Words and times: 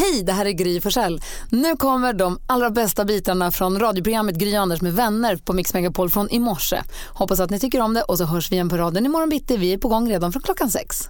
Hej, 0.00 0.22
det 0.22 0.32
här 0.32 0.44
är 0.44 0.50
Gry 0.50 0.80
Forssell. 0.80 1.22
Nu 1.50 1.76
kommer 1.76 2.12
de 2.12 2.40
allra 2.46 2.70
bästa 2.70 3.04
bitarna 3.04 3.50
från 3.50 3.80
radioprogrammet 3.80 4.36
Gry 4.36 4.54
Anders 4.54 4.80
med 4.80 4.94
vänner 4.94 5.36
på 5.36 5.52
Mix 5.52 5.74
Megapol 5.74 6.10
från 6.10 6.30
i 6.30 6.38
morse. 6.38 6.82
Hoppas 7.08 7.40
att 7.40 7.50
ni 7.50 7.60
tycker 7.60 7.80
om 7.80 7.94
det 7.94 8.02
och 8.02 8.18
så 8.18 8.24
hörs 8.24 8.50
vi 8.50 8.54
igen 8.54 8.68
på 8.68 8.76
raden 8.76 9.06
imorgon 9.06 9.28
bitti. 9.28 9.56
Vi 9.56 9.72
är 9.72 9.78
på 9.78 9.88
gång 9.88 10.10
redan 10.10 10.32
från 10.32 10.42
klockan 10.42 10.70
sex. 10.70 11.08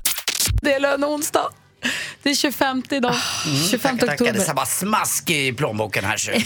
Det 0.62 0.74
är 0.74 0.80
löneonsdag. 0.80 1.48
Det 2.22 2.30
är 2.30 2.34
25 2.34 2.82
idag. 2.90 3.14
25 3.71 3.98
Tackar, 3.98 4.06
tackar. 4.06 4.24
Det 4.24 4.30
oktober. 4.30 4.50
är 4.50 4.54
bara 4.54 4.66
smask 4.66 5.31
i 5.31 5.53
plånboken 5.53 6.04
här. 6.04 6.45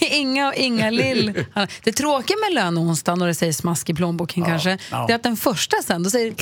Inga 0.14 0.48
och 0.48 0.54
inga 0.54 0.90
lill. 0.90 1.44
Det 1.84 1.92
tråkiga 1.92 2.36
med 2.48 2.54
löneonsdagen 2.54 3.22
och 3.22 3.28
det 3.28 3.34
säger 3.34 3.52
smask 3.52 3.90
i 3.90 3.94
plånboken 3.94 4.44
kanske, 4.44 4.78
ja. 4.90 5.04
det 5.06 5.12
är 5.12 5.16
att 5.16 5.22
den 5.22 5.36
första 5.36 5.76
sen, 5.82 6.02
då 6.02 6.10
säger 6.10 6.30
det 6.30 6.36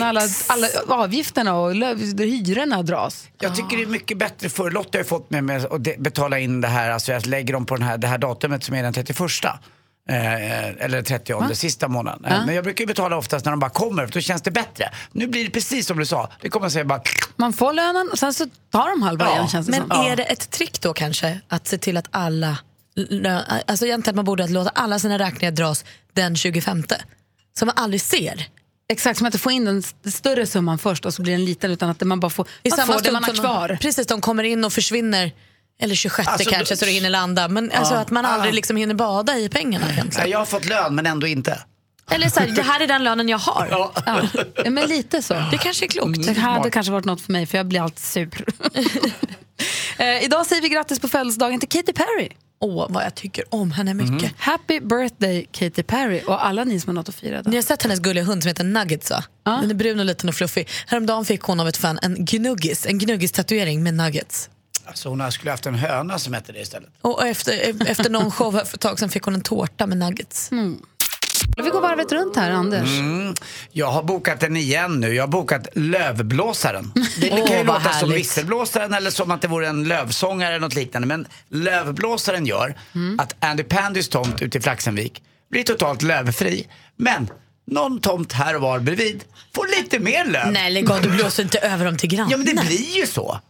när 0.00 0.08
alla, 0.08 0.20
alla 0.46 0.68
avgifterna 0.94 1.54
och 1.54 1.72
hyrorna 2.18 2.82
dras. 2.82 3.28
Jag 3.40 3.54
tycker 3.56 3.76
det 3.76 3.82
är 3.82 3.86
mycket 3.86 4.18
bättre 4.18 4.48
för 4.48 4.70
Lotta 4.70 4.98
har 4.98 5.02
ju 5.02 5.08
fått 5.08 5.30
mig 5.30 5.42
med 5.42 5.64
att 5.64 5.84
de- 5.84 5.96
betala 5.98 6.38
in 6.38 6.60
det 6.60 6.68
här, 6.68 6.90
alltså 6.90 7.12
jag 7.12 7.26
lägger 7.26 7.52
dem 7.52 7.66
på 7.66 7.76
den 7.76 7.86
här, 7.86 7.98
det 7.98 8.06
här 8.06 8.18
datumet 8.18 8.64
som 8.64 8.74
är 8.74 8.82
den 8.82 8.92
31. 8.92 9.20
Eh, 10.08 10.84
eller 10.84 11.02
30, 11.02 11.54
sista 11.54 11.88
månaden. 11.88 12.24
Eh, 12.24 12.46
Men 12.46 12.54
jag 12.54 12.64
brukar 12.64 12.82
ju 12.82 12.86
betala 12.86 13.16
oftast 13.16 13.44
när 13.44 13.52
de 13.52 13.60
bara 13.60 13.70
kommer, 13.70 14.06
för 14.06 14.12
då 14.14 14.20
känns 14.20 14.42
det 14.42 14.50
bättre. 14.50 14.90
Nu 15.12 15.26
blir 15.26 15.44
det 15.44 15.50
precis 15.50 15.86
som 15.86 15.98
du 15.98 16.06
sa. 16.06 16.30
Det 16.40 16.48
kommer 16.48 16.66
att 16.66 16.72
säga 16.72 16.84
bara... 16.84 17.02
Man 17.36 17.52
får 17.52 17.72
lönen 17.72 18.08
och 18.12 18.18
sen 18.18 18.34
så 18.34 18.46
tar 18.72 18.90
de 18.90 19.02
halva 19.02 19.24
Ja, 19.24 19.32
igen 19.32 19.48
känns 19.48 19.66
det 19.66 19.72
Men 19.80 19.88
som. 19.88 20.06
är 20.06 20.16
det 20.16 20.22
ett 20.22 20.50
trick 20.50 20.80
då 20.80 20.92
kanske 20.92 21.40
att 21.48 21.66
se 21.66 21.78
till 21.78 21.96
att 21.96 22.06
alla, 22.10 22.58
lö- 22.96 23.62
alltså 23.66 23.86
egentligen 23.86 24.12
att 24.12 24.16
man 24.16 24.24
borde 24.24 24.48
låta 24.48 24.70
alla 24.74 24.98
sina 24.98 25.18
räkningar 25.18 25.52
dras 25.52 25.84
den 26.12 26.36
25 26.36 26.84
som 27.58 27.66
man 27.66 27.74
aldrig 27.76 28.00
ser. 28.00 28.46
Exakt, 28.92 29.18
som 29.18 29.26
att 29.26 29.40
få 29.40 29.50
in 29.50 29.64
den 29.64 29.78
st- 29.78 30.10
större 30.10 30.46
summan 30.46 30.78
först 30.78 31.06
och 31.06 31.14
så 31.14 31.22
blir 31.22 31.32
den 31.32 31.44
liten 31.44 31.70
utan 31.70 31.90
att 31.90 32.00
man 32.00 32.20
bara 32.20 32.30
får, 32.30 32.46
I 32.62 32.68
man 32.70 32.76
samma 32.78 32.92
får 32.92 33.00
det 33.02 33.12
man 33.12 33.24
har 33.24 33.34
kvar. 33.34 33.78
Precis, 33.80 34.06
de 34.06 34.20
kommer 34.20 34.44
in 34.44 34.64
och 34.64 34.72
försvinner 34.72 35.32
eller 35.80 35.94
26 35.94 36.28
Alltså, 36.28 36.50
kanske 36.50 36.74
då- 36.74 36.78
så 36.78 36.84
det 36.84 36.90
hinner 36.90 37.10
landa. 37.10 37.48
Men 37.48 37.70
alltså 37.72 37.94
att 37.94 38.10
man 38.10 38.24
aldrig 38.26 38.54
liksom 38.54 38.76
hinner 38.76 38.94
bada 38.94 39.38
i 39.38 39.48
pengarna 39.48 39.92
egentligen. 39.92 40.30
Jag 40.30 40.38
har 40.38 40.46
fått 40.46 40.64
lön 40.64 40.94
men 40.94 41.06
ändå 41.06 41.26
inte. 41.26 41.60
Eller 42.10 42.28
så 42.28 42.40
här, 42.40 42.46
det 42.48 42.62
här 42.62 42.80
är 42.80 42.86
den 42.86 43.04
lönen 43.04 43.28
jag 43.28 43.38
har. 43.38 43.68
Ja. 43.70 43.92
Ja, 44.64 44.70
men 44.70 44.88
lite 44.88 45.22
så. 45.22 45.34
Det 45.50 45.58
kanske 45.58 45.84
är 45.84 45.88
klokt. 45.88 46.26
Det 46.26 46.32
hade 46.40 46.70
kanske 46.70 46.92
varit 46.92 47.04
något 47.04 47.20
för 47.20 47.32
mig 47.32 47.46
för 47.46 47.58
jag 47.58 47.66
blir 47.66 47.80
alltid 47.80 48.04
sur. 48.04 48.28
eh, 49.98 50.24
idag 50.24 50.46
säger 50.46 50.62
vi 50.62 50.68
grattis 50.68 51.00
på 51.00 51.08
födelsedagen 51.08 51.60
till 51.60 51.68
Katy 51.68 51.92
Perry. 51.92 52.28
Åh, 52.58 52.86
vad 52.90 53.04
jag 53.04 53.14
tycker 53.14 53.44
om 53.54 53.70
henne 53.70 53.94
mycket. 53.94 54.32
Happy 54.38 54.80
birthday 54.80 55.46
Katy 55.52 55.82
Perry 55.82 56.22
och 56.26 56.46
alla 56.46 56.64
ni 56.64 56.80
som 56.80 56.88
har 56.88 56.94
något 56.94 57.08
att 57.08 57.14
fira 57.14 57.38
idag. 57.38 57.50
Ni 57.50 57.56
har 57.56 57.62
sett 57.62 57.82
hennes 57.82 57.98
gulliga 58.00 58.24
hund 58.24 58.42
som 58.42 58.48
heter 58.48 58.64
Nuggets 58.64 59.10
va? 59.10 59.24
Den 59.44 59.70
är 59.70 59.74
brun 59.74 60.00
och 60.00 60.06
liten 60.06 60.28
och 60.28 60.34
fluffig. 60.34 60.68
Häromdagen 60.86 61.24
fick 61.24 61.40
hon 61.42 61.60
av 61.60 61.68
ett 61.68 61.76
fan 61.76 61.98
en 62.02 62.24
gnuggis, 62.24 62.86
en 62.86 62.98
gnuggis-tatuering 62.98 63.82
med 63.82 63.94
nuggets. 63.94 64.50
Alltså 64.84 65.08
hon 65.08 65.32
skulle 65.32 65.50
haft 65.50 65.66
en 65.66 65.74
höna 65.74 66.18
som 66.18 66.34
hette 66.34 66.52
det 66.52 66.60
istället. 66.60 66.88
Och 67.00 67.26
efter, 67.26 67.82
efter 67.90 68.10
någon 68.10 68.30
show 68.30 68.52
för 68.52 68.60
ett 68.74 68.80
tag 68.80 68.98
sedan 68.98 69.08
fick 69.08 69.22
hon 69.22 69.34
en 69.34 69.40
tårta 69.40 69.86
med 69.86 69.98
nuggets. 69.98 70.50
Vi 71.56 71.70
går 71.70 71.80
varvet 71.80 72.12
runt 72.12 72.36
här 72.36 72.50
Anders. 72.50 72.88
Jag 73.72 73.86
har 73.86 74.02
bokat 74.02 74.40
den 74.40 74.56
igen 74.56 75.00
nu. 75.00 75.14
Jag 75.14 75.22
har 75.22 75.28
bokat 75.28 75.68
Lövblåsaren. 75.74 76.92
Det, 77.20 77.28
kan 77.28 77.38
ju 77.38 77.64
vad 77.64 77.82
låta 77.82 77.92
som. 77.92 78.10
Visselblåsaren 78.10 78.94
eller 78.94 79.10
som 79.10 79.30
att 79.30 79.42
det 79.42 79.48
vore 79.48 79.68
en 79.68 79.84
lövsångare 79.84 80.48
eller 80.48 80.60
något 80.60 80.74
liknande. 80.74 81.08
Men 81.08 81.26
Lövblåsaren 81.48 82.46
gör 82.46 82.74
att 83.18 83.44
Andy 83.44 83.62
Pandys 83.62 84.08
tomt 84.08 84.42
ute 84.42 84.58
i 84.58 84.60
Flaxenvik 84.60 85.22
blir 85.50 85.62
totalt 85.62 86.02
lövfri. 86.02 86.66
Men 86.96 87.28
någon 87.66 88.00
tomt 88.00 88.32
här 88.32 88.56
och 88.56 88.62
var 88.62 88.78
bredvid 88.78 89.24
får 89.54 89.66
lite 89.82 89.98
mer 89.98 90.24
löv. 90.24 90.52
Nej 90.52 90.70
lägg 90.70 90.90
av, 90.90 91.02
du 91.02 91.08
blåser 91.10 91.42
inte 91.42 91.58
över 91.58 91.84
dem 91.84 91.96
till 91.96 92.08
grannen. 92.08 92.30
Ja 92.30 92.36
men 92.36 92.46
det 92.46 92.66
blir 92.66 92.96
ju 92.96 93.06
så. 93.06 93.40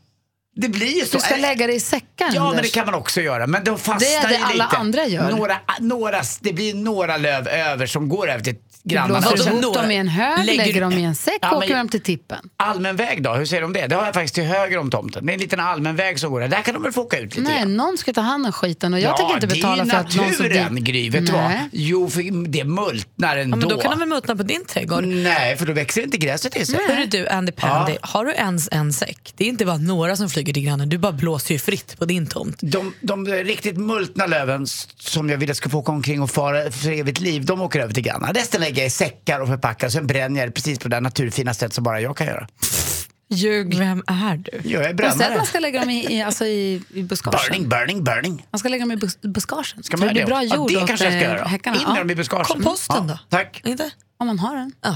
Det 0.58 0.68
blir 0.68 0.98
ju 1.00 1.04
så. 1.06 1.16
Du 1.16 1.22
ska 1.22 1.34
Äh, 1.34 1.40
lägga 1.40 1.66
det 1.66 1.72
i 1.72 1.80
säckar 1.80 2.30
Ja, 2.34 2.52
men 2.52 2.62
det 2.62 2.68
kan 2.68 2.86
man 2.86 2.94
också 2.94 3.20
göra. 3.20 3.46
Men 3.46 3.64
de 3.64 3.78
fastnar 3.78 3.98
Det 3.98 4.14
är 4.14 4.28
det 4.28 4.34
ju 4.34 4.42
alla 4.42 4.64
lite. 4.64 4.76
andra 4.76 5.06
gör. 5.06 5.30
Några, 5.30 5.56
några, 5.80 6.20
det 6.40 6.52
blir 6.52 6.74
några 6.74 7.16
löv 7.16 7.48
över 7.48 7.86
som 7.86 8.08
går 8.08 8.30
över 8.30 8.44
till 8.44 8.54
Du 8.82 8.94
grannarna. 8.94 9.20
blåser 9.20 9.48
ihop 9.50 9.62
några- 9.62 9.82
dem 9.82 9.90
i 9.90 9.96
en 9.96 10.08
hög, 10.08 10.44
lägger 10.46 10.58
lägger 10.64 10.74
du- 10.74 10.80
dem 10.80 10.92
i 10.92 11.04
en 11.04 11.14
säck 11.14 11.38
Ja, 11.40 11.50
och 11.50 11.58
åker 11.62 11.76
dem 11.76 11.88
till 11.88 12.00
tippen. 12.00 12.38
Allmän 12.56 12.96
väg 12.96 13.22
då, 13.22 13.32
hur 13.34 13.46
säger 13.46 13.62
de 13.62 13.72
det? 13.72 13.86
Det 13.86 13.94
har 13.96 14.04
jag 14.04 14.14
faktiskt 14.14 14.34
till 14.34 14.44
höger 14.44 14.78
om 14.78 14.90
tomten. 14.90 15.26
Det 15.26 15.32
är 15.32 15.34
en 15.34 15.40
liten 15.40 15.60
allmän 15.60 15.96
väg 15.96 16.20
som 16.20 16.30
går 16.32 16.40
där. 16.40 16.48
Där 16.48 16.62
kan 16.62 16.74
de 16.74 16.82
väl 16.82 16.92
få 16.92 17.02
åka 17.02 17.18
ut 17.18 17.36
lite 17.36 17.48
Nej, 17.50 17.58
grann. 17.58 17.76
någon 17.76 17.98
ska 17.98 18.12
ta 18.12 18.20
hand 18.20 18.46
om 18.46 18.52
skiten 18.52 18.94
och 18.94 19.00
jag 19.00 19.16
tänker 19.16 19.34
inte 19.34 19.46
betala 19.46 19.84
det 19.84 19.90
för 19.90 19.96
är 19.96 20.00
att 20.00 20.16
någon 20.16 20.32
som... 20.34 20.46
naturen, 20.46 20.84
Gry. 20.84 21.10
Vet 21.10 21.26
du 21.26 21.32
vad? 21.32 21.52
Jo, 21.72 22.10
för 22.10 22.48
det 22.48 22.64
multnar 22.64 23.36
ändå. 23.36 23.56
Ja, 23.56 23.60
men 23.60 23.68
då 23.68 23.78
kan 23.80 23.90
de 23.90 23.98
väl 23.98 24.08
multna 24.08 24.36
på 24.36 24.42
din 24.42 24.64
trädgård. 24.64 25.04
Nej, 25.04 25.56
för 25.56 25.66
då 25.66 25.72
växer 25.72 26.02
inte 26.02 26.16
gräset 26.16 26.52
till 26.52 26.66
sig. 26.66 26.78
Hörru 26.88 27.06
du 27.06 27.28
Andy 27.28 27.52
Pandy, 27.52 27.96
har 28.00 28.24
du 28.24 28.32
ens 28.32 28.68
en 28.72 28.92
säck? 28.92 29.32
Det 29.36 29.44
är 29.44 29.48
inte 29.48 29.64
bara 29.66 29.76
några 29.76 30.16
som 30.16 30.28
flyger 30.30 30.45
till 30.52 30.62
grannen, 30.64 30.88
du 30.88 30.98
bara 30.98 31.12
blåser 31.12 31.54
ju 31.54 31.58
fritt 31.58 31.98
på 31.98 32.04
din 32.04 32.26
tomt. 32.26 32.58
De, 32.62 32.94
de 33.00 33.26
riktigt 33.26 33.76
multna 33.76 34.26
löven 34.26 34.66
som 34.98 35.30
jag 35.30 35.38
vill 35.38 35.50
att 35.50 35.56
ska 35.56 35.68
få 35.68 35.78
åka 35.78 35.92
omkring 35.92 36.22
och 36.22 36.30
fara 36.30 36.70
för 36.70 36.90
evigt 36.90 37.20
liv, 37.20 37.44
de 37.44 37.60
åker 37.60 37.80
över 37.80 37.94
till 37.94 38.02
grannarna. 38.02 38.32
Resten 38.32 38.60
lägger 38.60 38.78
jag 38.78 38.86
i 38.86 38.90
säckar 38.90 39.40
och 39.40 39.48
förpackar, 39.48 39.88
sen 39.88 40.06
bränner 40.06 40.40
jag 40.40 40.48
det 40.48 40.52
precis 40.52 40.78
på 40.78 40.88
det 40.88 41.00
naturfina 41.00 41.54
sätt 41.54 41.72
som 41.72 41.84
bara 41.84 42.00
jag 42.00 42.16
kan 42.16 42.26
göra. 42.26 42.48
Ljug. 43.28 43.74
Vem 43.78 44.02
är 44.06 44.36
du? 44.36 44.50
Jag 44.70 44.84
är 44.84 44.88
Jag 44.88 44.96
säger 44.98 45.08
att 45.08 45.16
brännare. 45.16 45.36
man 45.36 45.46
ska 45.46 45.58
lägga 45.58 45.80
dem 45.80 45.90
i, 45.90 46.14
i, 46.18 46.22
alltså 46.22 46.44
i, 46.44 46.82
i 46.94 47.02
buskagen. 47.02 47.38
Burning, 47.48 47.68
burning, 47.68 48.04
burning. 48.04 48.46
Man 48.50 48.58
ska 48.58 48.68
lägga 48.68 48.82
dem 48.82 48.92
i 48.92 48.96
bus 48.96 49.18
buskagen. 49.20 49.82
Ska 49.82 49.96
Så 49.96 50.00
man 50.04 50.08
det 50.08 50.12
blir 50.14 50.22
det? 50.22 50.26
bra 50.26 50.42
jord 50.42 50.70
ja, 50.70 50.80
det 50.80 50.86
kanske 50.86 51.04
jag 51.06 51.12
ska 51.12 51.22
eh, 51.24 51.30
göra. 51.36 51.44
häckarna. 51.44 51.76
In 51.76 51.88
med 51.88 51.96
dem 51.96 52.10
i 52.10 52.14
buskagen. 52.14 52.44
Komposten 52.44 53.06
då? 53.06 53.18
Tack. 53.30 53.62
Inte? 53.64 53.90
Om 54.18 54.26
man 54.26 54.38
har 54.38 54.56
den. 54.56 54.72
Ja. 54.82 54.94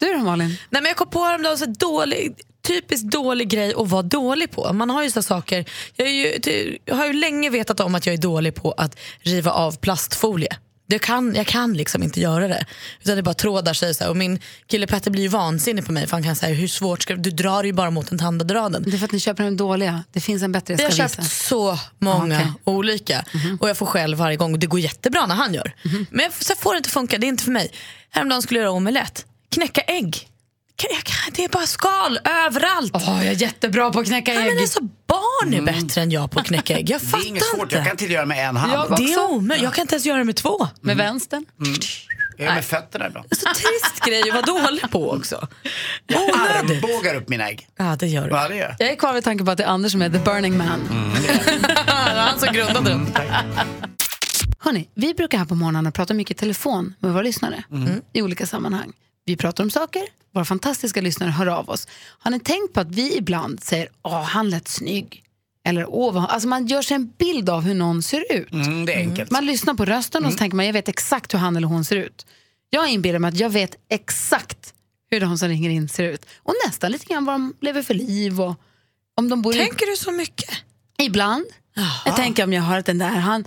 Du 0.00 0.12
då 0.12 0.18
Malin? 0.18 0.48
Nej, 0.48 0.82
men 0.82 0.84
jag 0.84 0.96
kom 0.96 1.10
på 1.10 1.24
häromdagen 1.24 1.58
så 1.58 1.66
dålig, 1.66 2.34
typiskt 2.62 3.10
dålig 3.10 3.48
grej 3.48 3.74
att 3.76 3.88
vara 3.88 4.02
dålig 4.02 4.50
på. 4.50 4.72
Man 4.72 4.90
har 4.90 5.02
ju 5.02 5.10
så 5.10 5.22
saker, 5.22 5.64
jag, 5.96 6.10
ju, 6.12 6.38
jag 6.84 6.94
har 6.94 7.06
ju 7.06 7.12
länge 7.12 7.50
vetat 7.50 7.80
om 7.80 7.94
att 7.94 8.06
jag 8.06 8.12
är 8.14 8.18
dålig 8.18 8.54
på 8.54 8.72
att 8.72 8.96
riva 9.20 9.50
av 9.50 9.76
plastfolie. 9.76 10.56
Jag 10.92 11.00
kan, 11.00 11.34
jag 11.34 11.46
kan 11.46 11.72
liksom 11.74 12.02
inte 12.02 12.20
göra 12.20 12.48
det. 12.48 12.66
Utan 13.02 13.16
det 13.16 13.22
bara 13.22 13.34
trådar 13.34 13.74
sig. 13.74 13.94
Så 13.94 14.04
här. 14.04 14.10
Och 14.10 14.16
min 14.16 14.38
kille 14.66 14.86
Petter 14.86 15.10
blir 15.10 15.22
ju 15.22 15.28
vansinnig 15.28 15.86
på 15.86 15.92
mig 15.92 16.06
för 16.06 16.12
han 16.16 16.22
kan 16.22 16.36
säga 16.36 16.54
hur 16.54 16.68
svårt 16.68 17.02
ska 17.02 17.14
du 17.16 17.30
drar 17.30 17.64
ju 17.64 17.72
bara 17.72 17.90
mot 17.90 18.08
den 18.10 18.18
tandade 18.18 18.54
raden. 18.54 18.82
Det 18.86 18.90
är 18.96 18.98
för 18.98 19.04
att 19.04 19.12
ni 19.12 19.20
köper 19.20 19.44
den 19.44 19.56
dåliga. 19.56 20.04
Det 20.12 20.20
finns 20.20 20.42
en 20.42 20.52
bättre 20.52 20.74
Vi 20.74 20.82
jag 20.82 20.90
har 20.90 20.96
köpt 20.96 21.18
visa. 21.18 21.28
så 21.30 21.78
många 21.98 22.36
Ah, 22.38 22.40
okej. 22.40 22.52
olika 22.64 23.24
och 23.60 23.68
jag 23.68 23.76
får 23.76 23.86
själv 23.86 24.18
varje 24.18 24.36
gång 24.36 24.52
och 24.52 24.58
det 24.58 24.66
går 24.66 24.80
jättebra 24.80 25.26
när 25.26 25.34
han 25.34 25.54
gör. 25.54 25.72
Men 26.10 26.20
jag, 26.24 26.32
så 26.32 26.54
får 26.58 26.72
det 26.72 26.76
inte 26.76 26.90
funka, 26.90 27.18
det 27.18 27.26
är 27.26 27.28
inte 27.28 27.44
för 27.44 27.50
mig. 27.52 27.70
Häromdagen 28.10 28.42
skulle 28.42 28.60
jag 28.60 28.64
göra 28.64 28.72
omelett, 28.76 29.26
knäcka 29.54 29.80
ägg. 29.80 30.28
Jag 30.90 31.34
det 31.34 31.44
är 31.44 31.48
bara 31.48 31.66
skal 31.66 32.18
överallt. 32.46 32.90
Åh, 32.94 33.24
jag 33.24 33.26
är 33.34 33.42
jättebra 33.42 33.90
på 33.90 34.00
att 34.00 34.06
knäcka 34.06 34.32
ägg. 34.32 34.54
men 34.54 34.58
alltså, 34.58 34.80
barn 34.82 35.54
är 35.54 35.62
bättre 35.62 36.00
än 36.02 36.10
jag 36.10 36.30
på 36.30 36.40
att 36.40 36.46
knäcka 36.46 36.78
ägg. 36.78 36.90
Jag 36.90 37.00
Det 37.00 37.06
fattar 37.06 37.24
är 37.24 37.28
inget 37.28 37.42
svårt, 37.44 37.62
inte. 37.62 37.74
jag 37.76 37.86
kan 37.86 37.96
till 37.96 38.10
göra 38.10 38.26
med 38.26 38.48
en 38.48 38.56
hand. 38.56 38.72
Jag 38.72 38.96
Det 38.96 39.12
är 39.12 39.30
omöjligt. 39.30 39.64
Jag 39.64 39.74
kan 39.74 39.82
inte 39.82 39.94
ens 39.94 40.06
göra 40.06 40.18
det 40.18 40.24
med 40.24 40.36
två. 40.36 40.68
Med 40.80 40.96
vänstern. 40.96 41.44
Jag 42.38 42.46
gör 42.46 42.54
med 42.54 42.64
fötterna 42.64 43.06
ibland. 43.06 43.26
Så 43.36 43.46
trist 43.54 44.04
grej 44.06 44.22
att 44.22 44.34
vara 44.34 44.62
dålig 44.62 44.90
på 44.90 45.10
också. 45.10 45.48
Onödigt. 46.14 46.84
Armbågar 46.84 47.14
upp 47.14 47.28
mina 47.28 47.48
ägg. 47.48 47.66
Ja, 47.78 47.96
det 47.98 48.06
gör 48.06 48.28
du. 48.28 48.30
Ja, 48.36 48.48
det 48.48 48.56
gör 48.56 48.62
jag. 48.66 48.76
Jag 48.78 48.88
är 48.88 48.96
kvar 48.96 49.12
vid 49.14 49.24
tanken 49.24 49.46
på 49.46 49.52
att 49.52 49.58
det 49.58 49.64
är 49.64 49.68
Anders 49.68 49.92
som 49.92 50.02
är 50.02 50.10
the 50.10 50.18
burning 50.18 50.58
man. 50.58 50.80
Han 52.16 52.38
som 52.40 52.52
grundade 52.54 52.90
den. 52.90 53.06
Hörrni, 54.58 54.88
vi 54.94 55.14
brukar 55.14 55.38
här 55.38 55.44
på 55.44 55.54
morgonen 55.54 55.92
prata 55.92 56.14
mycket 56.14 56.36
i 56.36 56.40
telefon 56.40 56.94
med 56.98 57.12
våra 57.12 57.22
lyssnare 57.22 57.64
Mm. 57.72 58.00
i 58.12 58.22
olika 58.22 58.46
sammanhang. 58.46 58.92
Vi 59.24 59.36
pratar 59.36 59.64
om 59.64 59.70
saker, 59.70 60.02
våra 60.34 60.44
fantastiska 60.44 61.00
lyssnare 61.00 61.30
hör 61.30 61.46
av 61.46 61.70
oss. 61.70 61.88
Har 62.18 62.30
ni 62.30 62.40
tänkt 62.40 62.74
på 62.74 62.80
att 62.80 62.90
vi 62.90 63.16
ibland 63.16 63.62
säger 63.62 63.88
åh, 64.02 64.22
han 64.22 64.50
lät 64.50 64.68
snygg? 64.68 65.22
Eller 65.64 65.86
åh, 65.88 66.14
vad... 66.14 66.30
alltså 66.30 66.48
man 66.48 66.66
gör 66.66 66.82
sig 66.82 66.94
en 66.94 67.12
bild 67.18 67.50
av 67.50 67.62
hur 67.62 67.74
någon 67.74 68.02
ser 68.02 68.24
ut. 68.32 68.52
Mm, 68.52 68.86
det 68.86 68.92
är 68.92 68.98
enkelt. 68.98 69.30
Man 69.30 69.46
lyssnar 69.46 69.74
på 69.74 69.84
rösten 69.84 70.24
och 70.24 70.32
så 70.32 70.38
tänker 70.38 70.56
man 70.56 70.66
jag 70.66 70.72
vet 70.72 70.88
exakt 70.88 71.34
hur 71.34 71.38
han 71.38 71.56
eller 71.56 71.68
hon 71.68 71.84
ser 71.84 71.96
ut. 71.96 72.26
Jag 72.70 72.88
inbillar 72.88 73.18
mig 73.18 73.28
att 73.28 73.38
jag 73.38 73.50
vet 73.50 73.76
exakt 73.88 74.74
hur 75.10 75.20
de 75.20 75.38
som 75.38 75.48
ringer 75.48 75.70
in 75.70 75.88
ser 75.88 76.04
ut. 76.04 76.26
Och 76.38 76.54
nästan 76.66 76.92
lite 76.92 77.06
grann 77.06 77.24
vad 77.24 77.34
de 77.34 77.54
lever 77.60 77.82
för 77.82 77.94
liv 77.94 78.40
och 78.40 78.54
om 79.14 79.28
de 79.28 79.42
bor 79.42 79.54
i 79.54 79.58
Tänker 79.58 79.86
du 79.86 79.96
så 79.96 80.12
mycket? 80.12 80.50
Ibland. 80.98 81.44
Jag 82.04 82.16
tänker 82.16 82.44
om 82.44 82.52
jag 82.52 82.62
har 82.62 82.78
att 82.78 82.86
den 82.86 82.98
där, 82.98 83.08
han 83.08 83.44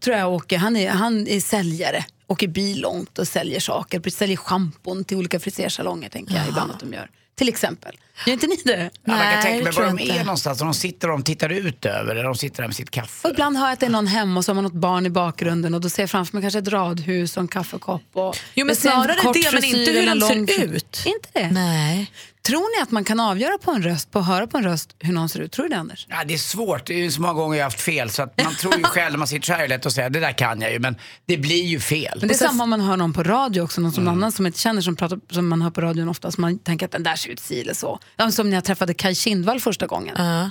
tror 0.00 0.16
jag 0.16 0.32
åker, 0.32 0.58
han 0.58 0.76
är, 0.76 0.90
han 0.90 1.26
är 1.26 1.40
säljare, 1.40 2.04
åker 2.26 2.48
bil 2.48 2.80
långt 2.80 3.18
och 3.18 3.28
säljer 3.28 3.60
saker, 3.60 4.10
säljer 4.10 4.36
schampon 4.36 5.04
till 5.04 5.16
olika 5.16 5.40
frisersalonger 5.40 6.08
tänker 6.08 6.34
jag 6.34 6.48
ibland 6.48 6.70
att 6.70 6.80
de 6.80 6.92
gör. 6.92 7.10
Till 7.36 7.48
exempel. 7.48 7.96
Gör 8.26 8.32
inte 8.32 8.46
ni 8.46 8.56
det? 8.64 8.90
Ja, 9.04 9.12
man 9.12 9.18
kan 9.18 9.26
Nej, 9.26 9.42
tänka 9.42 9.58
det 9.58 9.64
mig 9.64 9.72
var 9.72 9.84
de 9.86 9.98
inte. 9.98 10.14
är 10.18 10.24
någonstans. 10.24 10.58
De 10.58 10.74
sitter 10.74 11.10
och 11.10 11.18
de 11.18 11.22
tittar 11.24 11.48
ut 11.48 11.84
över 11.84 12.12
eller 12.12 12.24
de 12.24 12.34
sitter 12.34 12.62
där 12.62 12.68
med 12.68 12.76
sitt 12.76 12.90
kaffe. 12.90 13.28
Och 13.28 13.34
ibland 13.34 13.56
har 13.56 13.66
jag 13.66 13.72
att 13.72 13.80
det 13.80 13.86
är 13.86 13.90
någon 13.90 14.06
hemma 14.06 14.38
och 14.40 14.44
så 14.44 14.50
har 14.50 14.54
man 14.54 14.64
något 14.64 14.72
barn 14.72 15.06
i 15.06 15.10
bakgrunden 15.10 15.74
och 15.74 15.80
då 15.80 15.88
ser 15.88 16.02
jag 16.02 16.10
framför 16.10 16.36
mig 16.36 16.42
kanske 16.42 16.58
ett 16.58 16.68
radhus 16.68 17.36
och 17.36 17.40
en 17.40 17.48
kaffekopp. 17.48 18.02
Och 18.12 18.36
Jo, 18.54 18.66
men 18.66 18.76
snarare 18.76 19.32
det, 19.32 19.52
men 19.52 19.64
inte 19.64 19.90
hur 19.92 20.06
den 20.06 20.22
en 20.22 20.46
ser 20.46 20.64
ut. 20.64 21.02
Inte 21.06 21.28
det? 21.32 21.50
Nej. 21.50 22.10
Tror 22.46 22.76
ni 22.78 22.82
att 22.82 22.90
man 22.90 23.04
kan 23.04 23.20
avgöra 23.20 23.58
på 23.58 23.70
en 23.70 23.82
röst, 23.82 24.10
på 24.10 24.18
att 24.18 24.26
höra 24.26 24.46
på 24.46 24.58
en 24.58 24.64
röst 24.64 24.96
hur 24.98 25.12
någon 25.12 25.28
ser 25.28 25.40
ut? 25.40 25.52
Tror 25.52 25.62
du 25.62 25.68
det 25.68 25.76
Anders? 25.76 26.06
Ja, 26.10 26.24
det 26.26 26.34
är 26.34 26.38
svårt. 26.38 26.86
Det 26.86 26.94
är 26.94 26.98
ju 26.98 27.10
så 27.10 27.20
många 27.20 27.34
gånger 27.34 27.56
jag 27.58 27.64
har 27.64 27.70
haft 27.70 27.80
fel 27.80 28.10
så 28.10 28.22
att 28.22 28.44
man 28.44 28.54
tror 28.54 28.76
ju 28.76 28.82
själv 28.82 29.10
när 29.12 29.18
man 29.18 29.28
sitter 29.28 29.46
så 29.46 29.52
här 29.52 29.68
lätt 29.68 29.86
att 29.86 29.92
säga 29.92 30.08
det 30.08 30.20
där 30.20 30.32
kan 30.32 30.60
jag 30.60 30.72
ju 30.72 30.78
men 30.78 30.96
det 31.26 31.36
blir 31.36 31.64
ju 31.64 31.80
fel. 31.80 32.18
Men 32.20 32.28
det 32.28 32.34
är 32.34 32.38
samma 32.38 32.62
om 32.64 32.70
man 32.70 32.80
hör 32.80 32.96
någon 32.96 33.12
på 33.12 33.22
radio 33.22 33.60
också, 33.60 33.80
någon 33.80 33.92
som 33.92 34.08
annan 34.08 34.32
som 34.32 34.46
inte 34.46 34.58
känner 34.58 34.80
som 34.82 34.96
pratar 34.96 35.20
som 35.30 35.48
man 35.48 35.62
hör 35.62 35.70
på 35.70 35.80
radion 35.80 36.08
ofta, 36.08 36.30
som 36.30 36.40
man 36.42 36.58
tänker 36.58 36.86
att 36.86 36.92
den 36.92 37.02
där 37.02 37.16
ser 37.16 37.30
ut 37.30 37.40
si 37.40 37.60
eller 37.60 37.74
så. 37.74 37.98
Ja, 38.16 38.30
som 38.30 38.50
när 38.50 38.56
jag 38.56 38.64
träffade 38.64 38.94
Kaj 38.94 39.14
Kindvall 39.14 39.60
första 39.60 39.86
gången. 39.86 40.14
Ja. 40.18 40.50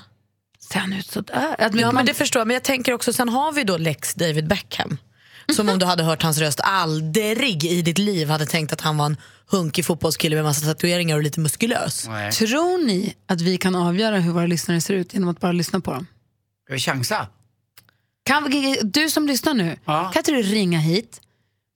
ser 0.72 0.80
han 0.80 0.94
ut 0.94 1.08
sådär? 1.12 1.56
Att 1.60 1.76
Ja, 1.76 1.86
man- 1.86 1.96
men 1.96 2.06
det 2.06 2.14
förstår 2.14 2.40
jag. 2.40 2.48
Men 2.48 2.54
jag 2.54 2.64
tänker 2.64 2.94
också, 2.94 3.14
sen 3.14 3.30
har 3.30 3.52
vi 3.52 3.64
då 3.64 3.78
Lex 3.78 4.14
David 4.14 4.48
Beckham. 4.48 4.98
Som 5.56 5.70
om 5.70 5.80
du 5.80 5.86
hade 5.86 6.04
hört 6.04 6.24
hans 6.24 6.38
röst 6.38 6.60
aldrig 6.64 7.66
i 7.66 7.82
ditt 7.82 7.98
liv 7.98 8.30
hade 8.30 8.46
tänkt 8.46 8.74
att 8.74 8.82
han 8.82 8.98
var 8.98 9.06
en 9.06 9.18
hunkig 9.48 9.86
fotbollskille 9.86 10.36
med 10.36 10.44
massa 10.46 10.66
tatueringar 10.66 11.16
och 11.16 11.24
lite 11.24 11.40
muskulös. 11.40 12.08
Nej. 12.08 12.32
Tror 12.32 12.86
ni 12.86 13.14
att 13.28 13.42
vi 13.42 13.58
kan 13.58 13.76
avgöra 13.76 14.20
hur 14.20 14.32
våra 14.32 14.46
lyssnare 14.46 14.82
ser 14.82 14.94
ut 14.94 15.14
genom 15.14 15.30
att 15.30 15.40
bara 15.40 15.52
lyssna 15.52 15.80
på 15.80 15.92
dem? 15.94 16.08
Ska 16.66 16.74
vi 16.74 16.80
chansa? 16.80 17.28
Kan, 18.26 18.50
vi- 18.50 18.80
du 18.84 19.10
som 19.10 19.28
lyssnar 19.28 19.54
nu, 19.54 19.78
Ja. 19.86 20.12
kan 20.14 20.20
inte 20.20 20.32
du 20.32 20.42
ringa 20.42 20.80
hit 20.80 21.22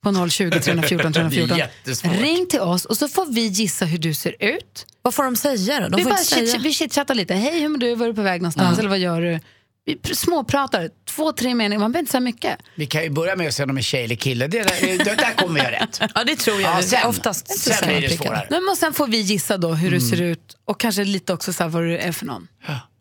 på 0.02 0.28
020 0.30 0.50
314 0.60 1.12
314? 1.12 1.48
Det 1.48 1.54
är 1.54 1.58
jättesvårt. 1.58 2.12
Ring 2.20 2.46
till 2.50 2.60
oss 2.60 2.84
och 2.84 2.96
så 2.98 3.08
får 3.08 3.26
vi 3.26 3.46
gissa 3.46 3.84
hur 3.84 3.98
du 3.98 4.14
ser 4.14 4.36
ut. 4.44 4.86
Vad 5.02 5.14
får 5.14 5.24
de 5.24 5.36
säga 5.36 5.80
då? 5.80 5.88
De 5.88 5.96
vi 5.96 6.02
får 6.02 6.10
bara 6.10 6.18
chit, 6.24 6.56
vi 6.60 6.72
chitchattar 6.72 7.14
lite. 7.14 7.34
Hej, 7.34 7.60
hur 7.60 7.68
mår 7.68 7.78
du? 7.78 7.94
Var 7.94 8.06
är 8.06 8.10
du 8.10 8.14
på 8.16 8.22
väg 8.22 8.42
någonstans? 8.42 8.78
Eller 8.78 8.88
vad 8.88 8.98
gör 8.98 9.20
du? 9.20 9.40
Vi 9.88 9.94
pr- 9.96 10.14
småpratar, 10.14 10.90
två, 11.04 11.32
tre 11.32 11.54
meningar. 11.54 11.80
Man 11.80 11.92
behöver 11.92 12.02
inte 12.02 12.10
säga 12.12 12.20
mycket. 12.20 12.58
Vi 12.74 12.86
kan 12.86 13.02
ju 13.02 13.10
börja 13.10 13.36
med 13.36 13.48
att 13.48 13.54
se 13.54 13.62
om 13.62 13.68
de 13.68 13.78
är 13.78 13.82
tjej 13.82 14.04
eller 14.04 14.14
kille. 14.16 14.46
Det, 14.46 14.62
där- 14.62 15.04
det 15.04 15.14
där 15.14 15.34
kommer 15.36 15.60
göra 15.60 15.70
rätt. 15.70 16.00
Ja, 16.14 16.24
det 16.24 16.36
tror 16.36 16.60
jag. 16.60 16.78
Ja, 16.78 16.82
sen, 16.82 17.06
Oftast 17.08 17.58
sen 17.58 17.74
säger 17.74 17.98
blir 17.98 18.08
det 18.08 18.16
svårare. 18.16 18.46
Men 18.50 18.76
sen 18.76 18.92
får 18.92 19.06
vi 19.06 19.20
gissa 19.20 19.58
då 19.58 19.72
hur 19.74 19.90
du 19.90 20.00
ser 20.00 20.22
ut 20.22 20.56
och 20.64 20.80
kanske 20.80 21.04
lite 21.04 21.32
också 21.32 21.52
så 21.52 21.62
här 21.62 21.70
vad 21.70 21.82
du 21.82 21.98
är 21.98 22.12
för 22.12 22.26
någon. 22.26 22.48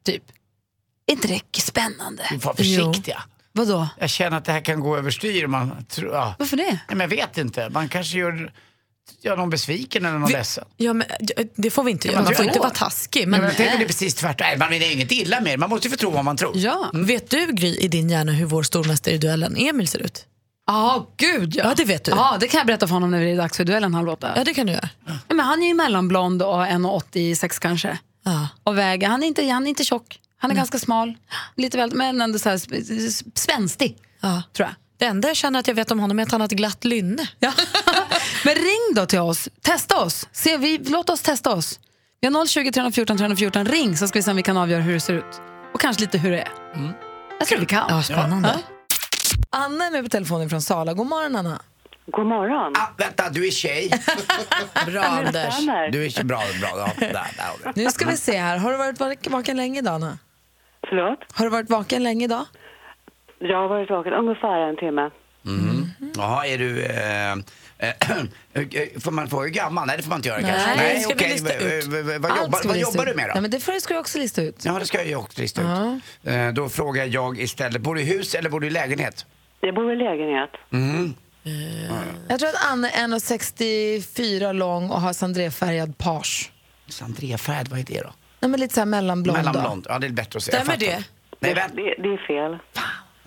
Typ. 0.06 0.24
Är 1.07 1.12
inte 1.13 1.28
det 1.28 1.62
spännande? 1.62 2.24
Vi 2.31 2.39
får 2.39 2.45
vara 2.45 2.56
försiktiga. 2.56 3.24
Vadå? 3.51 3.88
Jag 4.00 4.10
känner 4.10 4.38
att 4.38 4.45
det 4.45 4.51
här 4.51 4.62
kan 4.62 4.80
gå 4.80 4.98
överstyr. 4.98 5.48
Man 5.48 5.86
tror, 5.90 6.13
ja. 6.13 6.36
Varför 6.40 6.57
det? 6.57 6.63
Nej, 6.63 6.80
men 6.88 7.00
jag 7.00 7.07
vet 7.07 7.38
inte. 7.38 7.69
Man 7.69 7.90
kanske 7.90 8.18
gör, 8.18 8.54
gör 9.21 9.38
någon 9.38 9.50
besviken 9.50 10.06
eller 10.06 10.18
någon 10.18 10.27
Vi- 10.27 10.33
ledsen. 10.33 10.65
Ja, 10.77 10.94
men, 10.94 11.07
det 11.56 11.69
får 11.69 11.83
vi 11.83 11.92
inte 11.92 12.07
göra. 12.07 12.18
man 12.18 12.24
Man 12.24 12.36
får 12.36 12.45
inte 12.45 12.59
vara 12.59 12.69
taskig. 12.69 13.21
Men, 13.21 13.30
Men, 13.31 13.39
men 13.39 13.48
jag 13.50 13.57
tänker 13.57 13.77
det 13.77 13.83
är 13.83 13.88
precis 13.88 14.15
tvärtom. 14.15 14.48
Man 14.59 14.69
menar 14.69 14.92
inget 14.94 15.12
illa 15.12 15.42
med 15.42 15.54
det. 15.54 15.57
Man 15.57 15.69
måste 15.69 15.88
ju 15.88 15.92
få 15.92 15.98
tro 15.98 16.12
vad 16.12 16.25
man 16.25 16.38
tror. 16.38 16.57
Ja. 16.57 16.89
Vet 16.94 17.30
du, 17.30 17.51
Gry, 17.51 17.75
i 17.75 17.88
din 17.88 18.09
hjärna 18.09 18.31
hur 18.31 18.45
vår 18.45 18.63
stormästare 18.63 19.13
i 19.15 19.18
duellen 19.18 19.56
Emil 19.57 19.88
ser 19.88 20.00
ut? 20.00 20.25
Ja, 20.68 21.07
gud 21.18 21.56
ja. 21.56 21.63
Ja, 21.63 21.74
det 21.77 21.86
vet 21.86 22.04
du. 22.04 22.12
Ja, 22.12 22.38
det 22.39 22.48
kan 22.48 22.57
jag 22.57 22.68
berätta 22.68 22.88
för 22.88 22.94
honom 22.94 23.12
när 23.12 23.19
det 23.19 23.30
är 23.31 23.38
dags 23.38 23.57
för 23.57 23.63
duellen 23.63 23.94
halv 23.94 24.09
åtta. 24.09 24.33
Ja, 24.36 24.44
det 24.44 24.54
kan 24.54 24.65
du 24.65 24.74
göra. 24.74 24.89
Ja, 25.06 25.13
Men 25.27 25.39
han 25.39 25.63
är 25.63 25.68
ju 25.68 25.74
mellanblond 25.74 26.42
och 26.42 26.65
1,86 26.65 27.59
kanske. 27.59 27.98
Ja. 28.25 28.48
Och 28.63 28.77
väger, 28.77 29.07
han 29.07 29.24
är 29.24 29.27
inte, 29.27 29.45
han 29.50 29.65
är 29.65 29.69
inte 29.69 29.83
tjock. 29.83 30.19
Han 30.38 30.51
är 30.51 30.56
ganska 30.56 30.80
smal, 30.80 31.13
lite 31.56 31.77
väl, 31.77 31.95
men 31.95 32.21
ändå 32.21 32.39
så 32.39 32.50
här. 32.50 32.59
Ja. 34.21 34.44
Tror 34.54 34.68
jag. 34.68 34.75
Det 34.97 35.05
enda 35.05 35.27
jag 35.27 35.38
känner 35.38 35.59
att 35.59 35.67
jag 35.67 35.75
vet 35.75 35.91
om 35.91 35.99
honom 35.99 36.19
är 36.19 36.23
att 36.23 36.31
han 36.31 36.41
har 36.41 36.45
ett 36.45 36.51
glatt 36.51 36.85
lynne. 36.85 37.27
Ja. 37.39 37.53
men 38.45 38.55
ring 38.55 38.94
då 38.95 39.05
till 39.05 39.19
oss, 39.19 39.49
testa 39.61 40.03
oss. 40.03 40.27
Se, 40.31 40.57
vi, 40.57 40.77
låt 40.77 41.09
oss 41.09 41.21
testa 41.21 41.53
oss. 41.53 41.79
Vi 42.21 42.27
har 42.27 42.45
020 42.45 42.71
314 42.71 43.17
314, 43.17 43.65
ring 43.65 43.97
så 43.97 44.07
ska 44.07 44.19
vi 44.19 44.23
se 44.23 44.31
om 44.31 44.38
vi 44.38 44.44
kan 44.44 44.57
avgöra 44.57 44.81
hur 44.81 44.94
det 44.94 44.99
ser 44.99 45.13
ut. 45.13 45.41
Och 45.73 45.79
kanske 45.81 46.01
lite 46.01 46.17
hur 46.17 46.31
det 46.31 46.41
är. 46.41 46.49
Jag 47.39 47.47
tror 47.47 47.59
vi 47.59 47.65
kan. 47.65 47.85
Ja, 47.89 48.03
spännande. 48.03 48.59
Anna 49.49 49.85
är 49.85 49.91
med 49.91 50.03
på 50.03 50.09
telefonen 50.09 50.49
från 50.49 50.61
Sala. 50.61 50.94
God 50.94 51.07
morgon 51.07 51.35
Anna. 51.35 51.61
God 52.11 52.25
morgon. 52.27 52.73
Ah, 52.77 52.88
vänta, 52.97 53.29
du 53.29 53.47
är 53.47 53.51
tjej. 53.51 53.89
Bra 54.85 55.01
Anders. 55.03 55.55
Du 55.91 56.05
är 56.05 56.09
tjej. 56.09 56.23
Bra, 56.23 56.41
bra. 56.61 56.69
Ja, 56.75 56.91
där, 56.99 57.11
där. 57.63 57.73
Nu 57.75 57.89
ska 57.91 58.05
vi 58.09 58.17
se 58.17 58.38
här. 58.38 58.57
Har 58.57 58.71
du 58.71 58.77
varit 58.77 58.99
vak- 58.99 59.27
vaken 59.29 59.57
länge 59.57 59.79
idag 59.79 59.94
Anna? 59.95 60.17
Förlåt? 60.89 61.19
Har 61.33 61.45
du 61.45 61.51
varit 61.51 61.69
vaken 61.69 62.03
länge 62.03 62.25
idag? 62.25 62.45
Jag 63.39 63.57
har 63.57 63.68
varit 63.68 63.89
vaken 63.89 64.13
ungefär 64.13 64.60
en 64.60 64.78
timme. 64.78 65.10
Jaha, 66.18 66.45
är 66.48 66.57
du... 66.57 66.84
Eh, 66.86 67.31
eh, 67.31 67.39
får 69.00 69.12
man 69.12 69.28
få 69.28 69.42
hur 69.42 69.50
gammal? 69.50 69.88
Nej, 69.88 69.98
det 69.98 70.04
får 70.04 70.10
man 70.10 70.18
inte 70.19 70.30
göra 70.30 70.42
kanske. 70.42 70.75
Nej, 70.75 70.94
det 70.95 71.00
ska 71.00 71.10
vi 71.10 71.16
okej. 71.16 71.31
lista 71.31 71.54
ut. 71.57 71.86
V- 71.88 71.88
v- 71.88 72.01
v- 72.01 72.18
Vad 72.18 72.31
Allt 72.31 72.42
jobbar, 72.42 72.57
ska 72.60 72.68
vad 72.68 72.78
lista 72.78 72.92
jobbar 72.92 73.04
ut. 73.06 73.10
du 73.12 73.16
med 73.22 73.30
då? 73.30 73.34
Nej, 73.34 73.42
men 73.42 73.51
det 73.51 73.60
får, 73.60 73.74
ska 73.80 73.94
du 73.94 74.00
också 74.00 74.19
lista 74.19 74.42
ut. 74.42 74.66
Ja, 74.66 74.80
det 74.80 74.86
ska 74.86 74.98
jag 74.98 75.07
ju 75.07 75.16
också 75.16 75.42
lista 75.42 75.62
ut. 75.62 76.01
Eh, 76.24 76.48
Då 76.54 76.69
frågar 76.69 77.06
jag 77.06 77.39
istället, 77.39 77.81
bor 77.81 77.95
du 77.95 78.01
i 78.01 78.06
hus 78.06 78.36
eller 78.36 78.50
bor 78.50 78.60
du 78.60 78.68
i 78.68 78.69
lägenhet? 78.69 79.25
Jag 79.62 79.75
bor 79.75 79.94
i 79.94 79.95
lägenhet. 79.95 80.50
Jag 82.30 82.40
tror 82.40 82.50
att 82.50 82.72
Anna 82.72 82.90
är 82.90 83.07
1,64 83.07 84.54
lång 84.54 84.90
och 84.90 85.01
har 85.01 85.13
sandréfärgad 85.13 85.98
page. 85.98 86.51
Sandréfärg, 86.88 87.66
vad 87.69 87.80
är 87.80 87.83
det 87.83 88.01
då? 88.01 88.13
Nej, 88.40 88.51
men 88.51 88.60
lite 88.60 88.74
så 88.74 88.81
här 88.81 88.86
mellanblond. 88.86 89.38
då. 89.40 89.44
Mellanblond. 89.44 89.86
Ja, 89.90 90.00
det 90.00 90.07
är 90.07 90.12
bättre 90.12 90.38
att 90.38 90.44
säga. 90.44 90.57
Stämmer 90.57 90.74
Jag 90.81 90.92
fattar. 90.92 90.98
det? 91.00 91.04
Nej, 91.40 91.54
Det, 91.54 91.60
vänta. 91.62 91.75
det, 91.75 92.10
det 92.10 92.13
är 92.13 92.28
fel. 92.28 92.60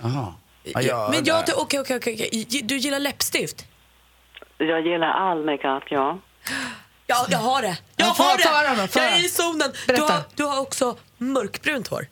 Jaha. 0.02 0.35
Ja, 0.62 0.82
jag, 0.82 1.11
Men 1.11 1.25
jag, 1.25 1.41
okej, 1.56 1.81
okej, 1.81 1.97
okej. 1.97 1.97
okej. 1.97 2.61
Du 2.64 2.76
gillar 2.76 2.99
läppstift? 3.00 3.64
Jag 4.58 4.87
gillar 4.87 5.06
all 5.11 5.44
makeup, 5.44 5.82
ja. 5.91 6.19
Ja, 7.06 7.26
jag 7.31 7.38
har 7.38 7.62
det. 7.62 7.76
Jag 7.97 8.06
har 8.06 8.37
det! 8.38 8.88
Jag 9.00 9.05
är 9.12 9.25
i 9.25 9.29
zonen. 9.29 9.73
Du 9.87 10.02
har, 10.02 10.23
du 10.35 10.44
har 10.44 10.61
också 10.61 10.97
mörkbrunt 11.19 11.88
hår. 11.88 12.06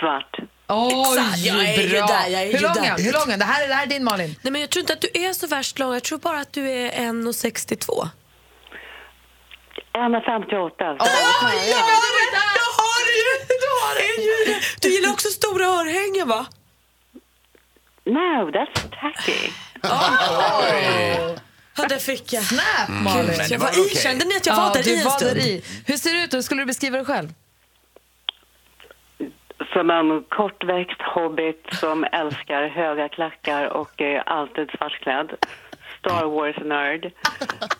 Svart. 0.00 0.36
Oj, 0.68 1.18
Exakt, 1.18 1.38
jag 1.38 1.56
är 1.68 1.90
bra. 1.90 2.06
där, 2.06 2.28
jag 2.28 2.42
är 2.42 2.52
Hur 2.52 2.60
lång 2.60 2.84
är? 2.84 2.98
Hur 3.04 3.12
lång 3.12 3.22
är 3.22 3.30
han? 3.30 3.38
Det 3.38 3.44
här, 3.44 3.64
är- 3.64 3.68
det 3.68 3.74
här 3.74 3.82
är 3.82 3.86
din 3.90 4.04
Malin. 4.04 4.36
Nej, 4.42 4.52
men 4.52 4.60
jag 4.60 4.70
tror 4.70 4.80
inte 4.80 4.92
att 4.92 5.00
du 5.00 5.08
är 5.14 5.32
så 5.32 5.46
värst 5.46 5.78
lång. 5.78 5.92
Jag 5.92 6.02
tror 6.02 6.18
bara 6.18 6.40
att 6.40 6.52
du 6.52 6.70
är 6.70 6.90
1,62. 6.90 8.08
1,58. 9.92 10.72
Jag 10.88 10.88
har 10.88 11.50
det 13.06 13.16
ju! 13.20 13.32
Du 13.48 13.68
har 13.82 13.94
det 13.94 14.22
ju! 14.22 14.60
Du 14.80 14.88
gillar 14.88 15.10
också 15.10 15.28
stora 15.28 15.66
örhängen, 15.66 16.28
va? 16.28 16.46
No, 18.04 18.50
that's 18.50 18.88
tacky. 19.00 19.50
Ja, 21.76 21.86
det 21.88 21.98
fick 22.02 22.32
jag. 22.32 22.42
Snap, 22.42 22.88
Men 22.88 23.02
Malin. 23.04 23.26
det 23.26 23.50
Jag 23.50 23.58
var 23.58 23.66
var 23.66 23.86
i, 23.86 23.96
kände 23.96 24.24
ni 24.24 24.36
att 24.36 24.46
jag 24.46 24.56
var 24.56 24.72
där 24.74 24.88
i 24.88 24.92
en 25.02 25.10
stund? 25.10 25.36
där 25.36 25.46
i. 25.46 25.64
Hur 25.86 25.96
ser 25.96 26.12
det 26.14 26.24
ut? 26.24 26.34
Hur 26.34 26.42
skulle 26.42 26.62
du 26.62 26.66
beskriva 26.66 26.96
dig 26.96 27.06
själv? 27.06 27.28
Som 29.72 29.90
en 29.90 30.22
kortväxt 30.28 31.02
hobbit 31.14 31.66
som 31.72 32.04
älskar 32.04 32.68
höga 32.68 33.08
klackar 33.08 33.66
och 33.66 34.00
är 34.00 34.28
alltid 34.28 34.70
svartklädd. 34.78 35.30
Star 35.98 36.24
Wars-nörd. 36.24 37.04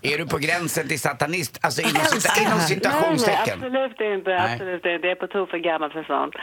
Är 0.02 0.18
du 0.18 0.26
på 0.26 0.38
gränsen 0.38 0.88
till 0.88 1.00
satanist? 1.00 1.58
Alltså 1.62 1.80
inom, 1.82 1.92
cita- 1.94 2.40
inom 2.40 2.50
här. 2.52 2.58
Nej, 2.58 2.68
nej, 2.68 2.68
citationstecken? 2.68 3.54
absolut 3.54 4.00
inte. 4.00 4.42
Absolut 4.42 4.74
inte. 4.74 4.98
Det 4.98 5.10
är 5.10 5.14
på 5.14 5.26
tok 5.26 5.50
för 5.50 5.58
gammal 5.58 5.92
för 5.92 6.04
sånt. 6.04 6.34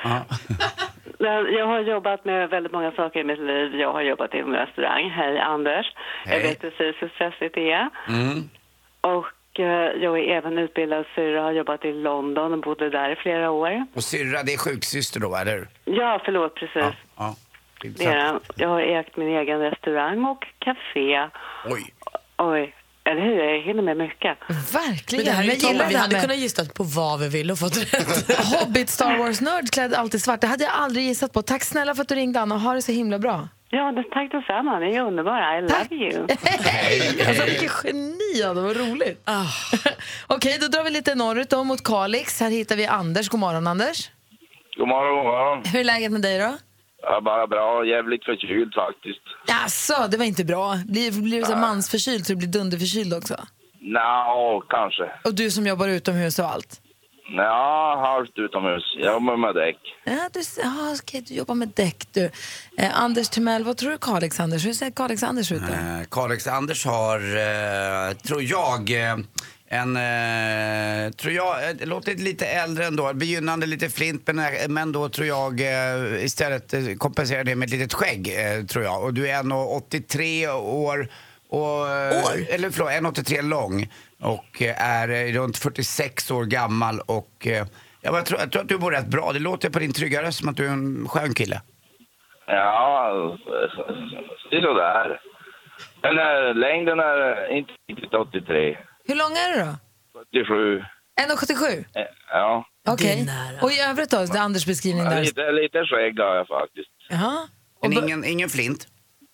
Jag 1.18 1.68
har 1.68 1.80
jobbat 1.80 2.26
med 2.26 2.50
väldigt 2.50 2.72
många 2.72 2.92
saker 2.92 3.20
i 3.20 3.24
mitt 3.24 3.40
liv. 3.40 3.76
Jag 3.76 3.94
har 3.94 4.02
jobbat 4.02 4.36
i 4.36 4.40
en 4.40 4.56
restaurang. 4.56 5.10
Hej 5.10 5.40
Anders. 5.40 5.86
Hej. 6.26 6.38
Jag 6.38 6.48
vet 6.48 6.62
precis 6.62 6.96
hur 7.02 7.10
stressigt 7.10 7.56
det 7.56 7.72
är. 7.72 7.90
Mm. 8.08 8.50
Och 9.02 9.60
eh, 9.60 10.04
jag 10.04 10.20
är 10.20 10.38
även 10.38 10.58
utbildad 10.58 11.06
syrra, 11.16 11.42
har 11.42 11.52
jobbat 11.52 11.86
i 11.86 11.94
London 11.94 12.54
och 12.54 12.60
bodde 12.60 12.90
där 12.90 13.10
i 13.10 13.16
flera 13.16 13.52
år. 13.52 13.86
Och 13.94 14.04
syrra, 14.04 14.44
det 14.44 14.54
är 14.54 14.58
sjuksyster 14.58 15.20
då, 15.20 15.36
eller? 15.36 15.68
Ja, 15.86 16.22
förlåt, 16.26 16.56
precis. 16.56 16.96
Ja. 17.18 17.36
ja. 18.00 18.40
Jag 18.56 18.70
har 18.70 18.82
ägt 18.82 19.18
min 19.18 19.28
egen 19.28 19.60
restaurang 19.60 20.26
och 20.26 20.48
café. 20.60 21.30
Oj. 21.66 21.94
Oj, 22.38 22.76
eller 23.12 23.22
hur? 23.22 23.44
Jag 23.44 23.62
hinner 23.62 23.84
med 23.84 23.98
mycket. 23.98 24.38
Verkligen. 24.74 25.26
Men 25.26 25.26
det 25.26 25.32
här 25.32 25.44
är 25.44 25.46
ju 25.46 25.52
jag 25.52 25.58
gillar 25.58 25.72
toppen. 25.74 25.88
Vi 25.88 25.94
det 25.94 25.98
här 25.98 26.02
hade 26.04 26.14
med 26.16 26.22
kunnat 26.22 26.38
gissa 26.38 26.66
på 26.66 26.84
vad 26.84 27.20
vi 27.20 27.28
vill 27.30 27.52
och 27.52 27.60
fått 27.60 27.78
rätt. 27.94 28.38
Hobbit 28.60 28.90
Star 28.90 29.18
Wars-nörd 29.18 29.72
klädd 29.72 29.94
alltid 29.94 30.22
svart. 30.24 30.42
Det 30.42 30.48
hade 30.48 30.64
jag 30.64 30.74
aldrig 30.74 31.06
gissat 31.06 31.34
på. 31.34 31.42
Tack 31.42 31.64
snälla 31.64 31.96
för 31.96 32.02
att 32.02 32.08
du 32.10 32.16
ringde 32.16 32.40
Anna. 32.42 32.58
Ha 32.58 32.74
det 32.74 32.82
så 32.82 32.92
himla 32.92 33.20
bra. 33.20 33.48
Ja, 33.70 33.92
det- 33.92 34.04
tack 34.14 34.32
detsamma. 34.32 34.80
Ni 34.80 34.96
är 34.96 35.02
underbara. 35.02 35.58
I 35.58 35.62
love 35.62 35.88
you. 35.92 36.22
Alltså 37.28 37.46
vilken 37.46 37.70
geni 37.84 38.42
det 38.56 38.62
var 38.62 38.74
roligt. 38.74 39.30
Okej, 40.28 40.58
då 40.62 40.68
drar 40.68 40.84
vi 40.84 40.90
lite 40.90 41.16
norrut 41.16 41.50
då 41.50 41.64
mot 41.64 41.84
Kalix. 41.84 42.40
Här 42.40 42.50
hittar 42.50 42.76
vi 42.76 42.86
Anders. 42.88 43.30
God 43.30 43.40
morgon 43.40 43.68
Anders. 43.68 44.10
God 44.78 44.88
morgon, 44.88 45.16
god 45.16 45.26
morgon. 45.26 45.64
Hur 45.66 45.80
är 45.80 45.84
läget 45.84 46.12
med 46.12 46.22
dig 46.22 46.40
då? 46.40 46.58
Ja, 47.02 47.22
bara 47.22 47.48
bra. 47.48 47.86
Jävligt 47.86 48.24
förkyld 48.26 48.74
faktiskt. 48.74 49.22
Jaså, 49.48 50.08
det 50.12 50.18
var 50.18 50.26
inte 50.26 50.46
bra. 50.46 50.76
Blir, 50.86 51.22
blir 51.22 51.40
du 51.40 51.46
så 51.46 51.54
här 51.54 51.62
mansförkyld 51.62 52.26
så 52.26 52.34
du 52.34 52.38
blir 52.38 52.48
dunderförkyld 52.48 53.14
också? 53.14 53.36
Nja, 53.82 54.62
kanske. 54.70 55.12
Och 55.24 55.34
du 55.36 55.52
som 55.52 55.68
jobbar 55.68 55.88
utomhus 55.88 56.40
och 56.40 56.46
allt? 56.46 56.82
Nja, 57.30 57.96
halvt 58.06 58.32
utomhus. 58.36 58.84
Jag 58.98 59.14
jobbar 59.14 59.38
med 59.38 59.56
däck. 59.56 59.78
Ja, 60.04 60.30
du, 60.34 60.42
ja, 60.64 60.96
okej, 61.02 61.22
du 61.28 61.34
jobbar 61.34 61.56
med 61.56 61.72
däck 61.76 62.08
du. 62.14 62.32
Eh, 62.78 63.02
Anders 63.02 63.30
Timell, 63.30 63.64
vad 63.64 63.78
tror 63.78 63.92
du 63.92 63.98
Kalix 63.98 64.40
Anders? 64.40 64.66
Hur 64.66 64.74
ser 64.74 64.90
Kalix 64.92 65.24
Anders 65.24 65.52
ut 65.52 65.62
då? 65.68 65.74
Eh, 65.74 66.02
Kalix-Anders 66.12 66.86
har, 66.86 67.20
eh, 67.20 68.14
tror 68.16 68.44
jag, 68.44 68.92
eh, 69.12 69.18
en, 69.70 69.96
eh, 69.96 71.12
tror 71.12 71.34
jag, 71.34 71.70
eh, 71.70 71.88
låter 71.88 72.16
lite 72.16 72.46
äldre 72.46 72.86
ändå, 72.86 73.14
begynnande 73.14 73.66
lite 73.66 73.90
flint 73.90 74.28
men, 74.28 74.40
eh, 74.40 74.68
men 74.70 74.92
då 74.92 75.10
tror 75.10 75.28
jag 75.28 75.62
eh, 75.62 76.26
istället 76.26 76.74
eh, 76.74 76.82
kompenserar 76.98 77.44
det 77.44 77.56
med 77.56 77.66
ett 77.66 77.72
litet 77.72 77.94
skägg 77.94 78.28
eh, 78.28 78.66
tror 78.66 78.84
jag. 78.84 79.04
Och 79.04 79.14
du 79.14 79.30
är 79.30 79.44
1,83 79.44 80.48
år 80.60 81.08
och, 81.50 81.80
År? 81.80 81.88
Eller 82.50 82.70
förlåt, 82.70 82.90
1,83 82.90 83.42
lång 83.50 83.88
och 84.22 84.62
är 84.78 85.34
runt 85.34 85.58
46 85.58 86.32
år 86.32 86.46
gammal 86.46 87.00
och 87.06 87.48
eh, 87.48 87.66
jag, 88.02 88.26
tror, 88.26 88.40
jag 88.40 88.52
tror 88.52 88.62
att 88.62 88.70
du 88.70 88.78
mår 88.78 88.92
rätt 88.92 89.08
bra. 89.08 89.32
Det 89.34 89.40
låter 89.40 89.70
på 89.70 89.80
din 89.80 89.94
trygga 89.94 90.24
röst 90.24 90.40
som 90.40 90.50
att 90.50 90.58
du 90.58 90.66
är 90.68 90.72
en 90.72 91.08
skön 91.08 91.34
kille. 91.34 91.62
Ja, 92.48 93.38
det 94.50 94.58
är 94.58 94.62
sådär. 94.62 95.22
Men 96.02 96.16
längden 96.60 97.00
är 97.00 97.52
inte 97.58 97.74
riktigt 97.88 98.14
83. 98.14 98.78
Hur 99.08 99.16
lång 99.16 99.32
är 99.32 99.58
du 99.58 99.66
då? 99.66 99.76
77. 100.32 100.84
1,77? 101.22 101.86
Eh, 101.96 102.04
Ja. 102.30 102.68
Okej. 102.88 103.28
Och 103.62 103.72
i 103.72 103.80
övrigt 103.80 104.10
då, 104.10 104.26
det 104.26 104.38
är 104.38 104.42
Anders 104.42 104.66
beskrivning 104.66 105.04
där. 105.04 105.22
Lite, 105.24 105.52
lite 105.52 105.86
skägg 105.86 106.20
har 106.20 106.36
jag 106.36 106.48
faktiskt. 106.48 106.90
Jaha. 107.10 107.48
Men 107.82 107.94
ingen, 107.94 108.26
ingen 108.26 108.50
flint? 108.50 108.88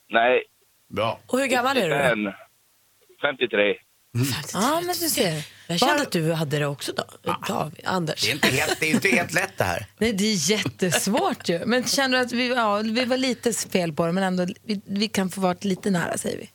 Nej, 0.10 0.44
Bra. 0.90 1.20
Och 1.28 1.40
hur 1.40 1.48
gammal 1.48 1.78
är 1.78 1.90
du? 1.90 1.96
då? 1.96 1.96
en 1.96 2.34
53. 3.22 3.76
Ja, 4.54 4.82
men 4.86 4.96
du 5.02 5.10
ser. 5.10 5.46
Jag 5.68 5.80
kände 5.80 6.02
att 6.02 6.12
du 6.12 6.32
hade 6.34 6.60
det 6.60 6.66
också 6.66 6.92
då. 6.94 7.04
David, 7.48 7.82
Anders. 7.86 8.22
Det 8.22 8.30
är 8.30 8.34
inte 8.34 8.48
helt, 8.48 8.80
det 8.80 8.86
är 8.86 8.92
inte 8.92 9.10
helt 9.10 9.34
lätt 9.34 9.58
det 9.58 9.64
här. 9.64 9.86
Nej, 9.98 10.14
det 10.14 10.24
är 10.24 10.52
jättesvårt 10.52 11.50
ju. 11.50 11.66
Men 11.66 11.84
känner 11.84 12.18
du 12.18 12.24
att 12.24 12.32
vi, 12.32 12.48
ja, 12.50 12.78
vi 12.78 13.06
var 13.06 13.18
lite 13.18 13.54
fel 13.54 13.94
på 13.94 14.06
det, 14.06 14.12
men 14.12 14.24
ändå, 14.24 14.46
vi, 14.64 14.82
vi 14.86 15.08
kan 15.08 15.30
få 15.30 15.42
vara 15.42 15.56
lite 15.62 15.90
nära 15.90 16.18
säger 16.18 16.38
vi. 16.38 16.50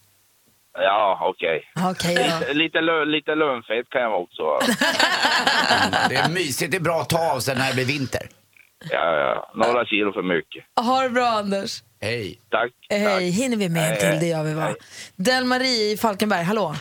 Ja, 0.73 1.19
okej. 1.23 1.63
Okej 1.91 2.15
då. 2.47 2.53
Lite, 2.53 2.79
lö- 2.79 3.05
lite 3.05 3.35
lönfet 3.35 3.89
kan 3.91 4.03
jag 4.03 4.23
också 4.23 4.43
vara. 4.43 4.61
Det 6.09 6.15
är 6.17 6.29
mysigt, 6.29 6.71
det 6.71 6.77
är 6.77 6.81
bra 6.81 7.01
att 7.01 7.09
ta 7.09 7.33
av 7.33 7.41
sig 7.41 7.57
när 7.57 7.69
det 7.69 7.75
blir 7.75 7.85
vinter. 7.85 8.29
Ja, 8.91 9.17
ja. 9.17 9.51
Några 9.55 9.85
kilo 9.85 10.13
för 10.13 10.23
mycket. 10.23 10.65
Ha 10.81 11.03
det 11.03 11.11
bra 11.11 11.27
Anders. 11.27 11.83
Hej. 12.01 12.39
Tack. 12.51 12.71
Hej, 12.91 13.05
tack. 13.05 13.23
hinner 13.23 13.57
vi 13.57 13.69
med 13.69 13.91
en 13.93 13.97
till? 13.99 14.21
Det 14.21 14.27
gör 14.27 14.45
vi 14.45 14.55
va? 14.55 14.75
Del-Marie 15.17 15.93
i 15.93 15.97
Falkenberg, 15.97 16.43
hallå. 16.45 16.75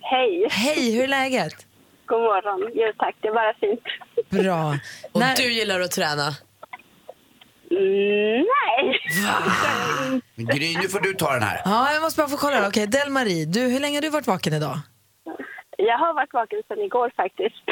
Hej, 0.00 0.46
Hej, 0.50 0.94
hur 0.94 1.02
är 1.04 1.08
läget? 1.08 1.66
god 2.06 2.20
morgon. 2.20 2.70
Jo 2.74 2.92
tack, 2.98 3.16
det 3.20 3.28
är 3.28 3.32
bara 3.32 3.54
fint. 3.54 3.80
Bra. 4.30 4.78
Och 5.12 5.20
När- 5.20 5.36
du 5.36 5.52
gillar 5.52 5.80
att 5.80 5.90
träna? 5.90 6.28
Nej. 7.72 9.00
Gry, 10.36 10.76
nu 10.82 10.88
får 10.88 11.00
du 11.00 11.14
ta 11.14 11.32
den 11.32 11.42
här. 11.42 11.62
Ja, 11.64 11.92
jag 11.92 12.02
måste 12.02 12.18
bara 12.22 12.28
få 12.28 12.36
kolla. 12.36 12.68
Okej, 12.68 12.86
Del-Marie, 12.86 13.44
du, 13.46 13.60
hur 13.60 13.80
länge 13.80 13.96
har 13.96 14.02
du 14.02 14.08
varit 14.10 14.26
vaken 14.26 14.52
idag? 14.52 14.78
Jag 15.76 15.98
har 15.98 16.14
varit 16.14 16.32
vaken 16.32 16.62
sedan 16.68 16.78
igår 16.78 17.12
faktiskt. 17.16 17.64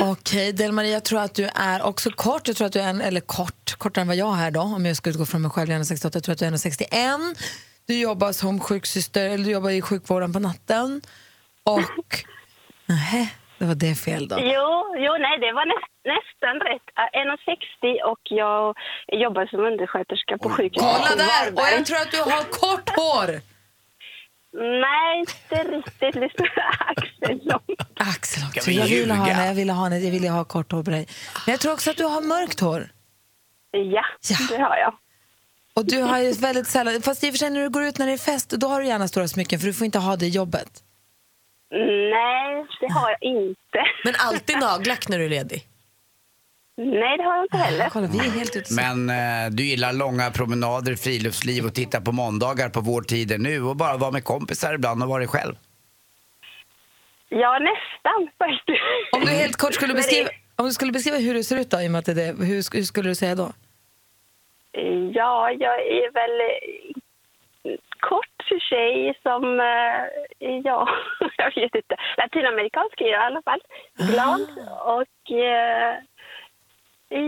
Okej, 0.00 0.52
Del-Marie, 0.52 0.92
jag 0.92 1.04
tror 1.04 1.20
att 1.20 1.34
du 1.34 1.48
är 1.54 1.82
också 1.82 2.10
kort. 2.10 2.48
Jag 2.48 2.56
tror 2.56 2.66
att 2.66 2.72
du 2.72 2.80
är 2.80 2.88
en, 2.88 3.00
eller 3.00 3.20
kort, 3.20 3.74
kortare 3.78 4.02
än 4.02 4.08
vad 4.08 4.16
jag 4.16 4.38
är 4.38 4.50
då, 4.50 4.60
om 4.60 4.86
jag 4.86 4.96
ska 4.96 5.10
utgå 5.10 5.26
från 5.26 5.42
mig 5.42 5.50
själv. 5.50 5.70
Jag 5.70 5.80
är 5.80 5.84
1,68, 5.84 6.10
jag 6.14 6.24
tror 6.24 6.32
att 6.32 6.38
du 6.38 6.44
är 6.44 6.50
1,61. 6.50 7.38
Du 7.86 7.98
jobbar 8.00 8.32
som 8.32 8.60
sjuksyster, 8.60 9.28
eller 9.30 9.44
du 9.44 9.50
jobbar 9.50 9.70
i 9.70 9.82
sjukvården 9.82 10.32
på 10.32 10.38
natten. 10.38 11.02
Och, 11.64 12.24
nej, 12.86 13.34
det 13.60 13.66
var 13.72 13.74
det 13.86 13.94
fel 13.94 14.28
då. 14.28 14.36
Jo, 14.54 14.68
jo 15.06 15.12
nej, 15.26 15.34
det 15.44 15.52
var 15.58 15.66
näst, 15.74 15.92
nästan 16.14 16.54
rätt. 16.68 16.86
Äh, 17.02 17.20
1,60 17.20 18.10
och 18.10 18.22
jag 18.42 18.76
jobbar 19.24 19.46
som 19.46 19.60
undersköterska 19.70 20.38
på 20.42 20.48
sjukhuset 20.50 20.88
Kolla 20.92 21.12
där! 21.26 21.52
Och 21.52 21.66
jag 21.76 21.86
tror 21.86 21.98
att 22.04 22.10
du 22.16 22.20
har 22.32 22.44
kort 22.62 22.88
hår! 22.96 23.30
Nej, 24.86 25.20
inte 25.20 25.56
riktigt. 25.76 26.14
Lyssna 26.14 26.46
axellångt. 26.90 27.80
Axel 28.14 28.42
också. 28.48 28.60
Ska 28.60 28.70
vi 28.70 28.76
Jag 28.78 28.86
ville 28.86 29.14
ha, 29.14 29.44
jag 29.46 29.54
ville 29.54 29.72
ha, 29.72 29.90
jag 29.90 30.10
ville 30.10 30.28
ha 30.30 30.44
kort 30.44 30.72
hår 30.72 30.82
på 30.82 30.90
dig. 30.90 31.06
Men 31.46 31.52
jag 31.52 31.60
tror 31.60 31.72
också 31.72 31.90
att 31.90 31.96
du 31.96 32.04
har 32.04 32.20
mörkt 32.20 32.60
hår. 32.60 32.88
Ja, 33.70 34.04
Ja. 34.30 34.36
det 34.48 34.62
har 34.62 34.76
jag. 34.76 34.94
Och 35.74 35.84
du 35.86 36.02
har 36.02 36.18
ju 36.18 36.32
väldigt 36.32 36.66
sällan, 36.66 37.02
fast 37.02 37.24
i 37.24 37.28
och 37.28 37.32
för 37.32 37.38
sig 37.38 37.50
när 37.50 37.60
du 37.60 37.68
går 37.70 37.84
ut 37.84 37.98
när 37.98 38.06
det 38.06 38.12
är 38.12 38.18
fest, 38.18 38.50
då 38.50 38.66
har 38.68 38.80
du 38.80 38.86
gärna 38.86 39.08
stora 39.08 39.28
smycken 39.28 39.60
för 39.60 39.66
du 39.66 39.72
får 39.74 39.84
inte 39.84 39.98
ha 39.98 40.16
det 40.16 40.26
i 40.26 40.28
jobbet. 40.28 40.68
Nej, 41.70 42.66
det 42.80 42.92
har 42.92 43.10
jag 43.10 43.22
inte. 43.22 43.78
Men 44.04 44.14
alltid 44.18 44.58
nagellack 44.58 45.08
när 45.08 45.18
du 45.18 45.24
är 45.24 45.28
ledig? 45.28 45.66
Nej, 46.76 47.16
det 47.18 47.22
har 47.24 47.36
jag 47.36 47.44
inte 47.44 47.56
heller. 47.56 47.88
Kolla, 47.88 48.06
vi 48.06 48.18
är 48.18 48.30
helt 48.30 48.56
ute. 48.56 48.74
Men 48.74 49.10
eh, 49.10 49.50
du 49.50 49.62
gillar 49.62 49.92
långa 49.92 50.30
promenader, 50.30 50.94
friluftsliv 50.96 51.64
och 51.64 51.74
titta 51.74 52.00
på 52.00 52.12
måndagar 52.12 52.68
på 52.68 52.80
vår 52.80 53.02
tider 53.02 53.38
nu 53.38 53.62
och 53.62 53.76
bara 53.76 53.96
vara 53.96 54.10
med 54.10 54.24
kompisar 54.24 54.74
ibland 54.74 55.02
och 55.02 55.08
vara 55.08 55.18
dig 55.18 55.28
själv. 55.28 55.54
Ja, 57.28 57.58
nästan 57.58 58.30
faktiskt. 58.38 58.82
Om 59.12 59.20
du 59.20 59.30
helt 59.30 59.56
kort 59.56 59.74
skulle 59.74 59.94
beskriva, 59.94 60.28
om 60.56 60.66
du 60.66 60.72
skulle 60.72 60.92
beskriva 60.92 61.16
hur 61.16 61.34
du 61.34 61.42
ser 61.44 61.56
ut 61.56 61.70
då, 61.70 61.80
i 61.80 61.86
och 61.86 61.90
med 61.90 61.98
att 61.98 62.06
det 62.06 62.12
är 62.12 62.16
det, 62.32 62.44
hur, 62.44 62.76
hur 62.76 62.82
skulle 62.82 63.08
du 63.08 63.14
säga 63.14 63.34
då? 63.34 63.52
Ja, 65.12 65.50
jag 65.50 65.80
är 65.80 66.12
väl 66.12 66.36
kort 68.00 68.36
tjej 68.70 69.14
som, 69.22 69.42
eh, 69.60 70.48
ja, 70.64 70.88
jag 71.36 71.54
vet 71.54 71.74
inte. 71.74 71.94
Latinamerikansk 72.16 73.00
i 73.00 73.14
alla 73.14 73.42
fall. 73.42 73.60
Glad 74.10 74.40
och, 74.98 75.22
eh, 75.36 75.94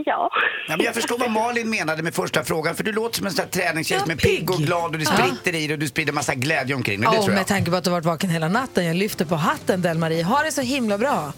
ja. 0.04 0.30
Ja, 0.68 0.76
men 0.76 0.80
jag 0.84 0.94
förstår 0.94 1.18
vad 1.18 1.30
Malin 1.30 1.70
menade 1.70 2.02
med 2.02 2.14
första 2.14 2.44
frågan 2.44 2.74
för 2.74 2.84
du 2.84 2.92
låter 2.92 3.16
som 3.16 3.26
en 3.26 3.32
sån 3.32 3.44
här 3.44 3.50
träningstjej 3.50 3.96
Ja, 3.98 4.02
som 4.02 4.10
är 4.12 4.16
pigg 4.16 4.50
och 4.50 4.56
glad 4.56 4.90
och 4.92 4.98
det 4.98 5.06
spritter 5.06 5.48
i 5.58 5.66
dig 5.66 5.72
och 5.72 5.78
du 5.78 5.88
sprider 5.88 6.12
massa 6.12 6.34
glädje 6.34 6.74
omkring 6.74 7.00
dig. 7.00 7.10
Det 7.10 7.16
Ja, 7.16 7.22
tror 7.22 7.32
jag. 7.34 7.38
med 7.40 7.46
tanke 7.46 7.70
på 7.70 7.76
att 7.76 7.84
du 7.84 7.90
har 7.90 7.96
varit 7.96 8.04
vaken 8.06 8.30
hela 8.30 8.48
natten. 8.48 8.86
Jag 8.86 8.96
lyfter 8.96 9.24
på 9.24 9.34
hatten, 9.34 9.82
Del-Marie. 9.82 10.22
Ha 10.22 10.42
det 10.42 10.52
så 10.52 10.60
himla 10.62 10.98
bra. 10.98 11.32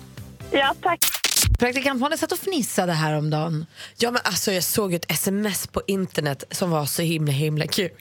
Ja, 0.51 0.75
tack. 0.83 0.99
Praktikant 1.59 2.01
Malin 2.01 2.19
satt 2.19 2.33
och 2.33 2.39
fnissade 2.39 2.93
häromdagen. 2.93 3.67
Ja, 3.97 4.11
men 4.11 4.21
alltså, 4.25 4.53
jag 4.53 4.63
såg 4.65 4.95
ett 4.95 5.11
sms 5.11 5.67
på 5.67 5.83
internet 5.87 6.45
som 6.51 6.71
var 6.71 6.87
så 6.87 7.03
himla 7.03 7.33
himla 7.33 7.67
kul. 7.67 7.87
Ett 7.87 7.93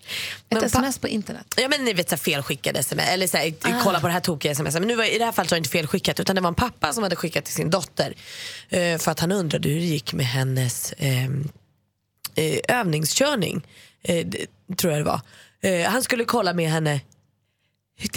Men 0.49 0.59
pa- 0.59 0.65
sms 0.65 0.97
på 0.99 1.07
internet. 1.07 1.53
Ja 1.57 1.67
men 1.69 1.85
ni 1.85 1.93
vet 1.93 2.09
så 2.09 2.15
här, 2.15 2.19
felskickade 2.19 2.79
sms, 2.79 3.07
eller 3.09 3.27
så 3.27 3.37
här, 3.37 3.53
kolla 3.83 3.99
på 3.99 4.07
det 4.07 4.13
här 4.13 4.19
tokiga 4.19 4.51
sms. 4.51 4.73
Men 4.73 4.87
nu 4.87 4.95
var, 4.95 5.15
i 5.15 5.17
det 5.17 5.25
här 5.25 5.31
fallet 5.31 5.51
var 5.51 5.55
det 5.55 5.59
inte 5.59 5.69
felskickat 5.69 6.19
utan 6.19 6.35
det 6.35 6.41
var 6.41 6.47
en 6.47 6.55
pappa 6.55 6.93
som 6.93 7.03
hade 7.03 7.15
skickat 7.15 7.45
till 7.45 7.53
sin 7.53 7.69
dotter. 7.69 8.13
Eh, 8.69 8.97
för 8.97 9.11
att 9.11 9.19
han 9.19 9.31
undrade 9.31 9.69
hur 9.69 9.79
det 9.79 9.85
gick 9.85 10.13
med 10.13 10.25
hennes 10.25 10.93
ehm, 10.97 11.49
eh, 12.35 12.59
övningskörning. 12.79 13.67
Eh, 14.03 14.27
tror 14.77 14.93
jag 14.93 14.99
det 15.01 15.05
var. 15.05 15.21
Eh, 15.61 15.89
han 15.89 16.03
skulle 16.03 16.25
kolla 16.25 16.53
med 16.53 16.69
henne. 16.71 17.01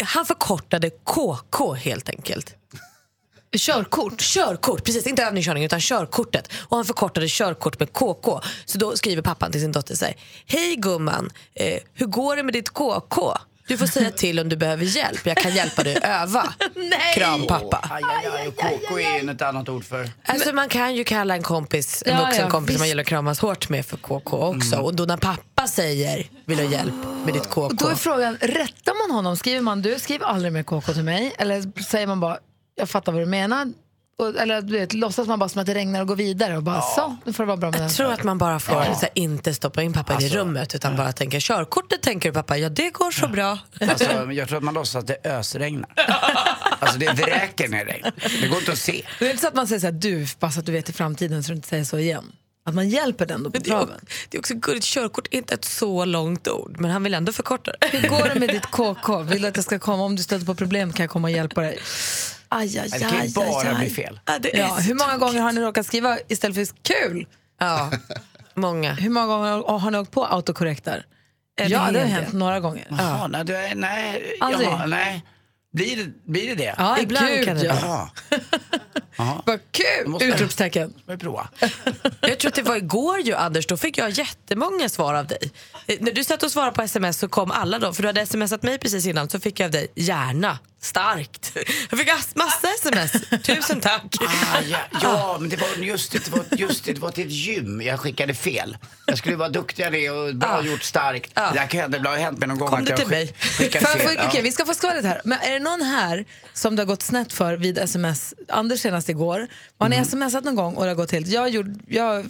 Han 0.03 0.27
förkortade 0.27 0.91
KK 0.91 1.75
helt 1.75 2.09
enkelt. 2.09 2.55
Körkort. 3.57 4.21
Körkort, 4.21 4.85
precis 4.85 5.07
inte 5.07 5.23
övningskörning 5.25 5.65
utan 5.65 5.81
körkortet. 5.81 6.53
Och 6.69 6.77
han 6.77 6.85
förkortade 6.87 7.27
körkort 7.29 7.79
med 7.81 7.93
KK. 7.93 8.41
Så 8.65 8.79
då 8.79 8.97
skriver 8.97 9.23
pappan 9.23 9.53
till 9.53 9.61
sin 9.61 9.73
dotter 9.73 9.95
så 9.95 10.05
här. 10.05 10.17
Hej 10.47 10.77
gumman, 10.77 11.31
eh, 11.55 11.79
hur 11.95 12.07
går 12.07 12.37
det 12.37 12.43
med 12.43 12.53
ditt 12.53 12.71
KK? 12.71 13.39
Du 13.69 13.77
får 13.77 13.87
säga 13.87 14.11
till 14.11 14.41
om 14.41 14.49
du 14.49 14.57
behöver 14.57 14.85
hjälp. 14.85 15.27
Jag 15.27 15.37
kan 15.37 15.55
hjälpa 15.55 15.83
dig 15.83 15.99
öva. 16.03 16.55
Kram 17.15 17.47
pappa. 17.47 17.89
Aj, 17.91 18.03
aj, 18.05 18.31
aj, 18.41 18.49
och 18.49 18.57
KK 18.57 19.01
är 19.01 19.31
ett 19.31 19.43
annat 19.43 19.69
ord 19.69 19.85
för... 19.85 20.11
Alltså 20.25 20.53
man 20.53 20.69
kan 20.69 20.95
ju 20.95 21.05
kalla 21.05 21.35
en 21.35 21.43
kompis, 21.43 22.03
en 22.07 22.15
Ja, 22.15 22.25
vuxen 22.25 22.45
ja, 22.45 22.51
kompis 22.51 22.75
som 22.75 22.81
man 22.81 22.89
gillar 22.89 23.01
att 23.01 23.09
kramas 23.09 23.41
hårt 23.41 23.69
med 23.69 23.87
för 23.87 23.97
KK 23.97 24.37
också. 24.37 24.77
Och 24.77 24.95
då 24.95 25.05
när 25.05 25.17
pappa 25.17 25.67
säger 25.67 26.31
vill 26.45 26.57
du 26.59 26.65
ha 26.65 26.73
hjälp 26.73 26.95
med 27.25 27.35
ditt 27.35 27.47
KK. 27.51 27.61
Och 27.61 27.77
då 27.77 27.89
är 27.89 27.95
frågan, 27.95 28.37
rättar 28.41 29.09
man 29.09 29.17
honom? 29.17 29.37
Skriver 29.37 29.61
man 29.61 29.83
du 29.83 29.99
skriver 29.99 30.27
aldrig 30.27 30.53
mer 30.53 30.63
KK 30.63 30.93
till 30.93 31.03
mig? 31.03 31.35
Eller 31.39 31.83
säger 31.83 32.07
man 32.07 32.21
bara, 32.21 32.39
jag 32.77 32.89
fattar 32.91 33.13
vad 33.13 33.23
du 33.23 33.27
menar? 33.27 33.73
Och, 34.19 34.37
eller 34.41 34.63
du 34.63 34.73
vet, 34.73 34.93
låtsas 34.93 35.29
man 35.29 35.39
bara 35.39 35.49
som 35.49 35.61
att 35.61 35.67
det 35.67 35.75
regnar 35.75 36.01
och 36.01 36.07
går 36.09 36.17
vidare 36.17 36.57
och 36.57 36.63
bara 36.63 36.81
så, 36.81 37.17
nu 37.25 37.33
får 37.33 37.43
det 37.43 37.47
vara 37.47 37.57
bra 37.57 37.71
med 37.71 37.81
den. 37.81 37.89
Jag 37.89 37.97
tror 37.97 38.13
att 38.13 38.23
man 38.25 38.39
bara 38.39 38.61
får 38.61 38.73
så 38.75 38.81
här, 39.01 39.09
inte 39.15 39.55
stoppa 39.55 39.83
in 39.83 39.93
pappa 39.93 40.21
i 40.21 40.29
det 40.29 40.37
rummet 40.37 40.75
utan 40.75 40.97
bara 40.97 41.13
tänka 41.13 41.37
körkortet 41.41 42.03
tänker 42.03 42.29
du 42.29 42.33
pappa, 42.35 42.57
ja 42.59 42.69
det 42.69 42.91
går 42.91 43.11
så 43.11 43.29
bra. 43.29 43.59
Alltså, 43.81 44.33
jag 44.33 44.49
tror 44.49 44.59
att 44.59 44.65
man 44.65 44.75
låtsas 44.75 44.97
att 44.97 45.07
det 45.07 45.19
ösregnar. 45.31 45.91
Alltså 46.79 46.99
det 46.99 47.13
vräker 47.13 47.69
ner 47.69 47.85
regn. 47.85 48.05
Det 48.41 48.49
går 48.49 48.59
inte 48.59 48.73
att 48.73 48.79
se. 48.79 49.07
Det 49.19 49.27
är 49.27 49.31
inte 49.31 49.41
så 49.43 49.49
att 49.49 49.55
man 49.55 49.67
säger 49.67 49.81
så 49.81 49.87
här, 49.87 49.93
du, 49.93 50.27
så 50.27 50.47
att 50.47 50.67
du 50.67 50.73
vet 50.73 50.89
i 50.89 50.93
framtiden 50.93 51.43
så 51.45 51.53
du 51.53 51.57
inte 51.57 51.69
säger 51.69 51.85
så 51.85 51.99
igen. 51.99 52.33
Att 52.67 52.75
man 52.75 52.89
hjälper 52.89 53.27
den 53.27 53.43
då 53.43 53.51
på 53.51 53.57
Men 53.57 53.63
det, 53.63 53.71
är, 53.71 53.75
också- 53.75 53.87
traven. 53.87 54.07
det 54.29 54.37
är 54.37 54.41
också 54.41 54.55
gulligt, 54.55 54.87
körkort 54.87 55.29
är 55.31 55.37
inte 55.39 55.55
ett 55.55 55.65
så 55.65 56.05
långt 56.05 56.49
ord 56.49 56.77
men 56.81 56.91
han 56.91 57.03
vill 57.03 57.15
ändå 57.15 57.33
förkorta 57.33 57.73
det. 57.81 57.99
Hur 57.99 58.09
går 58.09 58.29
det 58.35 58.41
med 58.41 58.49
ditt 58.49 58.67
KK? 58.67 59.19
Vill 59.23 59.43
du 59.43 59.49
att 59.49 59.57
jag 59.57 59.65
ska 59.65 59.79
komma? 59.79 60.03
Om 60.03 60.17
du 60.17 60.23
stöter 60.23 60.47
på 60.47 60.55
problem 60.55 60.93
kan 60.93 61.05
jag 61.05 61.11
komma 61.11 61.29
och 61.29 61.33
hjälpa 61.33 61.61
dig. 61.61 61.79
Aj, 62.49 62.79
aj, 62.79 62.89
Det 62.89 62.99
kan 63.01 63.11
ju 63.11 63.21
aj, 63.21 63.33
bara 63.35 63.47
aj, 63.61 63.67
aj. 63.69 63.75
bli 63.75 63.91
fel. 63.91 64.21
Ja, 64.27 64.39
det 64.39 64.55
är 64.57 64.59
Ja, 64.59 64.75
hur 64.75 64.95
många 64.95 65.17
gånger 65.17 65.41
har 65.41 65.53
ni 65.53 65.61
råkat 65.61 65.87
skriva 65.87 66.19
istället 66.29 66.57
för 66.57 66.77
kul? 66.83 67.27
Ja, 67.61 67.91
många. 68.55 68.93
Hur 68.95 69.11
många 69.11 69.27
gånger 69.27 69.79
har 69.79 69.91
ni 69.91 69.99
åkt 69.99 70.11
på 70.11 70.27
autokorrektar? 70.27 71.05
Ja, 71.59 71.69
det 71.93 71.99
har 72.01 72.07
hänt 72.07 72.33
några 72.33 72.61
gånger. 72.61 72.87
Jaha, 72.91 73.27
nej, 73.29 73.45
du, 73.45 73.57
är- 73.57 73.75
nej, 73.75 74.37
Aldrig? 74.41 74.69
jaha, 74.69 74.87
nej. 74.87 75.25
Blir 75.73 75.97
det 75.97 76.13
blir 76.33 76.49
det? 76.49 76.55
det? 76.55 76.75
Ja, 76.79 76.99
Ibland 76.99 77.45
kan 77.45 77.57
det 77.57 77.65
ja. 77.65 78.11
Vad 79.17 79.61
kul! 79.73 80.07
måste- 80.09 80.25
Utropstecken. 80.27 80.95
prova. 81.21 81.49
Jag 82.21 82.39
tror 82.39 82.49
att 82.49 82.55
det 82.55 82.63
var 82.63 82.77
igår 82.77 83.21
ju 83.21 83.35
Anders, 83.35 83.67
då 83.67 83.77
fick 83.77 83.99
jag 83.99 84.11
jättemånga 84.11 84.89
svar 84.89 85.15
av 85.15 85.27
dig. 85.27 85.51
Eh, 85.87 85.97
När 86.01 86.13
du 86.13 86.25
satt 86.25 86.43
och 86.43 86.51
svarade 86.53 86.73
på 86.73 86.83
sms 86.83 87.19
så 87.19 87.29
kom 87.29 87.51
alla 87.51 87.79
då, 87.79 87.93
för 87.93 88.03
du 88.03 88.09
hade 88.09 88.27
smsat 88.27 88.63
mig 88.63 88.79
precis 88.79 89.07
innan 89.07 89.29
så 89.29 89.41
fick 89.41 89.61
jag 89.61 89.65
av 89.65 89.71
dig 89.71 89.87
gärna, 89.95 90.59
starkt. 90.83 91.53
Jag 91.91 91.99
fick 91.99 92.09
ass- 92.09 92.35
massa 92.35 92.69
sms, 92.75 93.13
tusen 93.43 93.81
tack. 93.81 94.03
Ah, 94.21 94.61
ja, 94.69 94.79
ja, 95.03 95.37
men 95.41 95.49
det 95.51 95.57
var 95.57 95.69
just 95.85 96.13
det, 96.13 96.25
det 96.25 96.31
var, 96.31 96.45
just 96.51 96.85
det, 96.85 96.93
det 96.93 97.01
var 97.01 97.11
till 97.11 97.27
ett 97.27 97.33
gym. 97.33 97.83
Jag 97.83 98.01
skickade 98.01 98.35
fel. 98.35 98.77
Jag 99.07 99.19
skulle 99.19 99.37
vara 99.37 99.49
duktigare 99.49 100.11
och 100.11 100.35
bra 100.35 100.49
Ah. 100.49 100.63
gjort 100.63 100.83
starkt. 100.83 101.31
Ah. 101.35 101.51
Det 101.53 101.59
kan 101.71 101.81
hända, 101.81 101.99
det 101.99 102.09
har 102.09 102.17
hänt 102.17 102.39
mig 102.39 102.49
någon 102.49 102.59
gång 102.59 102.69
Kom 102.69 102.83
att 102.83 102.89
jag 102.89 102.99
till 102.99 103.09
mig? 103.09 103.27
skick- 103.27 103.59
skickade 103.59 103.87
fel. 103.87 104.01
okej, 104.17 104.31
ja. 104.35 104.41
vi 104.43 104.53
ska 104.53 104.65
få 104.67 104.75
skvallret 104.75 105.05
här. 105.05 105.21
Men 105.25 105.39
är 105.41 105.53
det 105.53 105.59
någon 105.59 105.83
här 105.83 106.25
som 106.53 106.77
det 106.77 106.83
har 106.83 106.87
gått 106.87 107.03
snett 107.03 107.33
för 107.33 107.57
vid 107.57 107.79
sms? 107.79 108.35
Anders 108.49 108.81
senast 108.81 109.06
igår. 109.09 109.47
Har 109.79 109.87
Mm. 109.87 110.05
smsat 110.05 110.45
någon 110.45 110.55
gång 110.55 110.75
och 110.75 110.83
det 110.83 110.89
har 110.91 110.95
gått 110.97 111.13
helt... 111.13 111.27
Jag, 111.27 111.49
gjorde, 111.51 111.75
jag 111.89 112.27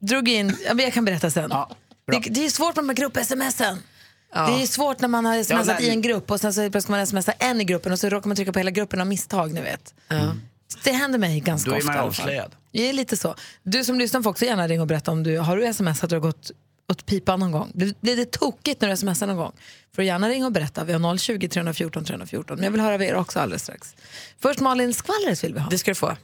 drog 0.00 0.28
in... 0.28 0.56
ja, 0.66 0.74
Jag 0.82 0.92
kan 0.92 1.04
berätta 1.04 1.30
sen. 1.30 1.48
Ja, 1.50 1.70
det, 2.06 2.18
det 2.30 2.44
är 2.44 2.50
svårt 2.50 2.76
med 2.76 2.84
de 2.84 2.88
här 2.88 2.96
grupp-smsen. 2.96 3.78
Ja. 4.34 4.46
Det 4.46 4.62
är 4.62 4.66
svårt 4.66 5.00
när 5.00 5.08
man 5.08 5.24
har 5.24 5.42
smsat 5.42 5.66
nej. 5.66 5.84
i 5.84 5.90
en 5.90 6.02
grupp 6.02 6.30
och 6.30 6.40
sen 6.40 6.54
så 6.54 6.80
ska 6.80 6.92
man 6.92 7.06
smsa 7.06 7.32
en 7.32 7.60
i 7.60 7.64
gruppen 7.64 7.92
och 7.92 7.98
så 7.98 8.08
råkar 8.08 8.28
man 8.28 8.36
trycka 8.36 8.52
på 8.52 8.58
hela 8.58 8.70
gruppen 8.70 9.00
av 9.00 9.06
misstag, 9.06 9.52
ni 9.54 9.60
vet. 9.60 9.94
Ja. 10.08 10.34
Det 10.84 10.92
händer 10.92 11.18
mig 11.18 11.40
ganska 11.40 11.70
Då 11.70 11.76
är 11.76 11.80
ofta. 11.80 11.92
man 11.92 12.00
avslöjad. 12.00 12.54
Det 12.72 12.88
är 12.88 12.92
lite 12.92 13.16
så. 13.16 13.34
Du 13.62 13.84
som 13.84 13.98
lyssnar 13.98 14.22
får 14.22 14.30
också 14.30 14.44
gärna 14.44 14.68
ringa 14.68 14.80
och 14.80 14.86
berätta 14.86 15.10
om 15.10 15.22
du 15.22 15.38
har 15.38 15.56
du 15.56 15.64
sms 15.66 16.04
att 16.04 16.10
du 16.10 16.16
har 16.16 16.20
gått 16.20 16.50
åt 16.88 17.06
pipan 17.06 17.40
någon 17.40 17.52
gång. 17.52 17.70
Blir, 17.74 17.94
blir 18.00 18.16
det 18.16 18.30
tokigt 18.30 18.80
när 18.80 18.88
du 18.88 18.96
smsar 18.96 19.26
någon 19.26 19.36
gång? 19.36 19.52
Får 19.94 20.02
du 20.02 20.06
gärna 20.06 20.28
ringa 20.28 20.46
och 20.46 20.52
berätta. 20.52 20.84
Vi 20.84 20.92
har 20.92 21.16
020 21.16 21.48
314 21.48 22.04
314. 22.04 22.56
Men 22.56 22.64
jag 22.64 22.70
vill 22.70 22.80
höra 22.80 22.94
av 22.94 23.02
er 23.02 23.14
också 23.14 23.40
alldeles 23.40 23.62
strax. 23.62 23.94
Först 24.38 24.60
Malin, 24.60 24.94
skvallret 24.94 25.44
vill 25.44 25.54
vi 25.54 25.60
ha. 25.60 25.70
Det 25.70 25.78
ska 25.78 25.90
du 25.90 25.94
få. 25.94 26.16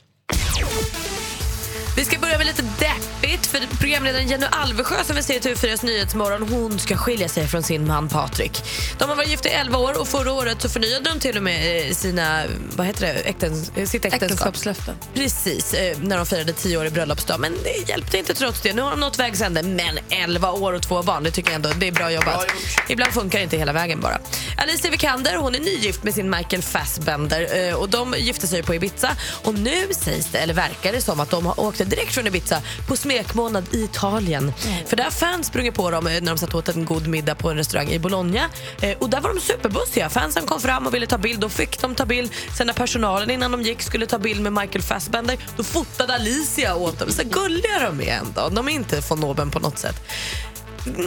Vi 1.97 2.05
ska 2.05 2.19
börja 2.19 2.39
med 2.39 2.47
lite 2.47 2.63
deppigt 2.63 3.47
för 3.47 3.77
programledaren 3.81 4.29
Jenny 4.29 4.47
Alvesjö 4.51 5.05
som 5.05 5.17
vi 5.17 5.23
ser 5.23 5.35
i 5.35 5.39
TV4s 5.39 5.85
Nyhetsmorgon 5.85 6.49
hon 6.49 6.79
ska 6.79 6.97
skilja 6.97 7.29
sig 7.29 7.49
från 7.49 7.63
sin 7.63 7.87
man 7.87 8.09
Patrik. 8.09 8.63
De 8.99 9.09
har 9.09 9.17
varit 9.17 9.29
gifta 9.29 9.49
i 9.49 9.53
11 9.53 9.79
år 9.79 10.01
och 10.01 10.09
förra 10.09 10.33
året 10.33 10.63
så 10.63 10.69
förnyade 10.69 11.11
de 11.11 11.21
till 11.21 11.37
och 11.37 11.43
med 11.43 11.89
eh, 11.89 11.95
sina, 11.95 12.43
vad 12.77 12.87
heter 12.87 13.01
det, 13.01 13.13
Äktens, 13.13 13.73
eh, 13.77 13.87
sitt 13.87 14.05
äktenskap. 14.05 14.23
Äktenskapslöften. 14.23 14.95
Precis, 15.15 15.75
eh, 15.75 15.99
när 16.01 16.17
de 16.17 16.27
firade 16.27 16.53
10 16.53 16.79
år 16.79 16.87
i 16.87 16.91
bröllopsdag. 16.91 17.41
Men 17.41 17.55
det 17.63 17.89
hjälpte 17.89 18.19
inte 18.19 18.35
trots 18.35 18.61
det. 18.61 18.73
Nu 18.73 18.83
har 18.83 18.91
de 18.91 19.01
nått 19.01 19.19
vägs 19.19 19.41
ände. 19.41 19.63
Men 19.63 19.99
11 20.09 20.53
år 20.53 20.73
och 20.73 20.83
två 20.83 21.03
barn, 21.03 21.23
det 21.23 21.31
tycker 21.31 21.51
jag 21.51 21.57
ändå 21.57 21.71
det 21.79 21.89
är 21.89 21.93
bra 21.93 22.13
jobbat. 22.13 22.47
Ibland 22.89 23.13
funkar 23.13 23.39
det 23.39 23.43
inte 23.43 23.57
hela 23.57 23.73
vägen 23.73 24.01
bara. 24.01 24.19
Alicia 24.57 24.91
Vikander 24.91 25.37
hon 25.37 25.55
är 25.55 25.61
nygift 25.61 26.05
med 26.05 26.15
sin 26.15 26.31
Michael 26.31 26.63
Fassbender 26.63 27.75
och 27.77 27.89
de 27.89 28.15
gifte 28.19 28.47
sig 28.47 28.63
på 28.63 28.75
Ibiza. 28.75 29.11
Och 29.43 29.55
nu 29.55 29.89
sägs 29.91 30.27
det, 30.27 30.39
eller 30.39 30.55
verkar 30.55 30.93
det 30.93 31.01
som 31.01 31.21
att 31.21 31.31
de 31.31 31.47
har 31.47 31.61
åkt 31.61 31.81
direkt 31.85 32.15
från 32.15 32.27
Ibiza 32.27 32.63
på 32.89 32.97
smekmånad 32.97 33.65
i 33.73 33.85
Italien. 33.85 34.53
För 34.87 34.97
där 34.97 35.05
har 35.05 35.11
fans 35.11 35.47
sprungit 35.47 35.75
på 35.75 35.91
dem 35.91 36.07
eh, 36.07 36.13
när 36.13 36.33
de 36.33 36.39
satt 36.39 36.55
åt 36.55 36.69
en 36.69 36.85
god 36.85 37.07
middag 37.07 37.35
på 37.35 37.51
en 37.51 37.57
restaurang 37.57 37.89
i 37.89 37.99
Bologna. 37.99 38.51
Eh, 38.81 38.99
och 38.99 39.11
där 39.11 39.21
var 39.21 39.35
de 39.35 39.41
superbussiga. 39.41 40.09
Fansen 40.09 40.47
kom 40.47 40.61
fram 40.61 40.87
och 40.87 40.95
ville 40.95 41.07
ta 41.07 41.19
bild. 41.19 41.41
Då 41.41 41.49
fick 41.49 41.81
de 41.81 41.95
ta 41.95 42.05
bild. 42.07 42.31
Sen 42.57 42.67
när 42.67 42.75
personalen 42.75 43.31
innan 43.31 43.53
de 43.53 43.63
gick 43.63 43.83
skulle 43.83 44.07
ta 44.07 44.19
bild 44.19 44.41
med 44.41 44.53
Michael 44.53 44.83
Fassbender, 44.83 45.39
då 45.57 45.63
fotade 45.63 46.15
Alicia 46.15 46.75
åt 46.75 46.99
dem. 46.99 47.11
Så 47.11 47.23
gulliga 47.25 47.79
de 47.87 48.01
är 48.01 48.19
ändå. 48.19 48.49
De 48.49 48.69
är 48.69 48.73
inte 48.73 49.03
von 49.09 49.25
oben 49.25 49.51
på 49.51 49.59
något 49.59 49.79
sätt. 49.79 50.03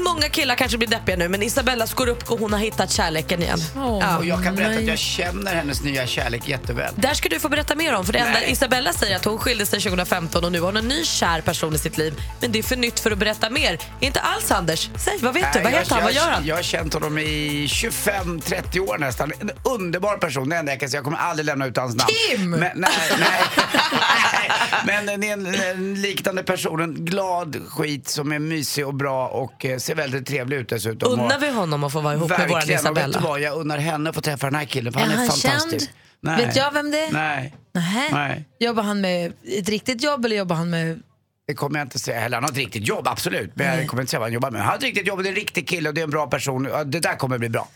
Många 0.04 0.30
killar 0.30 0.56
kanske 0.56 0.78
blir 0.78 0.88
deppiga 0.88 1.16
nu 1.18 1.30
men 1.30 1.44
Isabella 1.44 1.88
Scorupco 1.88 2.38
hon 2.38 2.54
har 2.54 2.60
hittat 2.60 2.92
kärleken 2.92 3.42
igen. 3.44 3.60
Och 4.20 4.26
jag 4.26 4.44
kan 4.44 4.56
berätta 4.56 4.80
att 4.80 4.84
jag 4.88 4.98
känner 5.00 5.56
hennes 5.56 5.84
nya 5.84 6.08
kärlek 6.08 6.48
jätteväl. 6.50 6.94
Där 6.96 7.14
ska 7.14 7.30
du 7.30 7.40
få 7.40 7.50
berätta 7.50 7.76
mer 7.76 7.96
om. 7.96 8.06
För 8.06 8.14
det 8.14 8.20
enda 8.20 8.40
Nej. 8.40 8.52
Isabella 8.52 8.94
säger 8.94 9.16
att 9.16 9.26
hon 9.26 9.38
skilde 9.38 9.66
sig 9.66 9.82
2015 9.82 10.46
och 10.46 10.52
nu 10.52 10.60
har 10.60 10.66
hon 10.66 10.78
en 10.78 10.88
ny 10.88 11.04
kär 11.04 11.42
person 11.42 11.76
i 11.76 11.78
sitt 11.78 11.98
liv. 11.98 12.22
Men 12.42 12.52
det 12.52 12.60
är 12.60 12.64
för 12.64 12.76
nytt 12.76 13.00
för 13.00 13.12
att 13.12 13.18
berätta 13.18 13.50
mer. 13.50 13.80
Inte 14.00 14.20
alls 14.20 14.52
Anders. 14.52 14.90
Säg, 14.98 15.18
vad 15.22 15.34
vet 15.34 15.54
du? 15.54 15.60
Nej, 15.60 15.64
Vad 15.64 15.74
jag- 15.74 15.80
heter 15.80 15.96
han? 15.96 16.04
Vad 16.04 16.14
gör 16.14 16.30
han? 16.32 16.46
Jag 16.46 16.56
har 16.56 16.64
känt 16.64 16.94
honom 16.94 17.18
i 17.18 17.68
25-30 17.68 18.80
år 18.80 18.98
nästan. 18.98 19.32
En 19.40 19.52
underbar 19.64 20.18
person. 20.18 20.50
Det 20.50 20.56
enda 20.56 20.72
jag 20.72 20.80
kan 20.80 20.90
säga, 20.90 20.98
jag 20.98 21.04
kommer 21.04 21.18
aldrig 21.18 21.46
lämna 21.46 21.66
ut 21.66 21.78
hans 21.78 21.96
namn. 21.96 22.10
Kim! 22.38 22.50
Men, 22.50 22.60
nej, 22.60 22.74
nej. 22.76 22.92
nej. 23.92 24.52
Men 24.86 25.24
är 25.24 25.34
en, 25.34 25.56
en 25.56 26.02
liknande 26.02 26.44
person. 26.44 26.82
En 26.82 27.06
glad 27.06 27.62
skit 27.70 28.08
som 28.08 28.32
är 28.32 28.40
mysig 28.40 28.88
och 28.88 28.94
bra 28.94 29.28
och 29.28 29.66
eh, 29.72 29.78
ser 29.78 29.96
väldigt 29.96 30.26
trevlig 30.28 30.58
ut 30.58 30.70
dessutom. 30.70 31.12
Unnar 31.20 31.40
vi 31.40 31.50
honom 31.52 31.84
att 31.84 31.92
få 31.92 32.02
vara 32.02 32.14
ihop 32.14 32.30
med 32.30 32.40
vår 32.50 32.56
Verkligen. 32.56 32.80
Och 32.88 32.98
vet 32.98 33.04
du 33.06 33.10
Isabella? 33.10 33.30
vad? 33.30 33.40
Jag 33.42 33.58
unnar 33.58 33.78
henne 33.78 34.10
att 34.10 34.16
få 34.16 34.22
träffa 34.22 34.48
den 34.48 34.56
här 34.56 34.66
killen 34.66 34.94
för 34.94 35.00
Är 35.00 35.04
han 35.04 35.12
är 35.14 35.18
han 35.18 35.28
fantastisk. 35.28 35.80
känd? 35.82 35.92
Nej. 36.22 36.46
Vet 36.46 36.56
jag 36.56 36.72
vem 36.74 36.92
det 36.92 37.00
är? 37.00 37.12
Nej, 37.12 37.56
Nähä. 37.74 38.08
Nej. 38.12 38.46
Jobbar 38.60 38.84
han 38.84 39.02
med 39.02 39.34
ett 39.60 39.70
riktigt 39.70 40.04
jobb 40.04 40.26
eller 40.26 40.36
jobbar 40.36 40.56
han 40.56 40.70
med... 40.70 41.00
det 41.48 41.54
kommer 41.54 41.80
jag 41.80 41.86
inte 41.86 42.00
säga 42.00 42.20
heller. 42.20 42.38
Han 42.38 42.44
har 42.44 42.52
ett 42.52 42.58
riktigt 42.58 42.88
jobb, 42.88 43.08
absolut. 43.08 43.52
Men 43.56 43.78
jag 43.80 43.88
kommer 43.88 44.04
inte 44.04 44.10
säga 44.12 44.20
vad 44.20 44.26
han 44.28 44.34
jobbar 44.34 44.52
med. 44.52 44.62
Han 44.62 44.70
har 44.70 44.78
ett 44.78 44.84
riktigt 44.84 45.08
jobb 45.08 45.18
och 45.18 45.24
det 45.24 45.30
är 45.30 45.32
en 45.32 45.36
riktig 45.36 45.68
kille 45.68 45.90
och 45.90 45.96
det 45.96 46.02
är 46.02 46.04
en 46.04 46.10
bra 46.10 46.28
person. 46.28 46.68
Ja, 46.72 46.84
Det 46.84 47.00
där 47.00 47.16
kommer 47.16 47.38
bli 47.38 47.50
bra. 47.50 47.68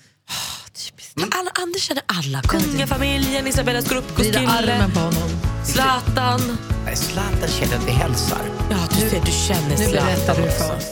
Alla, 1.32 1.52
Anders 1.64 1.82
känner 1.82 2.04
alla. 2.06 2.42
Kungafamiljen, 2.42 3.48
Isabella 3.48 3.82
Scorupcos 3.82 4.20
Vrida 4.20 4.40
kille, 4.40 4.52
armen 4.74 4.92
på 4.92 5.00
honom. 5.00 5.30
Zlatan. 5.66 6.58
Nej, 6.86 6.96
Zlatan 6.96 7.50
känner 7.50 7.76
att 7.78 7.88
vi 7.88 7.92
hälsar. 7.92 8.40
Ja, 8.70 8.78
du 8.90 9.10
ser, 9.10 9.22
du 9.26 9.32
känner 9.32 9.70
Nu 9.78 9.92
berättar 9.92 10.16
Zlatan 10.16 10.36
du 10.36 10.48
också. 10.50 10.64
för 10.64 10.76
oss. 10.76 10.86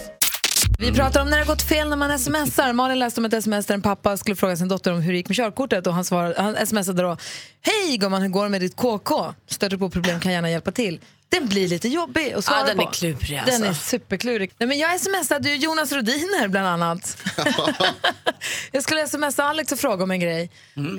Vi 0.80 0.92
pratar 0.92 1.22
om 1.22 1.30
när 1.30 1.38
det 1.38 1.44
har 1.44 1.48
gått 1.54 1.62
fel 1.62 1.90
när 1.90 1.96
man 1.98 2.20
smsar. 2.20 2.74
Malin 2.74 3.00
läste 3.00 3.22
om 3.22 3.26
ett 3.26 3.34
sms 3.34 3.66
där 3.66 3.74
en 3.76 3.82
pappa 3.82 4.18
skulle 4.18 4.36
fråga 4.36 4.58
sin 4.58 4.68
dotter 4.68 4.94
om 4.94 5.02
hur 5.02 5.12
det 5.12 5.18
gick 5.18 5.30
med 5.30 5.36
körkortet 5.36 5.88
och 5.88 5.94
han, 5.94 6.06
svarade, 6.06 6.42
han 6.42 6.68
smsade 6.68 7.04
då 7.04 7.18
Hej 7.62 7.98
gumman, 7.98 8.22
hur 8.22 8.30
går 8.30 8.44
det 8.44 8.50
med 8.50 8.62
ditt 8.62 8.76
KK? 8.76 9.34
Stöter 9.48 9.78
på 9.78 9.90
problem 9.90 10.20
kan 10.20 10.32
gärna 10.32 10.50
hjälpa 10.52 10.72
till. 10.72 11.00
Den 11.30 11.48
blir 11.48 11.68
lite 11.68 11.88
jobbig 11.88 12.34
att 12.34 12.46
svara 12.46 12.60
Ja, 12.60 12.66
den 12.66 12.78
på. 12.78 12.84
är 12.84 12.92
klurig, 12.92 13.42
Den 13.46 13.64
är 13.64 13.68
alltså. 13.68 13.84
superklurig. 13.90 14.52
Nej, 14.58 14.68
men 14.68 14.78
jag 14.78 15.00
smsade 15.00 15.50
ju 15.50 15.56
Jonas 15.56 15.92
Rodiner 15.92 16.48
bland 16.48 16.68
annat. 16.68 17.18
jag 18.72 18.84
skulle 18.84 19.08
smsa 19.08 19.44
Alex 19.44 19.72
och 19.72 19.80
fråga 19.80 20.04
om 20.04 20.12
en 20.12 20.20
grej. 20.20 20.50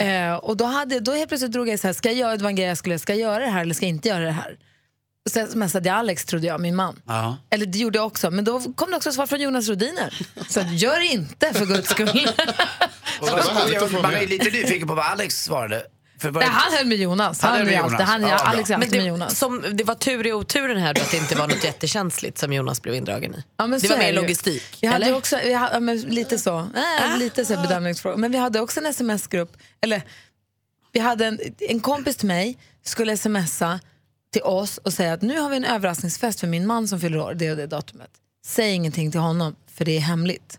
Eh, 0.00 0.34
och 0.34 0.56
då, 0.56 0.64
hade, 0.64 1.00
då 1.00 1.12
helt 1.12 1.28
plötsligt 1.28 1.52
drog 1.52 1.68
jag 1.68 1.80
så 1.80 1.86
här, 1.86 1.94
ska 1.94 2.08
jag 2.08 2.18
göra, 2.18 2.36
det 2.36 2.42
var 2.42 2.50
en 2.50 2.56
grej 2.56 2.66
jag 2.68 2.78
skulle, 2.78 2.98
ska 2.98 3.12
jag 3.12 3.20
göra 3.20 3.44
det 3.44 3.50
här 3.50 3.60
eller 3.60 3.74
ska 3.74 3.84
jag 3.86 3.90
inte 3.94 4.08
göra 4.08 4.24
det 4.24 4.30
här? 4.30 4.56
Sen 5.28 5.48
smsade 5.50 5.88
jag 5.88 5.98
Alex 5.98 6.24
trodde 6.24 6.46
jag, 6.46 6.60
min 6.60 6.76
man. 6.76 7.02
Ja. 7.06 7.36
Eller 7.50 7.66
det 7.66 7.78
gjorde 7.78 7.98
jag 7.98 8.06
också, 8.06 8.30
men 8.30 8.44
då 8.44 8.60
kom 8.60 8.90
det 8.90 8.96
också 8.96 9.12
svar 9.12 9.26
från 9.26 9.40
Jonas 9.40 9.68
Rodiner. 9.68 10.26
Så 10.48 10.60
att, 10.60 10.72
gör 10.72 11.00
inte 11.12 11.52
för 11.54 11.66
guds 11.66 11.88
skull. 11.90 12.06
Man 14.02 14.14
är 14.14 14.26
lite 14.26 14.50
nyfiken 14.50 14.88
på 14.88 14.94
vad 14.94 15.06
Alex 15.06 15.44
svarade. 15.44 15.82
För 16.18 16.30
vad, 16.30 16.42
Nej, 16.44 16.52
han 16.52 16.72
höll 16.72 16.86
med 16.86 16.98
Jonas. 16.98 17.40
Han 17.42 17.50
Han 17.50 17.58
med 17.58 17.66
med 17.66 17.78
Jonas. 17.78 18.02
Han, 18.02 18.22
Ja. 18.22 18.36
Alex 18.36 18.70
är 18.70 18.74
alltid 18.74 18.90
med 18.92 19.00
det, 19.00 19.08
Jonas. 19.08 19.38
som, 19.38 19.64
det 19.72 19.84
var 19.84 19.94
tur 19.94 20.26
i 20.26 20.32
oturen 20.32 20.76
här 20.76 20.94
då 20.94 21.00
att 21.00 21.10
det 21.10 21.16
inte 21.16 21.34
var 21.34 21.48
något 21.48 21.64
jättekänsligt 21.64 22.38
som 22.38 22.52
Jonas 22.52 22.82
blev 22.82 22.94
indragen 22.94 23.34
i. 23.34 23.44
Ja, 23.56 23.66
men 23.66 23.80
det 23.80 23.88
var 23.88 23.98
mer 23.98 24.12
logistik. 24.12 24.78
Vi 24.80 24.86
hade 24.88 25.04
eller? 25.04 25.16
också, 25.16 25.38
vi 25.44 25.52
hade, 25.52 25.74
ja, 25.74 25.80
men 25.80 26.00
lite 26.00 26.38
så. 26.38 26.58
Äh, 26.58 27.18
lite 27.18 27.44
så 27.44 27.56
bedömningsfråga. 27.56 28.16
Men 28.16 28.32
vi 28.32 28.38
hade 28.38 28.60
också 28.60 28.80
en 28.80 28.86
sms-grupp. 28.86 29.56
Eller, 29.80 30.02
vi 30.92 31.00
hade 31.00 31.26
en, 31.26 31.38
en 31.58 31.80
kompis 31.80 32.16
till 32.16 32.28
mig 32.28 32.58
skulle 32.84 33.16
smsa 33.16 33.80
till 34.32 34.42
oss 34.42 34.78
och 34.78 34.92
säga 34.92 35.12
att 35.12 35.22
nu 35.22 35.40
har 35.40 35.50
vi 35.50 35.56
en 35.56 35.64
överraskningsfest 35.64 36.40
för 36.40 36.46
min 36.46 36.66
man 36.66 36.88
som 36.88 37.00
fyller 37.00 37.18
år, 37.18 37.34
det 37.34 37.50
och 37.50 37.56
det 37.56 37.66
datumet. 37.66 38.10
Säg 38.46 38.72
ingenting 38.72 39.10
till 39.10 39.20
honom, 39.20 39.56
för 39.74 39.84
det 39.84 39.96
är 39.96 40.00
hemligt. 40.00 40.58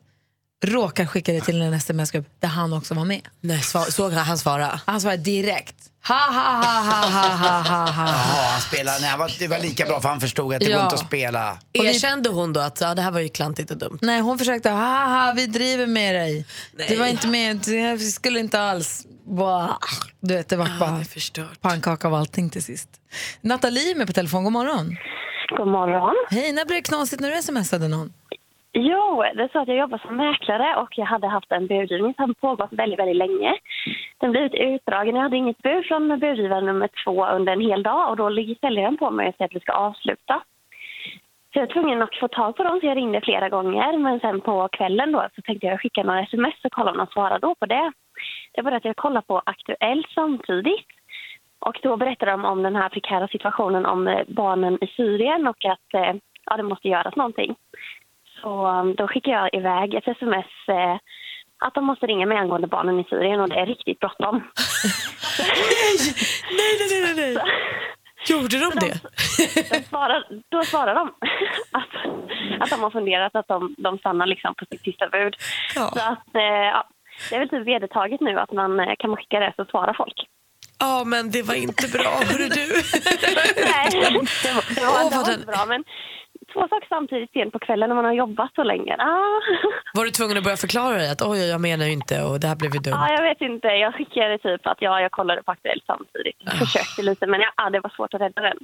Råkar 0.65 1.05
skicka 1.05 1.34
det 1.34 1.41
till 1.41 1.62
en 1.62 1.73
sms-grupp 1.73 2.27
där 2.39 2.47
han 2.47 2.73
också 2.73 2.93
var 2.93 3.05
med. 3.05 3.21
Nej, 3.41 3.62
svar, 3.62 3.86
såg 3.86 4.12
han 4.13 4.38
svara? 4.38 4.79
Han 4.86 5.01
svarade 5.01 5.21
direkt. 5.23 5.75
Ha, 6.07 6.15
ha, 6.15 6.41
ha, 6.41 6.81
ha, 6.81 7.07
ha, 7.07 7.27
ha, 7.29 7.62
ha, 7.62 7.91
ha. 7.91 8.07
Ja, 8.38 8.49
han 8.51 8.62
spelade, 8.62 8.99
nej, 8.99 9.10
han 9.10 9.19
var, 9.19 9.31
det 9.39 9.47
var 9.47 9.60
lika 9.60 9.86
bra 9.86 10.01
för 10.01 10.10
han 10.10 10.19
förstod 10.21 10.53
att 10.53 10.60
det 10.60 10.65
Ja. 10.69 10.75
går 10.77 10.84
inte 10.84 10.95
att 10.95 11.07
spela. 11.07 11.57
Erkände 11.73 12.29
hon 12.29 12.53
då 12.53 12.60
att 12.60 12.81
ja, 12.81 12.95
det 12.95 13.01
här 13.01 13.12
var 13.12 13.19
ju 13.19 13.29
klantigt 13.29 13.71
och 13.71 13.77
dumt? 13.77 13.99
Nej, 14.01 14.19
hon 14.21 14.38
försökte, 14.39 14.69
haha, 14.69 15.34
vi 15.36 15.47
driver 15.47 15.86
med 15.86 16.15
dig. 16.15 16.45
Nej. 16.73 16.86
Det 16.89 16.95
var 16.97 17.05
inte 17.07 17.27
med, 17.27 17.57
det 17.57 17.99
skulle 17.99 18.39
inte 18.39 18.62
alls, 18.62 19.05
Du 20.20 20.34
vet, 20.36 20.50
det 20.50 20.58
var 20.58 20.80
bara 20.80 20.98
det 21.00 21.06
förstört. 21.06 21.62
pannkaka 21.62 22.08
av 22.08 22.13
allting 22.13 22.50
till 22.50 22.63
sist. 22.63 22.89
Nathalie 23.41 23.91
är 23.91 23.98
med 23.98 24.08
på 24.08 24.13
telefon, 24.13 24.44
god 24.44 24.54
morgon. 24.54 24.86
God 25.58 25.67
morgon. 25.67 26.15
Hej, 26.30 26.54
när 26.54 26.65
blev 26.65 26.78
det 26.78 26.89
knasigt 26.91 27.22
när 27.22 27.30
du 27.32 27.41
smsade 27.41 27.88
någon? 27.88 28.10
Jo, 28.74 29.24
det 29.36 29.44
är 29.44 29.52
så 29.52 29.60
att 29.60 29.67
jag 29.67 29.78
jobbar 29.78 29.98
som 29.98 30.17
mäklare 30.17 30.76
och 30.82 30.91
jag 30.98 31.06
hade 31.06 31.28
haft 31.28 31.52
en 31.52 31.67
budgivning 31.67 32.13
som 32.13 32.34
pågått 32.34 32.74
väldigt, 32.74 33.00
väldigt 33.00 33.22
länge. 33.26 33.52
Den 34.22 34.32
blev 34.32 34.56
utdragen. 34.56 35.15
Jag 35.15 35.24
hade 35.24 35.38
inget 35.38 35.58
bud 35.58 35.86
från 35.86 36.20
budgivare 36.20 36.62
nummer 36.62 36.89
två 37.04 37.26
under 37.26 37.54
en 37.54 37.62
hel 37.70 37.84
dag 37.84 38.10
och 38.10 38.17
då 38.17 38.30
ligger 38.30 38.56
säljaren 38.56 38.98
på 38.98 39.12
mig 39.12 39.28
och 39.28 39.36
säger 39.36 39.50
att 39.50 39.56
vi 39.56 39.60
ska 39.60 39.74
avsluta. 39.74 40.36
Så 41.54 41.60
jag 41.60 41.67
var 41.67 41.74
tvungen 41.74 42.02
att 42.02 42.20
få 42.20 42.28
tag 42.28 42.56
på 42.56 42.63
dem 42.63 42.80
så 42.80 42.86
jag 42.88 42.98
ringde 42.98 43.22
flera 43.22 43.50
gånger 43.50 43.98
men 43.98 44.20
sen 44.20 44.41
på 44.41 44.67
kvällen 44.72 45.12
då 45.12 45.28
så 45.36 45.41
tänkte 45.41 45.67
jag 45.67 45.82
skicka 45.82 46.04
några 46.04 46.24
sms 46.24 46.65
och 46.65 46.72
kolla 46.72 46.91
om 46.91 46.98
de 46.98 47.08
svarar 47.08 47.39
då 47.39 47.56
på 47.56 47.65
det. 47.65 47.91
Det 48.54 48.62
var 48.62 48.72
att 48.72 48.86
jag 48.86 48.96
kollade 48.96 49.28
på 49.28 49.42
Aktuellt 49.46 50.08
samtidigt 50.16 50.88
och 51.60 51.80
då 51.84 51.98
berättade 51.98 52.32
de 52.32 52.46
om 52.46 52.64
den 52.64 52.76
här 52.76 52.90
prekära 52.90 53.28
situationen 53.28 53.86
om 53.86 54.08
eh, 54.08 54.24
barnen 54.28 54.78
i 54.82 54.88
Syrien 54.88 55.48
och 55.48 55.66
att 55.66 55.94
eh, 55.94 56.14
ja, 56.46 56.58
det 56.58 56.64
måste 56.64 56.88
göras 56.88 57.16
någonting. 57.16 57.56
Så 58.42 58.68
um, 58.68 58.96
då 58.96 59.08
skickar 59.08 59.32
jag 59.32 59.54
iväg 59.54 59.94
ett 59.94 60.08
sms 60.08 60.46
eh, 60.68 60.98
att 61.66 61.74
de 61.74 61.86
måste 61.86 62.08
ringa 62.08 62.26
mig 62.26 62.38
angående 62.38 62.68
barnen 62.68 63.00
i 63.00 63.04
Syrien 63.04 63.40
och 63.40 63.50
det 63.50 63.56
är 63.56 63.66
riktigt 63.66 64.00
bråttom. 64.00 64.36
Nej, 66.58 66.72
nej, 66.80 67.16
nej, 67.16 67.16
nej. 67.16 67.44
Gjorde 68.30 68.60
de 68.60 68.70
det? 68.80 69.02
Då 69.70 69.84
svarar, 69.84 70.24
då 70.50 70.64
svarar 70.64 70.96
de 70.96 71.08
att, 71.72 71.96
att 72.60 72.70
de 72.70 72.84
har 72.84 72.90
funderat 72.90 73.36
att 73.36 73.48
de, 73.48 73.76
de 73.78 73.98
stannar 73.98 74.26
liksom 74.26 74.56
på 74.56 74.66
sitt 74.66 74.82
sista 74.82 75.10
bud. 75.10 75.36
Ja. 75.76 75.92
Så 75.96 76.00
att, 76.00 76.36
eh, 76.36 76.42
ja, 76.44 76.88
det 77.29 77.36
är 77.36 77.39
väl 77.39 77.49
typ 77.49 77.67
vedertaget 77.67 78.21
nu 78.21 78.39
att 78.39 78.51
man 78.51 78.79
eh, 78.79 78.93
kan 78.99 79.15
skicka 79.17 79.39
det 79.39 79.53
så 79.55 79.65
svarar 79.65 79.93
folk. 79.93 80.13
Ja, 80.79 81.03
men 81.05 81.31
det 81.31 81.41
var 81.43 81.55
inte 81.55 81.88
bra, 81.88 82.10
hörru 82.10 82.47
du. 82.49 82.67
Nej, 83.71 83.89
det 83.91 83.97
var, 83.99 84.12
det 84.43 84.53
var, 84.53 84.75
det 84.75 84.81
vad 84.86 85.13
var 85.15 85.25
den- 85.25 85.34
inte 85.39 85.45
bra 85.51 85.65
men 85.67 85.84
två 86.54 86.60
saker 86.72 86.88
samtidigt 86.90 87.32
sent 87.32 87.54
på 87.54 87.60
kvällen 87.60 87.90
när 87.90 87.96
man 87.96 88.06
har 88.06 88.14
jobbat 88.14 88.52
så 88.56 88.64
länge. 88.64 88.94
Ah. 89.00 89.40
Var 89.98 90.06
du 90.06 90.12
tvungen 90.12 90.38
att 90.38 90.44
börja 90.44 90.58
förklara 90.58 90.96
dig 90.98 91.10
att 91.12 91.22
oj, 91.22 91.40
jag 91.50 91.62
menar 91.62 91.86
ju 91.86 91.92
inte 91.92 92.24
och 92.24 92.40
det 92.40 92.48
här 92.48 92.56
blev 92.56 92.74
ju 92.74 92.80
dumt? 92.80 92.94
Ja, 93.00 93.14
jag 93.18 93.24
vet 93.30 93.42
inte. 93.42 93.68
Jag 93.68 93.94
skickade 93.96 94.38
typ 94.38 94.68
att 94.68 94.78
ja, 94.80 95.02
jag 95.02 95.12
kollade 95.12 95.44
på 95.44 95.52
Aktuellt 95.52 95.84
samtidigt. 95.86 96.38
Försökte 96.60 97.02
lite, 97.02 97.28
men 97.28 97.40
ja, 97.58 97.70
det 97.70 97.80
var 97.80 97.90
svårt 97.90 98.14
att 98.14 98.22
rädda 98.22 98.42
den. 98.42 98.58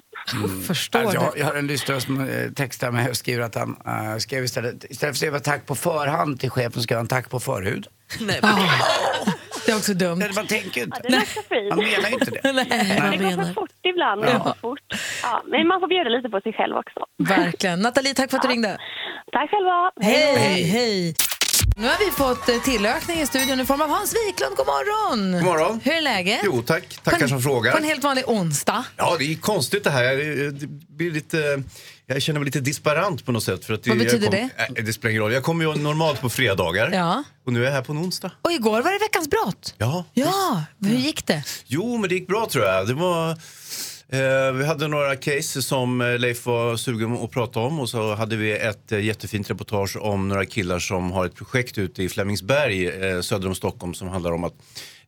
Förstår 0.68 1.00
Alltså, 1.00 1.20
du? 1.20 1.26
jag, 1.26 1.38
jag 1.38 1.46
har 1.46 1.56
en 1.56 1.68
lyssnare 1.68 2.02
som 2.02 2.20
eh, 2.30 2.52
textar 2.56 2.92
mig 2.92 3.10
och 3.10 3.16
skriver 3.18 3.44
att 3.44 3.56
han 3.56 3.70
eh, 3.86 4.18
skrev 4.18 4.44
istället, 4.44 4.84
istället 4.84 5.00
för 5.00 5.08
att 5.10 5.16
skriva 5.16 5.40
tack 5.40 5.66
på 5.66 5.76
förhand 5.76 6.40
till 6.40 6.50
chefen 6.50 6.72
så 6.72 6.82
skrev 6.82 6.98
han 6.98 7.08
tack 7.08 7.30
på 7.30 7.40
förhud. 7.40 7.88
Nej, 8.22 8.40
Ah. 8.44 9.32
Det 9.68 9.72
är 9.72 9.78
också 9.78 9.94
dumt. 9.94 10.22
Eller 10.22 10.34
Man 10.36 10.48
tänker 10.48 10.82
ju 10.82 10.88
Ja, 10.92 10.96
inte. 10.98 11.00
det 11.08 11.08
är 11.08 11.12
ganska 11.12 11.42
fint. 11.54 11.70
Man 11.70 11.78
menar 11.94 12.08
ju 12.10 12.14
inte 12.14 12.32
det. 12.32 12.52
Nej, 12.60 13.18
Det 13.18 13.24
jag 13.24 13.36
går 13.38 13.44
för 13.44 13.54
fort 13.54 13.70
ibland. 13.92 14.22
Det 14.22 14.32
går 14.34 14.44
för 14.44 14.60
fort. 14.62 14.80
Ja, 15.24 15.44
men 15.52 15.68
man 15.68 15.80
får 15.80 15.88
bjuda 15.88 16.10
lite 16.10 16.30
på 16.30 16.42
sig 16.42 16.54
själv 16.54 16.76
också. 16.76 17.00
Verkligen. 17.18 17.80
Nathalie, 17.82 18.14
tack 18.14 18.30
för 18.30 18.38
att 18.38 18.44
du 18.44 18.50
ringde. 18.50 18.78
Tack 19.32 19.50
själva. 19.52 19.92
Hej, 20.02 20.64
hej. 20.64 21.16
Nu 21.78 21.88
har 21.88 21.98
vi 22.06 22.12
fått 22.12 22.50
eh, 22.50 22.56
tillökning 22.62 23.18
i 23.20 23.26
studion 23.26 23.60
i 23.60 23.66
form 23.66 23.82
av 23.82 23.90
Hans 23.90 24.14
Wiklund. 24.16 24.56
God 24.58 24.66
morgon! 24.68 25.32
God 25.32 25.44
morgon. 25.44 25.80
Hur 25.84 25.94
är 25.94 26.02
läget? 26.02 26.40
Jo, 26.44 26.62
tack. 26.62 27.00
Tackar 27.04 27.22
en- 27.22 27.30
som 27.30 27.42
frågar. 27.42 27.72
På 27.72 27.78
en 27.78 27.84
helt 27.84 28.04
vanlig 28.04 28.24
onsdag. 28.28 28.86
Ja, 28.98 29.16
det 29.20 29.32
är 29.32 29.36
konstigt 29.36 29.84
det 29.84 29.90
här. 29.90 30.16
Det 30.52 30.68
blir 30.98 31.12
lite, 31.12 31.64
jag 32.08 32.22
känner 32.22 32.40
mig 32.40 32.46
lite 32.46 32.60
disparant 32.60 33.26
på 33.26 33.32
något 33.32 33.44
sätt. 33.44 33.66
För 33.66 33.74
att 33.74 33.88
Vad 33.88 33.98
jag 33.98 34.06
betyder 34.06 34.28
kom, 34.28 34.50
det? 34.76 34.82
det 34.82 34.94
spelar 34.94 35.10
ingen 35.10 35.22
roll. 35.22 35.34
Jag 35.34 35.44
kommer 35.44 35.66
ju 35.66 35.76
normalt 35.76 36.22
på 36.22 36.30
fredagar. 36.30 36.92
Ja. 36.94 37.24
Och 37.46 37.54
nu 37.54 37.62
är 37.62 37.66
jag 37.66 37.72
här 37.72 37.82
på 37.82 37.92
en 37.92 37.98
onsdag. 37.98 38.32
Och 38.42 38.52
igår 38.52 38.82
var 38.82 38.92
det 38.92 39.00
veckans 39.00 39.30
brott. 39.30 39.76
Ja. 39.78 40.06
Ja, 40.14 40.64
hur 40.82 40.96
gick 40.98 41.26
det? 41.28 41.44
Jo, 41.66 41.98
men 41.98 42.10
det 42.10 42.16
gick 42.16 42.28
bra 42.28 42.48
tror 42.52 42.66
jag. 42.66 42.88
Det 42.88 42.94
var... 42.94 43.38
Eh, 44.10 44.52
vi 44.54 44.66
hade 44.66 44.88
några 44.88 45.16
case 45.16 45.62
som 45.62 46.02
eh, 46.02 46.20
Leif 46.20 46.46
var 46.46 46.78
sugen 46.78 47.14
att 47.14 47.32
prata 47.32 47.60
om 47.60 47.80
och 47.80 47.90
så 47.90 48.16
hade 48.16 48.36
vi 48.36 48.52
ett 48.52 48.92
eh, 48.92 49.00
jättefint 49.00 49.50
reportage 49.50 49.98
om 49.98 50.28
några 50.28 50.46
killar 50.46 50.80
som 50.80 51.12
har 51.12 51.26
ett 51.26 51.36
projekt 51.36 51.78
ute 51.78 52.04
i 52.04 52.10
Flemingsberg 52.10 52.88
eh, 52.88 53.22
söder 53.22 53.48
om 53.48 53.56
Stockholm 53.56 53.94
som 53.94 54.08
handlar 54.08 54.32
om 54.32 54.44
att 54.44 54.54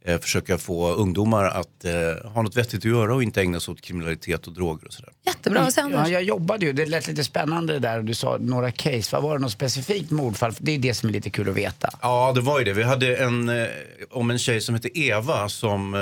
eh, 0.02 0.20
försöka 0.20 0.58
få 0.58 0.94
ungdomar 0.94 1.46
att 1.46 1.86
eh, 1.86 2.32
ha 2.32 2.42
något 2.42 2.58
vettigt 2.58 2.80
att 2.80 2.86
göra 2.86 3.16
och 3.16 3.24
inte 3.24 3.42
ägna 3.42 3.60
sig 3.60 3.72
åt 3.72 3.82
kriminalitet 3.82 4.48
och 4.48 4.54
droger 4.54 4.88
och 4.88 4.94
sådär. 4.94 5.12
Jättebra. 5.26 5.64
Vad 5.64 5.74
säger 5.74 5.90
Ja, 5.90 6.10
jag 6.10 6.24
jobbade 6.24 6.66
ju, 6.66 6.74
det 6.74 6.86
lät 6.86 7.08
lite 7.08 7.24
spännande 7.24 7.74
det 7.74 7.80
där 7.80 7.98
och 7.98 8.06
du 8.06 8.14
sa 8.14 8.38
några 8.40 8.72
case. 8.72 9.10
Vad 9.16 9.24
var 9.24 9.38
det 9.38 9.42
något 9.42 9.52
specifikt 9.52 10.12
mordfall? 10.12 10.52
För 10.52 10.64
det 10.64 10.72
är 10.72 10.80
det 10.80 10.94
som 10.94 11.10
är 11.10 11.14
lite 11.14 11.30
kul 11.30 11.50
att 11.50 11.56
veta. 11.56 11.90
Ja, 12.02 12.32
det 12.36 12.42
var 12.42 12.60
ju 12.60 12.66
det. 12.66 12.74
Vi 12.74 12.84
hade 12.84 13.16
en, 13.16 13.50
eh, 13.50 13.68
om 14.10 14.32
en 14.32 14.40
tjej 14.40 14.62
som 14.62 14.76
hette 14.76 15.00
Eva 15.00 15.50
som 15.50 15.94
eh, 15.94 16.00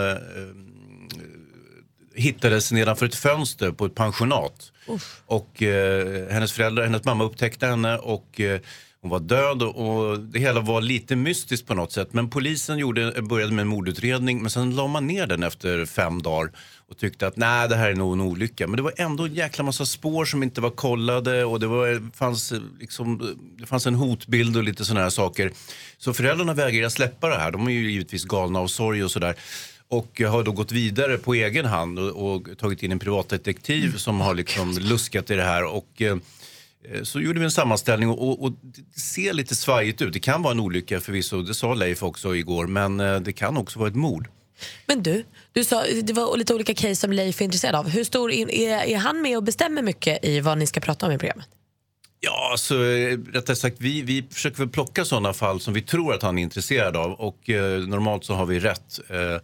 hittades 2.17 2.71
nedanför 2.71 3.05
ett 3.05 3.15
fönster 3.15 3.71
på 3.71 3.85
ett 3.85 3.95
pensionat. 3.95 4.71
Och 5.25 5.63
eh, 5.63 6.29
hennes 6.29 6.51
föräldrar, 6.51 6.83
hennes 6.83 7.03
mamma 7.03 7.23
upptäckte 7.23 7.65
henne 7.67 7.97
och 7.97 8.41
eh, 8.41 8.59
hon 9.01 9.11
var 9.11 9.19
död 9.19 9.63
och, 9.63 10.19
det 10.19 10.39
hela 10.39 10.59
var 10.59 10.81
lite 10.81 11.15
mystiskt 11.15 11.67
på 11.67 11.73
något 11.73 11.91
sätt. 11.91 12.13
Men 12.13 12.29
polisen 12.29 12.77
gjorde, 12.77 13.21
började 13.21 13.53
med 13.53 13.61
en 13.61 13.67
mordutredning 13.67 14.41
men 14.41 14.51
sen 14.51 14.75
la 14.75 14.87
man 14.87 15.07
ner 15.07 15.27
den 15.27 15.43
efter 15.43 15.85
fem 15.85 16.21
dagar 16.21 16.51
och 16.89 16.97
tyckte 16.97 17.27
att 17.27 17.37
nej 17.37 17.69
det 17.69 17.75
här 17.75 17.89
är 17.89 17.95
nog 17.95 18.13
en 18.13 18.21
olycka. 18.21 18.67
Men 18.67 18.77
det 18.77 18.81
var 18.81 18.93
ändå 18.97 19.25
en 19.25 19.33
jäkla 19.33 19.63
massa 19.63 19.85
spår 19.85 20.25
som 20.25 20.43
inte 20.43 20.61
var 20.61 20.69
kollade 20.69 21.45
och 21.45 21.59
det, 21.59 21.67
var, 21.67 22.11
fanns, 22.15 22.51
eh, 22.51 22.59
liksom, 22.79 23.37
det 23.57 23.65
fanns 23.65 23.87
en 23.87 23.95
hotbild 23.95 24.57
och 24.57 24.63
lite 24.63 24.85
sådana 24.85 25.03
här 25.03 25.09
saker. 25.09 25.51
Så 25.97 26.13
föräldrarna 26.13 26.53
vägrade 26.53 26.89
släppa 26.89 27.29
det 27.29 27.37
här. 27.37 27.51
De 27.51 27.67
är 27.67 27.71
ju 27.71 27.91
givetvis 27.91 28.23
galna 28.23 28.59
av 28.59 28.67
sorg 28.67 29.03
och 29.03 29.11
sådär. 29.11 29.35
Och 29.89 30.21
har 30.21 30.43
då 30.43 30.51
gått 30.51 30.71
vidare 30.71 31.17
på 31.17 31.33
egen 31.33 31.65
hand 31.65 31.99
och, 31.99 32.33
och 32.33 32.57
tagit 32.57 32.83
in 32.83 32.91
en 32.91 32.99
privatdetektiv 32.99 33.97
som 33.97 34.21
har 34.21 34.35
liksom 34.35 34.77
luskat 34.77 35.31
i 35.31 35.35
det 35.35 35.43
här. 35.43 35.63
Och, 35.63 36.01
eh, 36.01 36.17
eh, 36.91 37.03
så 37.03 37.19
gjorde 37.19 37.39
vi 37.39 37.45
en 37.45 37.51
sammanställning 37.51 38.09
och, 38.09 38.29
och, 38.29 38.43
och 38.43 38.51
det 38.61 38.99
ser 38.99 39.33
lite 39.33 39.55
svajigt 39.55 40.01
ut. 40.01 40.13
Det 40.13 40.19
kan 40.19 40.41
vara 40.41 40.51
en 40.51 40.59
olycka 40.59 40.99
förvisso, 40.99 41.41
det 41.41 41.53
sa 41.53 41.73
Leif 41.73 42.03
också 42.03 42.35
igår, 42.35 42.67
men 42.67 42.99
eh, 42.99 43.19
det 43.19 43.33
kan 43.33 43.57
också 43.57 43.79
vara 43.79 43.89
ett 43.89 43.95
mord. 43.95 44.27
Men 44.85 45.03
du, 45.03 45.23
du 45.51 45.63
sa 45.63 45.83
det 46.03 46.13
var 46.13 46.37
lite 46.37 46.53
olika 46.53 46.73
case 46.73 46.95
som 46.95 47.11
Leif 47.11 47.41
är 47.41 47.45
intresserad 47.45 47.75
av. 47.75 47.89
Hur 47.89 48.03
stor 48.03 48.31
är, 48.31 48.69
är 48.69 48.97
han 48.97 49.21
med 49.21 49.37
och 49.37 49.43
bestämmer 49.43 49.81
mycket 49.81 50.25
i 50.25 50.39
vad 50.39 50.57
ni 50.57 50.67
ska 50.67 50.79
prata 50.79 51.05
om 51.05 51.11
i 51.11 51.17
programmet? 51.17 51.47
Ja, 52.19 52.55
så 52.57 52.83
eh, 52.83 53.17
rättare 53.33 53.55
sagt, 53.55 53.75
vi, 53.79 54.01
vi 54.01 54.27
försöker 54.31 54.57
väl 54.57 54.69
plocka 54.69 55.05
sådana 55.05 55.33
fall 55.33 55.59
som 55.59 55.73
vi 55.73 55.81
tror 55.81 56.13
att 56.13 56.23
han 56.23 56.37
är 56.37 56.43
intresserad 56.43 56.95
av 56.95 57.11
och 57.11 57.49
eh, 57.49 57.79
normalt 57.79 58.25
så 58.25 58.33
har 58.33 58.45
vi 58.45 58.59
rätt. 58.59 58.99
Eh, 59.09 59.37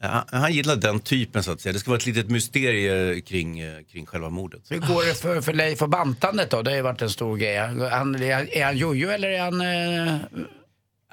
han, 0.00 0.24
han 0.32 0.52
gillar 0.52 0.76
den 0.76 1.00
typen 1.00 1.42
så 1.42 1.52
att 1.52 1.60
säga. 1.60 1.72
Det 1.72 1.78
ska 1.78 1.90
vara 1.90 1.98
ett 1.98 2.06
litet 2.06 2.30
mysterie 2.30 3.20
kring, 3.20 3.60
eh, 3.60 3.82
kring 3.92 4.06
själva 4.06 4.30
mordet. 4.30 4.62
Hur 4.70 4.78
går 4.78 5.06
det 5.06 5.14
för, 5.14 5.40
för 5.40 5.52
Leif 5.52 5.82
och 5.82 5.88
bantandet 5.88 6.50
då? 6.50 6.62
Det 6.62 6.70
har 6.70 6.76
ju 6.76 6.82
varit 6.82 7.02
en 7.02 7.10
stor 7.10 7.36
grej. 7.36 7.56
Han, 7.90 8.14
är, 8.14 8.56
är 8.56 8.64
han 8.64 8.76
jojo 8.76 9.10
eller 9.10 9.28
är 9.28 9.40
han... 9.40 9.60
Eh, 9.60 10.40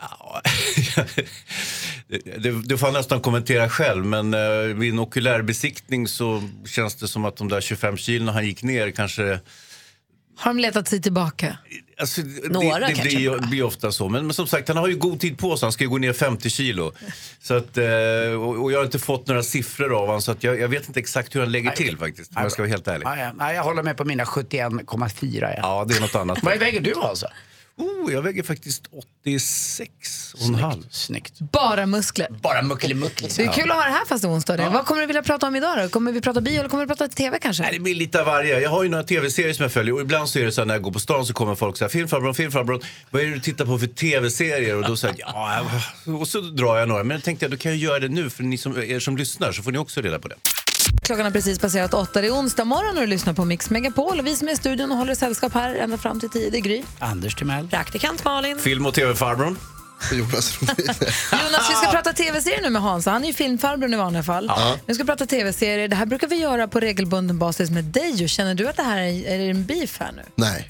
Ja, 0.02 0.42
det, 2.38 2.68
det 2.68 2.78
får 2.78 2.88
han 2.88 2.94
nästan 2.94 3.22
kommentera 3.22 3.70
själv, 3.70 4.06
men 4.06 4.34
eh, 4.34 4.76
vid 4.76 4.94
en 4.94 5.00
okulärbesiktning 5.00 6.08
så 6.08 6.44
känns 6.66 6.96
det 6.96 7.08
som 7.08 7.26
att 7.26 7.38
de 7.38 7.50
där 7.50 7.62
25 7.62 7.98
kilona 7.98 8.32
han 8.32 8.46
gick 8.46 8.64
ner 8.64 8.92
kanske... 8.92 9.40
Har 10.38 10.54
de 10.54 10.60
letat 10.60 10.88
sig 10.88 11.02
tillbaka? 11.02 11.58
Alltså, 12.00 12.22
det, 12.22 12.50
Några 12.50 12.80
det, 12.80 12.86
det 12.86 12.94
kanske 12.94 13.16
blir, 13.18 13.30
bara. 13.30 13.48
blir 13.48 13.64
ofta 13.64 13.92
så. 13.92 14.10
Men, 14.10 14.26
men 14.26 14.34
som 14.34 14.48
sagt, 14.48 14.68
han 14.68 14.78
har 14.78 14.88
ju 14.88 14.96
god 14.96 15.20
tid 15.20 15.38
på 15.38 15.58
sig. 15.58 15.66
Han 15.66 15.72
ska 15.72 15.84
ju 15.84 15.90
gå 15.90 15.98
ner 15.98 16.14
50 16.14 16.50
kilo. 16.50 16.92
Så 17.42 17.54
att, 17.54 17.78
eh, 17.78 17.86
och, 18.42 18.64
och 18.64 18.72
jag 18.72 18.80
har 18.80 18.86
inte 18.86 19.00
fått 19.00 19.28
några 19.28 19.44
siffror 19.44 19.94
av 20.02 20.06
honom 20.06 20.22
så 20.22 20.32
att 20.32 20.44
jag, 20.44 20.60
jag 20.60 20.68
vet 20.68 20.88
inte 20.88 21.00
exakt 21.00 21.36
hur 21.36 21.40
han 21.40 21.52
lägger 21.52 21.72
till 21.72 21.98
faktiskt. 21.98 22.36
Om 22.36 22.42
jag 22.44 22.52
ska 22.52 22.62
vara 22.62 22.70
helt 22.70 22.88
ärlig. 22.88 23.08
Nej, 23.36 23.56
jag 23.56 23.64
håller 23.64 23.84
med 23.84 23.98
på 23.98 24.06
mina 24.06 24.24
71,4. 24.24 25.42
Ja. 25.42 25.56
Ja, 25.62 25.86
det 25.88 25.96
är 25.98 26.02
något 26.02 26.16
annat. 26.16 26.44
Vad 26.44 26.58
väger 26.60 26.82
du 26.82 26.94
alltså? 26.96 27.28
Oh, 27.78 28.14
jag 28.14 28.22
väger 28.22 28.44
faktiskt 28.44 28.84
86 29.24 30.34
och 30.34 30.42
en 30.42 30.56
halv. 30.56 30.88
Snyggt. 30.92 31.40
Bara 31.40 31.86
muskler. 31.86 32.28
Bara 32.42 32.62
muckelimuckli. 32.62 33.30
Det 33.36 33.44
är 33.44 33.54
kul 33.54 33.72
att 33.72 33.78
ha 33.78 33.84
det 33.84 33.90
här 33.92 34.06
fast 34.06 34.22
det 34.22 34.28
är 34.28 34.32
onsdag. 34.32 34.58
det. 34.58 34.70
Vad 34.70 34.86
kommer 34.86 35.02
du 35.02 35.08
vilja 35.08 35.24
prata 35.24 35.48
om 35.48 35.56
idag 35.56 35.78
då? 35.78 35.90
Kommer 35.90 36.12
vi 36.12 36.22
prata 36.22 36.42
bio 36.42 36.60
eller 36.60 36.70
kommer 36.70 36.84
vi 36.84 36.88
prata 36.88 37.08
tv 37.08 37.40
kanske? 37.42 37.64
Nej, 37.64 37.74
det 37.74 37.80
blir 37.80 37.96
lite 37.96 38.20
av 38.20 38.26
varje. 38.26 38.60
Jag 38.60 38.70
har 38.70 38.84
ju 38.84 38.90
några 38.90 39.04
tv-serier 39.04 39.54
som 39.54 39.64
jag 39.64 39.72
följer 39.72 39.94
och 39.94 40.02
ibland 40.02 40.30
så 40.30 40.40
är 40.40 40.46
det 40.46 40.52
så 40.52 40.62
här, 40.62 40.66
när 40.66 40.74
jag 40.74 40.82
går 40.82 40.92
på 40.92 41.00
stan 41.00 41.26
så 41.26 41.34
kommer 41.34 41.56
folk 41.56 41.78
säga 41.78 41.90
filmfarbrorn, 41.90 42.34
filmfarbrorn, 42.34 42.82
vad 43.10 43.22
är 43.22 43.26
det 43.26 43.34
du 43.34 43.40
tittar 43.40 43.66
på 43.66 43.80
för 43.80 43.88
tv-serier? 43.88 44.76
Och 44.76 44.84
då 44.84 44.98
säger 44.98 45.16
jag, 45.18 45.30
ja, 45.34 45.66
och 46.20 46.28
så 46.28 46.42
drar 46.42 46.78
jag 46.78 46.88
några. 46.88 47.04
Men 47.04 47.16
jag 47.16 47.24
tänkte, 47.24 47.48
då 47.48 47.58
kan 47.58 47.72
jag 47.72 47.80
göra 47.80 48.00
det 48.00 48.10
nu 48.10 48.30
för 48.30 48.44
ni 48.44 48.58
som, 48.58 48.78
er 48.78 49.00
som 49.00 49.18
lyssnar 49.18 49.52
så 49.52 49.64
får 49.64 49.72
ni 49.72 49.78
också 49.78 50.02
reda 50.02 50.20
på 50.20 50.28
det. 50.28 50.36
Klockan 51.02 51.26
har 51.26 51.32
precis 51.32 51.60
passerat 51.60 51.94
åtta. 51.94 52.22
Det 52.22 52.28
är 52.28 52.32
onsdag 52.32 52.66
morgon 52.66 52.96
och 52.98 53.02
du 53.02 53.08
lyssnar 53.08 53.34
på 53.34 53.46
Mix 53.46 53.70
Megapol. 53.70 54.20
Och 54.20 54.28
vi 54.28 54.36
som 54.36 54.48
är 54.48 54.52
i 54.52 54.56
studion 54.56 54.92
och 54.92 54.98
håller 54.98 55.16
sällskap 55.16 55.54
här 55.54 55.76
ända 55.76 55.98
fram 55.98 56.20
till 56.20 56.30
tio, 56.30 56.50
det 56.50 56.58
är 56.58 56.62
Gry. 56.62 56.84
Anders 57.00 57.36
Timell. 57.36 57.68
Praktikant 57.68 58.24
Malin. 58.24 58.60
Film 58.60 58.86
och 58.86 58.94
tv-farbrorn. 58.94 59.58
Jonas. 60.12 60.58
Jonas, 60.62 61.70
vi 61.70 61.76
ska 61.76 61.92
prata 61.92 62.14
tv-serier 62.14 62.62
nu 62.62 62.70
med 62.70 62.82
Hans. 62.82 63.06
Han 63.06 63.24
är 63.24 63.28
ju 63.28 63.34
filmfarbror 63.34 63.94
i 63.94 63.96
vanliga 63.96 64.24
fall. 64.24 64.52
Vi 64.86 64.96
ska 64.96 65.04
prata 65.04 65.26
tv-serier. 65.26 65.88
Det 65.88 65.96
här 65.96 66.06
brukar 66.06 66.28
vi 66.28 66.36
göra 66.36 66.68
på 66.68 66.80
regelbunden 66.80 67.40
basis 67.40 67.70
med 67.70 67.84
dig. 67.84 68.28
Känner 68.28 68.56
du 68.56 68.68
att 68.68 68.78
det 68.78 68.84
här 68.84 68.98
är, 68.98 69.28
är 69.28 69.38
det 69.38 69.50
en 69.50 69.66
beef 69.66 70.00
här 70.00 70.12
nu? 70.12 70.22
Nej. 70.36 70.70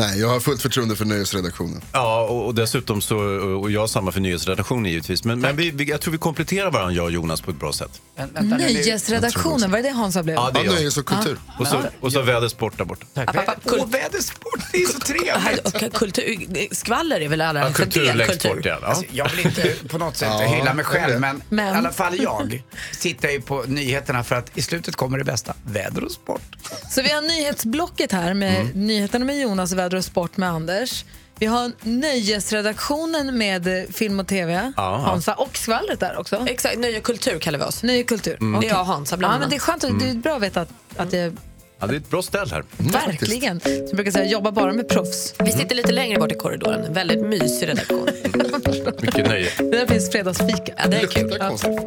Nej, 0.00 0.20
jag 0.20 0.28
har 0.28 0.40
fullt 0.40 0.62
förtroende 0.62 0.96
för 0.96 1.04
nöjesredaktionen. 1.04 1.82
Ja, 1.92 2.20
och, 2.22 2.46
och 2.46 2.54
dessutom 2.54 3.00
så, 3.00 3.16
och 3.62 3.70
jag 3.70 3.80
har 3.80 3.86
samma 3.86 4.12
för 4.12 4.20
nyhetsredaktionen 4.20 4.84
givetvis. 4.84 5.24
Men, 5.24 5.40
men 5.40 5.56
vi, 5.56 5.70
vi, 5.70 5.84
jag 5.90 6.00
tror 6.00 6.12
vi 6.12 6.18
kompletterar 6.18 6.70
varandra, 6.70 6.94
jag 6.94 7.04
och 7.04 7.10
Jonas, 7.10 7.40
på 7.40 7.50
ett 7.50 7.56
bra 7.60 7.72
sätt. 7.72 7.90
Vä- 8.16 8.20
vänta, 8.34 8.40
nu, 8.40 8.48
nu- 8.66 8.72
Nöjesredaktionen, 8.74 9.70
var 9.70 9.78
det 9.78 9.88
det 9.88 9.90
Hans 9.94 10.14
har 10.14 10.22
blivit? 10.22 10.40
Ja, 10.40 10.50
det 10.50 10.58
Ja, 10.58 10.62
är 10.64 10.66
jag. 10.66 10.74
nöjes 10.74 10.96
och 10.96 11.06
kultur. 11.06 11.38
Och 11.58 11.66
så, 11.66 11.82
och 12.00 12.12
så 12.12 12.22
väder 12.22 12.48
sport 12.48 12.78
där 12.78 12.84
borta. 12.84 13.06
Tack. 13.14 13.28
App, 13.28 13.36
app, 13.36 13.48
app, 13.48 13.58
Åh, 13.64 13.88
vädersport, 13.90 14.60
det 14.72 14.78
är 14.82 14.86
så 14.86 14.98
trevligt. 14.98 15.94
Kultur, 15.94 16.74
skvaller 16.74 17.20
är 17.20 17.28
väl 17.28 17.40
alla 17.40 17.60
Ja, 17.60 17.66
för 17.66 17.72
kultur 17.82 18.04
del 18.04 18.16
längst 18.16 18.32
kultur. 18.32 18.54
bort, 18.54 18.64
ja. 18.64 18.78
ja. 18.82 18.86
Alltså, 18.88 19.04
jag 19.12 19.28
vill 19.28 19.46
inte 19.46 19.74
på 19.88 19.98
något 19.98 20.16
sätt 20.16 20.28
Ja, 20.40 20.46
hylla 20.46 20.74
mig 20.74 20.84
det 20.90 20.96
är 20.96 21.00
själv 21.00 21.12
det. 21.14 21.18
men, 21.20 21.42
Men. 21.48 21.74
i 21.74 21.78
alla 21.78 21.90
fall 21.92 22.18
jag 22.22 22.62
tittar 23.00 23.28
ju 23.28 23.40
på 23.40 23.64
nyheterna 23.66 24.24
för 24.24 24.34
att 24.36 24.58
i 24.58 24.62
slutet 24.62 24.96
kommer 24.96 25.18
det 25.18 25.24
bästa. 25.24 25.54
Väder 25.66 26.04
och 26.04 26.12
sport. 26.12 26.42
Så 26.90 27.02
vi 27.02 27.10
har 27.12 27.22
nyhetsblocket 27.22 28.12
här 28.12 28.34
med 28.34 28.60
Mm. 28.60 28.86
nyheterna 28.86 29.24
med 29.24 29.40
Jonas, 29.40 29.72
väder 29.88 29.98
och 29.98 30.04
sport 30.04 30.36
med 30.36 30.48
Anders. 30.48 31.04
Vi 31.38 31.46
har 31.46 31.72
nöjesredaktionen 31.82 33.38
med 33.38 33.66
eh, 33.66 33.84
film 33.92 34.20
och 34.20 34.26
tv, 34.26 34.72
ja. 34.76 34.96
Hansa, 34.96 35.34
och 35.34 35.56
skvallret 35.56 36.00
där 36.00 36.18
också. 36.18 36.46
Exakt, 36.48 36.78
nöje 36.78 36.98
och 36.98 37.02
kultur 37.04 37.38
kallar 37.38 37.58
vi 37.58 37.64
oss. 37.64 37.82
Nöje 37.82 38.02
kultur. 38.02 38.36
Mm. 38.40 38.60
Det 38.60 38.66
är 38.66 38.70
jag 38.70 38.80
och 38.80 38.86
Hansa 38.86 39.16
bland 39.16 39.34
Ja, 39.34 39.38
men 39.38 39.50
det 39.50 39.56
är 39.56 39.60
skönt, 39.60 39.84
att- 39.84 40.00
det 40.00 40.08
är 40.10 40.14
bra 40.14 40.36
att 40.36 40.42
veta 40.42 40.60
att, 40.60 40.68
att 40.96 41.12
jag 41.12 41.36
Ja, 41.80 41.86
det 41.86 41.94
är 41.94 41.96
ett 41.96 42.10
bra 42.10 42.22
ställ 42.22 42.50
här. 42.50 42.64
verkligen, 42.78 43.60
som 43.60 43.72
jag 43.72 43.94
brukar 43.96 44.10
säga, 44.10 44.24
jobbar 44.30 44.52
bara 44.52 44.72
med 44.72 44.88
proffs. 44.88 45.34
Vi 45.38 45.52
sitter 45.52 45.74
lite 45.74 45.92
längre 45.92 46.18
bort 46.18 46.32
i 46.32 46.34
korridoren. 46.34 46.84
En 46.84 46.92
väldigt 46.94 47.20
mysig 47.26 47.68
redaktion. 47.68 48.08
Mycket 49.02 49.26
nöje. 49.28 49.50
Det 49.58 49.70
där 49.70 49.86
finns 49.86 50.10
fredagsfika. 50.10 50.72
Ja, 50.76 50.86
det 50.88 50.96
är 50.96 51.06
kul. 51.06 51.38
Konstigt. 51.40 51.80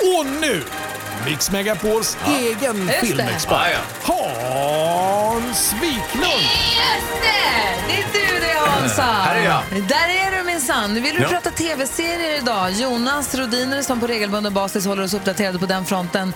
Och 0.00 0.26
nu, 0.40 0.62
Mix 1.24 1.50
Megapols 1.50 2.16
egen 2.26 2.86
det. 2.86 2.92
filmexpert, 2.92 3.78
Hans 4.02 5.72
Wiklund! 5.72 6.42
Just 6.42 7.22
det! 7.22 8.02
Det 8.12 8.18
är 8.18 8.34
du 8.34 8.40
det 8.40 8.58
Hansa! 8.70 9.02
Här 9.02 9.36
är 9.36 9.44
jag. 9.44 9.62
Där 9.88 10.08
är 10.08 10.38
du 10.38 10.44
minsann. 10.44 10.94
Nu 10.94 11.00
vill 11.00 11.14
du 11.14 11.22
Ja. 11.22 11.28
prata 11.28 11.50
tv-serier 11.50 12.38
idag. 12.38 12.70
Jonas 12.72 13.34
Rodiner 13.34 13.82
som 13.82 14.00
på 14.00 14.06
regelbunden 14.06 14.54
basis 14.54 14.86
håller 14.86 15.02
oss 15.02 15.14
uppdaterade 15.14 15.58
på 15.58 15.66
den 15.66 15.84
fronten. 15.84 16.32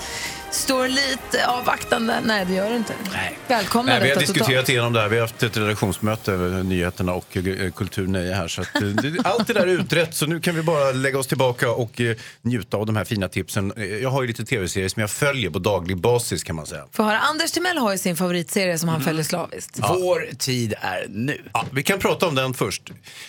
Står 0.52 0.88
lite 0.88 1.46
avvaktande. 1.46 2.20
Nej, 2.24 2.44
det 2.46 2.54
gör 2.54 2.70
du 2.70 2.76
inte. 2.76 2.92
Nej. 3.12 3.38
Välkomna 3.48 3.92
Nej, 3.92 4.02
vi 4.02 4.10
har 4.10 4.16
diskuterat 4.20 4.48
totalt. 4.48 4.68
igenom 4.68 4.92
det 4.92 5.00
här. 5.00 5.08
Vi 5.08 5.16
har 5.16 5.20
haft 5.22 5.42
ett 5.42 5.56
redaktionsmöte 5.56 6.32
över 6.32 6.62
nyheterna 6.62 7.12
och 7.14 7.36
eh, 7.36 7.70
kulturnöje 7.72 8.34
här. 8.34 8.48
Så 8.48 8.60
att, 8.60 8.74
eh, 8.74 8.80
det- 8.82 9.20
allt 9.26 9.46
det 9.46 9.52
där 9.52 9.60
är 9.60 9.66
utrett 9.66 10.14
så 10.14 10.26
nu 10.26 10.40
kan 10.40 10.54
vi 10.54 10.62
bara 10.62 10.90
lägga 10.92 11.18
oss 11.18 11.26
tillbaka 11.26 11.70
och 11.70 12.00
eh, 12.00 12.16
njuta 12.42 12.76
av 12.76 12.86
de 12.86 12.96
här 12.96 13.04
fina 13.04 13.28
tipsen. 13.28 13.72
Jag 14.02 14.10
har 14.10 14.22
ju 14.22 14.28
lite 14.28 14.44
tv-serier 14.44 14.88
som 14.88 15.00
jag 15.00 15.10
följer 15.10 15.50
på 15.50 15.58
daglig 15.58 15.96
basis 15.96 16.42
kan 16.44 16.56
man 16.56 16.66
säga. 16.66 16.84
Får 16.92 17.04
höra. 17.04 17.18
Anders 17.20 17.52
Timell 17.52 17.78
har 17.78 17.92
ju 17.92 17.98
sin 17.98 18.16
favoritserie 18.16 18.78
som 18.78 18.88
han 18.88 18.96
Mm. 18.96 19.06
följer 19.06 19.24
slaviskt. 19.24 19.78
Vår 19.88 20.28
tid 20.38 20.74
är 20.80 21.06
nu. 21.08 21.42
Ja, 21.52 21.66
vi 21.72 21.82
kan 21.82 21.98
prata 21.98 22.26
om 22.28 22.34
den 22.34 22.54
först. 22.54 22.82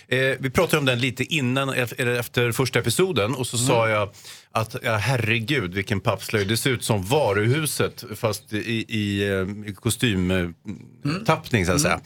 Eh, 0.07 0.17
vi 0.39 0.49
pratade 0.49 0.77
om 0.77 0.86
den 0.86 0.99
lite 0.99 1.23
innan, 1.23 1.69
eller 1.69 2.19
efter 2.19 2.51
första 2.51 2.79
episoden 2.79 3.36
och 3.36 3.47
så 3.47 3.57
sa 3.57 3.89
jag 3.89 4.09
att 4.54 4.76
ja, 4.84 4.96
herregud 4.96 5.74
vilken 5.74 6.00
pappslöjd. 6.00 6.48
Det 6.48 6.58
ser 6.58 6.70
ut 6.70 6.84
som 6.84 7.04
varuhuset 7.04 8.04
fast 8.16 8.54
i, 8.54 8.86
i, 8.88 9.30
eh, 9.30 9.70
i 9.70 9.74
kostymtappning 9.76 11.66
så 11.66 11.72
att 11.72 11.82
säga. 11.82 12.00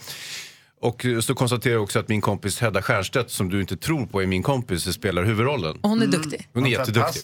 Och 0.80 1.06
eh, 1.06 1.20
så 1.20 1.34
konstaterar 1.34 1.74
jag 1.74 1.82
också 1.82 1.98
att 1.98 2.08
min 2.08 2.20
kompis 2.20 2.60
Hedda 2.60 2.82
Stiernstedt 2.82 3.30
som 3.30 3.48
du 3.48 3.60
inte 3.60 3.76
tror 3.76 4.06
på 4.06 4.22
är 4.22 4.26
min 4.26 4.42
kompis, 4.42 4.94
spelar 4.94 5.24
huvudrollen. 5.24 5.76
Och 5.80 5.88
hon 5.88 6.02
är 6.02 6.06
duktig. 6.06 6.48
Hon 6.52 6.66
är 6.66 6.70
jätteduktig. 6.70 7.22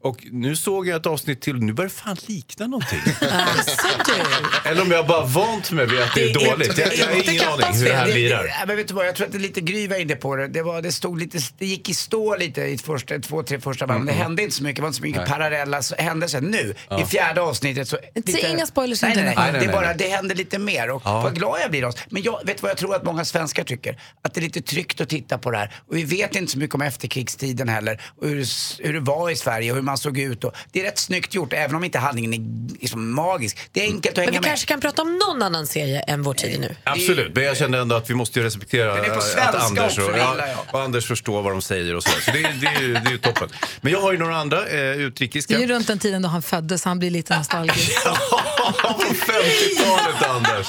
Och 0.00 0.26
nu 0.32 0.56
såg 0.56 0.88
jag 0.88 0.96
ett 1.00 1.06
avsnitt 1.06 1.40
till, 1.40 1.56
nu 1.56 1.72
börjar 1.72 1.88
det 1.88 1.94
fan 1.94 2.16
likna 2.26 2.66
någonting. 2.66 3.00
Alltså, 3.30 3.86
du. 4.06 4.68
Eller 4.70 4.82
om 4.82 4.90
jag 4.90 5.06
bara 5.06 5.24
vant 5.26 5.70
mig 5.72 5.86
vid 5.86 6.00
att 6.00 6.14
det 6.14 6.30
är 6.30 6.34
Det 6.34 6.40
är 6.44 6.50
dåligt. 6.50 6.78
Jag, 6.78 6.96
jag 6.96 7.06
har 7.06 7.14
inte 7.16 7.32
ingen 7.32 7.48
aning 7.48 7.66
hur 7.74 7.84
det 7.84 7.94
här 7.94 8.06
lirar. 8.06 8.42
det- 8.42 8.48
ja, 8.48 8.66
men 8.66 8.76
vet 8.76 8.88
du 8.88 8.94
vad, 8.94 9.06
jag 9.06 9.14
tror 9.14 9.26
att 9.26 9.32
det 9.32 9.38
är 9.38 9.40
lite 9.40 9.60
Gry 9.60 9.88
var 9.88 9.96
inne 9.96 10.14
på 10.16 10.36
det. 10.36 10.48
Det, 10.48 10.62
var, 10.62 10.82
det, 10.82 10.92
stod 10.92 11.18
lite, 11.20 11.38
det 11.58 11.66
gick 11.66 11.88
i 11.88 11.94
stå 11.94 12.36
lite 12.36 12.62
i 12.62 12.78
första, 12.78 13.18
två, 13.18 13.42
tre 13.42 13.60
första 13.60 13.86
banden. 13.86 14.06
Det 14.06 14.12
hände 14.12 14.42
inte 14.42 14.54
så 14.56 14.62
mycket, 14.62 14.76
det 14.76 14.82
var 14.82 14.88
inte 14.88 14.96
så 14.98 15.02
mycket 15.02 15.26
parallella 15.26 15.78
s- 15.78 15.92
händelser. 15.98 16.40
Nu, 16.40 16.74
i 17.00 17.04
fjärde 17.04 17.40
avsnittet 17.40 17.88
så... 17.88 17.98
Säg 18.26 18.50
inga 18.50 18.66
spoilers, 18.66 19.02
Nej, 19.02 19.12
nej, 19.16 19.24
nej. 19.24 19.34
Nej, 19.36 19.44
nej, 19.44 19.52
det, 19.52 19.58
är 19.58 19.66
nej, 19.66 19.76
bara, 19.76 19.86
nej. 19.86 19.94
det 19.98 20.08
händer 20.08 20.34
lite 20.34 20.58
mer 20.58 20.90
och 20.90 21.02
vad 21.04 21.34
glad 21.34 21.60
jag 21.62 21.70
blir 21.70 21.82
då. 21.82 21.92
Men 22.08 22.22
jag 22.22 22.40
vet 22.46 22.62
vad 22.62 22.70
jag 22.70 22.78
tror 22.78 22.94
att 22.94 23.04
många 23.04 23.24
svenskar 23.24 23.64
tycker? 23.64 24.00
Att 24.22 24.34
det 24.34 24.40
är 24.40 24.42
lite 24.42 24.62
tryggt 24.62 25.00
att 25.00 25.08
titta 25.08 25.38
på 25.38 25.50
det 25.50 25.58
här. 25.58 25.74
Och 25.88 25.96
vi 25.96 26.04
vet 26.04 26.36
inte 26.36 26.52
så 26.52 26.58
mycket 26.58 26.74
om 26.74 26.82
efterkrigstiden 26.82 27.68
heller. 27.68 28.02
Och 28.20 28.28
hur, 28.28 28.46
hur 28.86 28.92
det 28.92 29.00
var 29.00 29.30
i 29.30 29.36
Sverige 29.36 29.70
och 29.70 29.76
hur 29.76 29.82
man 29.82 29.95
såg 29.98 30.18
ut. 30.18 30.44
Och 30.44 30.54
det 30.72 30.80
är 30.80 30.84
rätt 30.84 30.98
snyggt 30.98 31.34
gjort, 31.34 31.52
även 31.52 31.76
om 31.76 31.84
inte 31.84 31.98
handlingen 31.98 32.34
är 32.34 32.72
liksom 32.80 33.14
magisk. 33.14 33.58
Det 33.72 33.80
är 33.80 33.84
enkelt 33.84 34.06
att 34.12 34.16
Men 34.16 34.24
hänga 34.24 34.30
vi 34.32 34.40
med. 34.40 34.44
kanske 34.48 34.66
kan 34.66 34.80
prata 34.80 35.02
om 35.02 35.18
någon 35.18 35.42
annan 35.42 35.66
serie 35.66 36.00
än 36.00 36.22
Vår 36.22 36.34
tid 36.34 36.60
nu. 36.60 36.76
Absolut, 36.84 37.34
men 37.34 37.44
jag 37.44 37.56
kände 37.56 37.78
ändå 37.78 37.96
att 37.96 38.10
vi 38.10 38.14
måste 38.14 38.38
ju 38.40 38.44
respektera 38.46 38.96
på 39.04 39.12
att 39.40 39.54
Anders, 39.54 39.84
också, 39.84 40.02
och, 40.02 40.12
det 40.12 40.18
ja, 40.18 40.36
och 40.70 40.82
Anders 40.82 41.06
förstår 41.06 41.42
vad 41.42 41.52
de 41.52 41.62
säger 41.62 41.94
och 41.96 42.02
så. 42.02 42.10
Så 42.20 42.30
det, 42.30 42.38
det, 42.60 42.66
är 42.66 42.80
ju, 42.80 42.92
det 42.92 42.98
är 43.06 43.10
ju 43.10 43.18
toppen. 43.18 43.48
Men 43.80 43.92
jag 43.92 44.00
har 44.00 44.12
ju 44.12 44.18
några 44.18 44.36
andra 44.36 44.58
eh, 44.66 44.72
Det 44.76 44.94
utrikiska. 44.94 45.54
är 45.56 45.58
ju 45.60 45.66
runt 45.66 45.86
den 45.86 45.98
tiden 45.98 46.22
då 46.22 46.28
han 46.28 46.42
föddes, 46.42 46.84
han 46.84 46.98
blir 46.98 47.10
lite 47.10 47.38
nostalgisk. 47.38 47.92
Från 48.02 48.94
50-talet 49.04 50.22
Anders. 50.28 50.66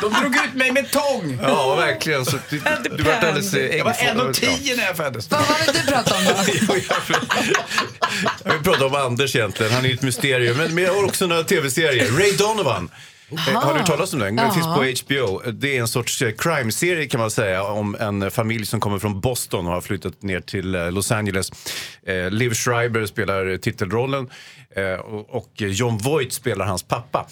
De 0.00 0.12
drog 0.12 0.36
ut 0.36 0.54
mig 0.54 0.72
med 0.72 0.90
tång! 0.90 1.38
Ja, 1.42 1.74
verkligen. 1.74 2.24
Så 2.24 2.36
du, 2.50 2.62
du 2.96 3.02
vart 3.02 3.24
alldeles 3.24 3.52
Jag 3.54 3.84
var 3.84 3.92
äggfo- 3.92 4.32
1,10 4.32 4.76
när 4.76 4.84
jag 4.84 4.96
föddes. 4.96 5.30
Vad 5.30 5.40
vad 5.48 5.66
vill 5.66 5.82
du 5.86 5.92
prata 5.92 6.14
om 6.16 6.24
då? 6.24 6.32
Jag 8.48 8.54
vill 8.54 8.62
prata 8.62 8.86
om 8.86 8.94
Anders 8.94 9.36
egentligen, 9.36 9.72
han 9.72 9.84
är 9.86 9.94
ett 9.94 10.02
mysterium. 10.02 10.56
Men, 10.56 10.74
men 10.74 10.84
jag 10.84 10.94
har 10.94 11.04
också 11.04 11.26
några 11.26 11.44
tv-serier. 11.44 12.06
Ray 12.18 12.32
Donovan. 12.32 12.90
Eh, 13.30 13.36
Har 13.54 13.78
du 13.78 13.84
talas 13.84 14.12
om 14.12 14.18
den? 14.18 14.36
Den 14.36 14.52
finns 14.52 14.66
på 14.66 15.04
HBO. 15.14 15.50
Det 15.50 15.76
är 15.76 15.80
en 15.80 15.88
sorts 15.88 16.22
eh, 16.22 16.32
crime-serie 16.32 17.06
kan 17.06 17.20
man 17.20 17.30
säga 17.30 17.62
om 17.62 17.94
en 18.00 18.30
familj 18.30 18.66
som 18.66 18.80
kommer 18.80 18.98
från 18.98 19.20
Boston 19.20 19.66
och 19.66 19.72
har 19.72 19.80
flyttat 19.80 20.22
ner 20.22 20.40
till 20.40 20.74
eh, 20.74 20.92
Los 20.92 21.12
Angeles. 21.12 21.50
Eh, 22.06 22.30
Liv 22.30 22.54
Schreiber 22.54 23.06
spelar 23.06 23.56
titelrollen 23.56 24.30
eh, 24.76 25.00
och 25.28 25.52
John 25.56 25.98
Voight 25.98 26.32
spelar 26.32 26.66
hans 26.66 26.82
pappa. 26.82 27.26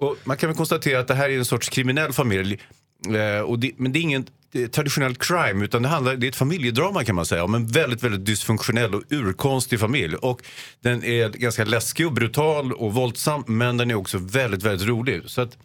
Och 0.00 0.16
man 0.24 0.36
kan 0.36 0.48
väl 0.48 0.56
konstatera 0.56 1.00
att 1.00 1.08
det 1.08 1.14
här 1.14 1.28
är 1.30 1.38
en 1.38 1.44
sorts 1.44 1.68
kriminell 1.68 2.12
familj. 2.12 2.60
Eh, 3.06 3.56
det, 3.58 3.70
men 3.76 3.92
det 3.92 3.98
är 3.98 4.02
ingen 4.02 4.26
Eh, 4.54 4.68
traditionell 4.68 5.14
crime 5.14 5.64
utan 5.64 5.82
det, 5.82 5.88
handlar, 5.88 6.16
det 6.16 6.26
är 6.26 6.28
ett 6.28 6.36
familjedrama 6.36 7.04
kan 7.04 7.14
man 7.14 7.26
säga 7.26 7.44
om 7.44 7.54
en 7.54 7.66
väldigt, 7.66 8.02
väldigt 8.02 8.26
dysfunktionell 8.26 8.94
och 8.94 9.02
urkonstig 9.10 9.80
familj. 9.80 10.16
Och 10.16 10.42
den 10.80 11.04
är 11.04 11.28
ganska 11.28 11.64
läskig 11.64 12.06
och 12.06 12.12
brutal 12.12 12.72
och 12.72 12.94
våldsam 12.94 13.44
men 13.46 13.76
den 13.76 13.90
är 13.90 13.94
också 13.94 14.18
väldigt, 14.18 14.62
väldigt 14.62 14.88
rolig. 14.88 15.22
Så 15.26 15.40
att, 15.40 15.58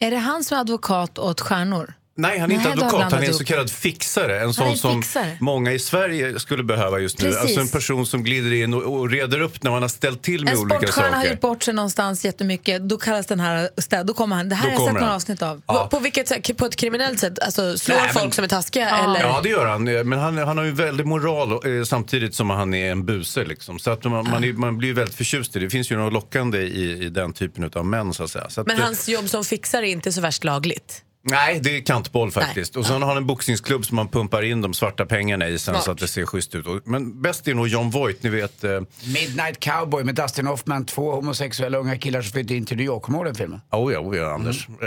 Är 0.00 0.10
det 0.10 0.16
han 0.16 0.44
som 0.44 0.56
är 0.56 0.60
advokat 0.60 1.18
åt 1.18 1.40
stjärnor? 1.40 1.94
Nej, 2.14 2.38
han 2.38 2.50
är 2.50 2.56
Nej, 2.56 2.56
inte 2.56 2.68
då 2.68 2.70
har 2.70 2.76
jag 2.76 2.86
advokat, 2.86 3.00
han 3.02 3.08
blandat 3.10 3.12
är 3.20 3.24
en 3.24 3.24
ihop. 3.30 3.38
så 3.38 3.44
kallad 3.44 3.70
fixare. 3.70 4.40
En 4.40 4.54
sån 4.54 4.66
en 4.66 4.76
som 4.76 5.02
fixare. 5.02 5.36
många 5.40 5.72
i 5.72 5.78
Sverige 5.78 6.40
skulle 6.40 6.62
behöva 6.62 6.98
just 6.98 7.18
nu. 7.18 7.24
Precis. 7.28 7.40
Alltså 7.42 7.60
en 7.60 7.68
person 7.68 8.06
som 8.06 8.24
glider 8.24 8.52
in 8.52 8.74
och, 8.74 8.82
och 9.00 9.10
reder 9.10 9.40
upp 9.40 9.62
när 9.62 9.70
man 9.70 9.82
har 9.82 9.88
ställt 9.88 10.22
till 10.22 10.44
med 10.44 10.52
En 10.52 10.58
olika 10.58 10.76
sportstjärna 10.78 11.08
har 11.08 11.14
saker. 11.22 11.30
gjort 11.30 11.40
bort 11.40 11.62
sig 11.62 11.74
någonstans 11.74 12.24
jättemycket. 12.24 12.82
Då 12.88 12.96
kallas 12.98 13.26
den 13.26 13.40
här 13.40 13.68
städ. 13.78 14.06
Då 14.06 14.14
kommer 14.14 14.36
han. 14.36 14.48
Det 14.48 14.54
här 14.54 14.62
Då 14.62 14.68
har 14.68 14.72
jag 14.72 14.80
sett 14.80 14.86
kommer 14.88 15.00
några 15.00 15.06
han. 15.06 15.16
avsnitt 15.16 15.42
av. 15.42 15.62
Ja. 15.66 15.88
På, 15.90 15.98
vilket 15.98 16.28
sätt? 16.28 16.56
På 16.56 16.66
ett 16.66 16.76
kriminellt 16.76 17.18
sätt? 17.18 17.38
Alltså 17.38 17.78
slår 17.78 17.96
Nej, 17.96 18.04
men- 18.04 18.14
folk 18.22 18.34
som 18.34 18.44
är 18.44 18.48
taskiga? 18.48 18.90
Eller? 18.90 19.20
Ja, 19.20 19.40
det 19.42 19.48
gör 19.48 19.66
han. 19.66 19.84
Men 19.84 20.12
han, 20.18 20.38
han 20.38 20.58
har 20.58 20.64
ju 20.64 20.72
väldigt 20.72 21.06
moral 21.06 21.52
eh, 21.78 21.84
samtidigt 21.84 22.34
som 22.34 22.50
han 22.50 22.74
är 22.74 22.92
en 22.92 23.04
buse. 23.06 23.44
Liksom. 23.44 23.78
Så 23.78 23.90
att 23.90 24.04
man, 24.04 24.30
man, 24.30 24.44
är, 24.44 24.52
man 24.52 24.78
blir 24.78 24.88
ju 24.88 24.94
väldigt 24.94 25.14
förtjust 25.16 25.56
i 25.56 25.58
det. 25.58 25.66
Det 25.66 25.70
finns 25.70 25.90
ju 25.92 25.96
något 25.96 26.12
lockande 26.12 26.58
i, 26.58 27.04
i 27.04 27.08
den 27.08 27.32
typen 27.32 27.70
av 27.74 27.86
män 27.86 28.14
så 28.14 28.24
att 28.24 28.30
säga. 28.30 28.50
Så 28.50 28.60
att, 28.60 28.66
Men 28.66 28.76
eh, 28.78 28.82
hans 28.84 29.08
jobb 29.08 29.28
som 29.28 29.44
fixare 29.44 29.88
är 29.88 29.92
inte 29.92 30.12
så 30.12 30.20
värst 30.20 30.44
lagligt. 30.44 31.02
Nej, 31.24 31.60
det 31.62 31.76
är 31.76 31.80
kantboll 31.80 32.30
faktiskt. 32.30 32.76
Och 32.76 32.86
sen 32.86 33.02
har 33.02 33.08
han 33.08 33.16
en 33.16 33.26
boxningsklubb 33.26 33.86
som 33.86 33.96
man 33.96 34.08
pumpar 34.08 34.42
in 34.42 34.62
de 34.62 34.74
svarta 34.74 35.06
pengarna 35.06 35.48
i 35.48 35.58
sen 35.58 35.74
Smart. 35.74 35.84
så 35.84 35.90
att 35.90 35.98
det 35.98 36.08
ser 36.08 36.26
schysst 36.26 36.54
ut. 36.54 36.66
Men 36.86 37.22
bäst 37.22 37.48
är 37.48 37.54
nog 37.54 37.68
John 37.68 37.90
Voight, 37.90 38.22
ni 38.22 38.30
vet. 38.30 38.64
Eh, 38.64 38.70
Midnight 39.04 39.60
Cowboy 39.60 40.04
med 40.04 40.14
Dustin 40.14 40.46
Hoffman, 40.46 40.86
två 40.86 41.12
homosexuella 41.12 41.78
unga 41.78 41.98
killar 41.98 42.22
som 42.22 42.32
flyttar 42.32 42.54
in 42.54 42.66
till 42.66 42.76
New 42.76 42.86
York. 42.86 43.02
Kommer 43.02 43.18
du 43.18 43.24
den 43.24 43.34
filmen? 43.34 43.60
Oh 43.70 43.92
ja, 43.92 43.98
oh 43.98 44.16
ja, 44.16 44.34
Anders. 44.34 44.68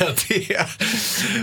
Att 0.00 0.28
det 0.28 0.54
är. 0.54 0.66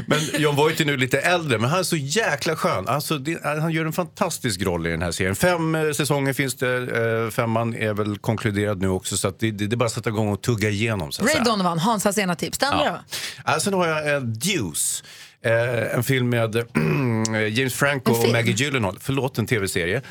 Men 0.08 0.42
John 0.42 0.56
Voight 0.56 0.80
är 0.80 0.86
nu 0.86 0.98
lite 0.98 1.20
äldre, 1.20 1.58
men 1.60 1.70
han 1.70 1.80
är 1.80 1.84
så 1.84 1.96
jäkla 1.96 2.56
skön. 2.56 2.88
Alltså, 2.88 3.18
det, 3.18 3.44
han 3.44 3.72
gör 3.72 3.86
en 3.86 3.94
fantastisk 3.94 4.62
roll 4.62 4.88
i 4.88 4.90
den 4.90 5.02
här 5.02 5.12
serien. 5.12 5.36
Fem 5.36 5.76
eh, 5.76 5.92
säsonger 5.92 6.34
finns 6.34 6.56
det, 6.56 6.78
eh, 7.26 7.32
femman 7.32 7.76
är 7.76 7.94
väl 7.94 8.18
konkluderad 8.18 8.82
nu 8.82 8.88
också, 8.90 9.18
så 9.18 9.28
att 9.28 9.40
det, 9.40 9.52
det, 9.52 9.68
det 9.68 9.74
är 9.74 9.78
bara 9.78 9.86
att 9.86 9.92
sätta 9.92 10.10
igång 10.10 10.30
och 10.30 10.42
tugga 10.42 10.70
igenom. 10.70 11.12
Så 11.12 11.22
att 11.22 11.28
Ray 11.28 11.34
säga. 11.34 11.44
Donovan, 11.44 11.80
Hansas 11.80 12.18
ena 12.18 12.36
tips. 12.36 12.58
Den 12.58 12.70
andra 12.74 12.86
Ja. 12.86 12.92
då? 12.92 12.98
Ja, 13.54 13.60
sen 13.60 13.74
har 13.88 14.02
jag 14.02 14.16
eh, 14.16 14.22
Deuce. 14.22 15.04
Eh, 15.42 15.96
en 15.96 16.04
film 16.04 16.30
med 16.30 16.56
eh, 17.36 17.48
James 17.60 17.74
Franco 17.74 18.12
och? 18.12 18.30
Maggie 18.32 18.54
Gyllenhaal. 18.54 18.98
Förlåt, 19.02 19.38
en 19.38 19.46
tv-serie. 19.48 20.02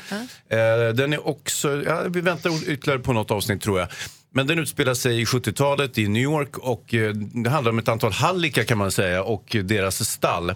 Eh, 0.49 0.93
den 0.93 1.13
är 1.13 1.27
också, 1.27 1.83
ja, 1.85 2.03
vi 2.09 2.21
väntar 2.21 2.69
ytterligare 2.69 2.99
på 2.99 3.13
något 3.13 3.31
avsnitt 3.31 3.61
tror 3.61 3.79
jag. 3.79 3.87
Men 4.33 4.47
den 4.47 4.59
utspelar 4.59 4.93
sig 4.93 5.21
i 5.21 5.25
70-talet 5.25 5.97
i 5.97 6.07
New 6.07 6.23
York 6.23 6.57
och 6.57 6.93
eh, 6.93 7.13
det 7.13 7.49
handlar 7.49 7.71
om 7.71 7.79
ett 7.79 7.87
antal 7.87 8.11
hallickar 8.11 8.63
kan 8.63 8.77
man 8.77 8.91
säga 8.91 9.23
och 9.23 9.55
deras 9.63 10.09
stall. 10.09 10.53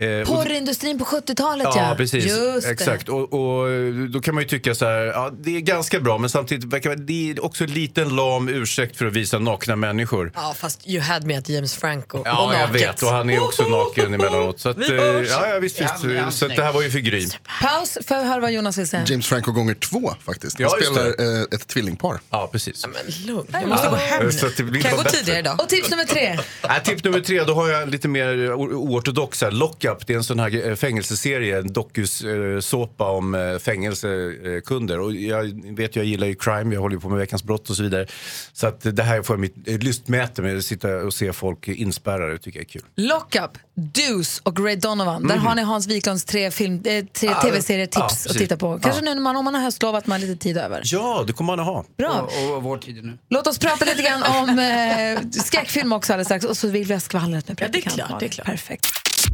Eh, 0.00 0.26
Porrindustrin 0.26 0.98
på 0.98 1.04
70-talet 1.04 1.66
Ja, 1.74 1.94
precis. 1.96 2.24
Just 2.26 2.66
det. 2.66 2.72
Exakt. 2.72 3.08
Och, 3.08 3.32
och 3.32 3.66
då 4.12 4.20
kan 4.20 4.34
man 4.34 4.42
ju 4.42 4.48
tycka 4.48 4.74
så 4.74 4.84
här, 4.84 5.00
ja, 5.00 5.30
det 5.40 5.56
är 5.56 5.60
ganska 5.60 6.00
bra 6.00 6.18
men 6.18 6.30
samtidigt 6.30 6.72
verkar 6.72 6.96
det 6.96 7.30
är 7.30 7.44
också 7.44 7.64
en 7.64 7.70
liten 7.72 8.16
lam 8.16 8.48
ursäkt 8.48 8.96
för 8.96 9.06
att 9.06 9.12
visa 9.12 9.38
nakna 9.38 9.76
människor. 9.76 10.32
Ja, 10.34 10.54
fast 10.58 10.88
you 10.88 11.00
had 11.02 11.24
me 11.24 11.36
at 11.38 11.48
James 11.48 11.74
Franco. 11.74 12.22
Ja, 12.24 12.46
och 12.46 12.54
jag 12.54 12.60
naket. 12.60 12.74
vet. 12.88 13.02
Och 13.02 13.08
han 13.08 13.30
är 13.30 13.42
också 13.44 13.62
naken 13.68 14.14
emellanåt. 14.14 14.60
Så, 14.60 14.68
att, 14.68 14.78
Vi 14.78 14.90
eh, 14.98 15.04
ja, 15.04 15.46
ja, 15.48 15.58
visst, 15.60 15.80
visst. 15.80 16.04
Ja, 16.04 16.30
så 16.30 16.46
att 16.46 16.56
det 16.56 16.62
här 16.62 16.72
var 16.72 16.82
ju 16.82 16.90
för 16.90 16.98
Gry. 16.98 17.28
Paus 17.62 17.98
för 18.06 18.14
att 18.14 18.26
höra 18.26 18.40
vad 18.40 18.52
Jonas 18.52 18.78
vill 18.78 18.88
säga. 18.88 19.02
James 19.06 19.26
Franco 19.26 19.52
gånger 19.52 19.74
två 19.74 20.14
faktiskt. 20.24 20.58
Han 20.60 20.68
Ja, 20.70 20.76
just 20.78 20.90
spelar 20.92 21.36
eh, 21.38 21.42
ett 21.42 21.66
tvillingpar. 21.68 22.20
Ja, 22.30 22.48
precis. 22.52 22.86
Men 22.86 23.26
lugn, 23.26 23.46
jag 23.52 23.68
måste 23.68 23.88
gå 23.88 23.94
hem 23.96 24.24
nu. 24.26 24.32
Så 24.32 24.46
att 24.46 24.56
det 24.56 24.62
blir 24.62 24.82
Kan 24.82 24.88
jag 24.90 24.98
bara 24.98 25.02
gå 25.02 25.04
bättre. 25.04 25.18
tidigare 25.18 25.38
idag? 25.40 25.60
Och 25.60 25.68
tips 25.68 25.90
nummer 25.90 26.04
tre. 26.04 26.38
Nej, 26.68 26.80
tips 26.84 27.04
nummer 27.04 27.20
tre, 27.20 27.44
då 27.44 27.54
har 27.54 27.68
jag 27.68 27.88
lite 27.90 28.08
mer 28.08 28.52
o- 28.52 28.72
oortodox 28.74 29.42
här. 29.42 29.50
Lockup, 29.90 30.06
det 30.06 30.12
är 30.12 30.16
en 30.16 30.24
sån 30.24 30.38
här 30.40 30.68
eh, 30.68 30.74
fängelseserie, 30.74 31.58
en 31.58 31.72
dokusåpa 31.72 33.10
om 33.10 33.34
eh, 33.34 33.58
fängelsekunder. 33.58 35.00
Och 35.00 35.14
jag 35.14 35.62
vet, 35.76 35.96
jag 35.96 36.04
gillar 36.04 36.26
ju 36.26 36.34
crime, 36.34 36.74
jag 36.74 36.80
håller 36.80 36.96
ju 36.96 37.00
på 37.00 37.08
med 37.08 37.18
Veckans 37.18 37.44
brott 37.44 37.70
och 37.70 37.76
så 37.76 37.82
vidare. 37.82 38.06
Så 38.52 38.66
att 38.66 38.96
det 38.96 39.02
här 39.02 39.22
får 39.22 39.34
jag 39.34 39.40
mitt 39.40 39.68
eh, 39.68 39.78
lystmäte 39.78 40.42
med 40.42 40.56
att 40.56 40.64
sitta 40.64 40.96
och 40.96 41.14
se 41.14 41.32
folk 41.32 41.68
inspärrade, 41.68 42.32
det 42.32 42.38
tycker 42.38 42.58
jag 42.58 42.64
är 42.64 42.68
kul. 42.68 42.82
Lockup, 42.96 43.50
Deuce 43.74 44.40
och 44.42 44.60
Ray 44.64 44.76
Donovan. 44.76 45.26
Där 45.26 45.36
har 45.36 45.54
ni 45.54 45.62
Hans 45.62 45.86
Wiklunds 45.86 46.24
tre, 46.24 46.50
film, 46.50 46.82
tre 46.82 47.00
Mm. 47.30 47.34
Ja, 47.36 47.42
tv-serietips 47.42 48.24
ja, 48.26 48.30
att 48.30 48.38
titta 48.38 48.56
på. 48.56 48.78
Kanske 48.78 49.00
Ja. 49.00 49.04
nu 49.04 49.14
när 49.14 49.22
man, 49.22 49.36
om 49.36 49.44
man 49.44 49.54
har 49.54 49.62
höstlov 49.62 49.94
att 49.94 50.06
man 50.06 50.20
har 50.20 50.28
lite 50.28 50.42
tid 50.42 50.56
över. 50.58 50.82
Ja, 50.84 51.24
det 51.26 51.32
kommer 51.32 51.56
man 51.56 51.60
att 51.60 51.66
ha. 51.66 51.84
Bra. 51.98 52.30
Och, 52.48 52.56
och 52.56 52.62
vår 52.62 52.78
tid 52.78 52.98
är 52.98 53.02
nu. 53.02 53.18
Låt 53.30 53.46
oss 53.46 53.58
prata 53.58 53.84
lite 53.84 54.02
grann 54.02 54.22
om 54.22 54.58
eh, 54.58 55.42
skräckfilm 55.42 55.92
också 55.92 56.12
alldeles 56.12 56.26
strax. 56.28 56.44
Och 56.44 56.56
så 56.56 56.68
vill 56.68 56.84
vi 56.86 56.92
ha 56.94 57.00
skvallret 57.00 57.48
med 57.48 57.56
Ja, 57.60 57.68
det 57.72 57.78
är 57.78 57.82
praktikant 57.82 58.08
klart, 58.08 58.20
det 58.20 58.26
är 58.26 58.28
klart. 58.28 58.46
Perfekt. 58.46 58.86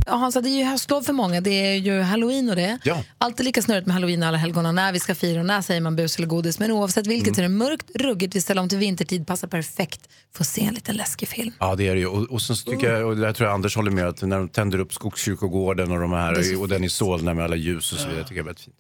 Ja, 0.07 0.15
Hansa, 0.17 0.41
det 0.41 0.49
är 0.49 0.59
ju 0.59 0.65
höstlov 0.65 1.03
för 1.03 1.13
många. 1.13 1.41
Det 1.41 1.51
är 1.51 1.75
ju 1.75 2.01
halloween 2.01 2.49
och 2.51 2.57
det. 2.57 2.79
Ja. 2.85 3.05
Alltid 3.19 3.47
lika 3.47 3.63
snurrigt 3.63 3.87
med 3.87 3.95
halloween 3.95 4.23
och 4.23 4.29
alla 4.29 4.39
helgona. 4.39 4.73
När 4.73 4.93
vi 4.93 5.01
ska 5.01 5.15
fira 5.15 5.41
och 5.41 5.47
när 5.47 5.63
säger 5.63 5.81
man 5.81 5.97
bus 5.97 6.17
eller 6.17 6.27
godis. 6.27 6.59
Men 6.59 6.71
oavsett 6.71 7.07
vilket 7.07 7.39
Mm. 7.39 7.39
är 7.39 7.43
det 7.43 7.55
mörkt, 7.65 7.91
ruggigt. 7.95 8.37
Vi 8.37 8.41
ställer 8.41 8.63
om 8.63 8.69
till 8.69 8.79
vintertid. 8.79 9.27
Passar 9.27 9.49
perfekt 9.49 10.01
för 10.37 10.43
att 10.45 10.49
se 10.49 10.65
en 10.65 10.75
liten 10.75 10.97
läskig 10.97 11.29
film. 11.29 11.53
Ja, 11.61 11.75
det 11.75 11.89
är 11.89 11.95
det 11.95 12.01
ju. 12.01 12.07
Och, 12.07 12.23
och 12.31 12.43
sen 12.43 12.57
tycker 12.57 12.93
jag, 12.93 13.07
och 13.07 13.17
där 13.17 13.33
tror 13.33 13.49
jag 13.49 13.55
Anders 13.55 13.77
håller 13.77 13.91
med, 13.91 14.07
att 14.07 14.23
när 14.23 14.39
de 14.39 14.49
tänder 14.49 14.79
upp 14.79 14.93
Skogskyrkogården 14.95 15.91
och 15.91 16.01
de 16.01 16.13
här, 16.13 16.61
och 16.61 16.69
den 16.69 16.85
i 16.85 16.89
Solna 16.91 17.35
med 17.35 17.45
alla 17.45 17.57
ljus 17.57 17.93
och 17.93 17.99
så 17.99 18.09
vidare, 18.09 18.23
tycker 18.25 18.35
jag 18.37 18.43
är 18.43 18.45
väldigt 18.45 18.65
fint. 18.65 18.77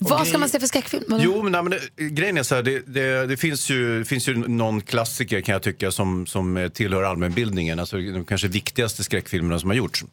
Vad 0.00 0.26
ska 0.26 0.38
man 0.38 0.48
se 0.48 0.60
för 0.60 0.66
skräckfilm? 0.66 1.04
Jo, 1.20 1.42
men, 1.42 1.52
nej, 1.52 1.62
men 1.62 1.70
det, 1.96 2.04
grejen 2.08 2.38
är 2.38 2.42
så 2.42 2.54
här, 2.54 2.62
det, 2.62 2.80
det, 2.86 3.26
det 3.26 3.36
finns, 3.36 3.70
ju, 3.70 4.04
finns 4.04 4.28
ju 4.28 4.34
någon 4.48 4.80
klassiker 4.80 5.40
kan 5.40 5.52
jag 5.52 5.62
tycka 5.62 5.90
som, 5.90 6.26
som 6.26 6.70
tillhör 6.74 7.02
allmänbildningen. 7.02 7.78
Alltså 7.78 7.96
de 7.96 8.24
kanske 8.24 8.48
viktigaste 8.48 9.04
skräckfilmerna 9.04 9.58
som 9.58 9.70
har 9.70 9.76
gjorts. 9.76 10.04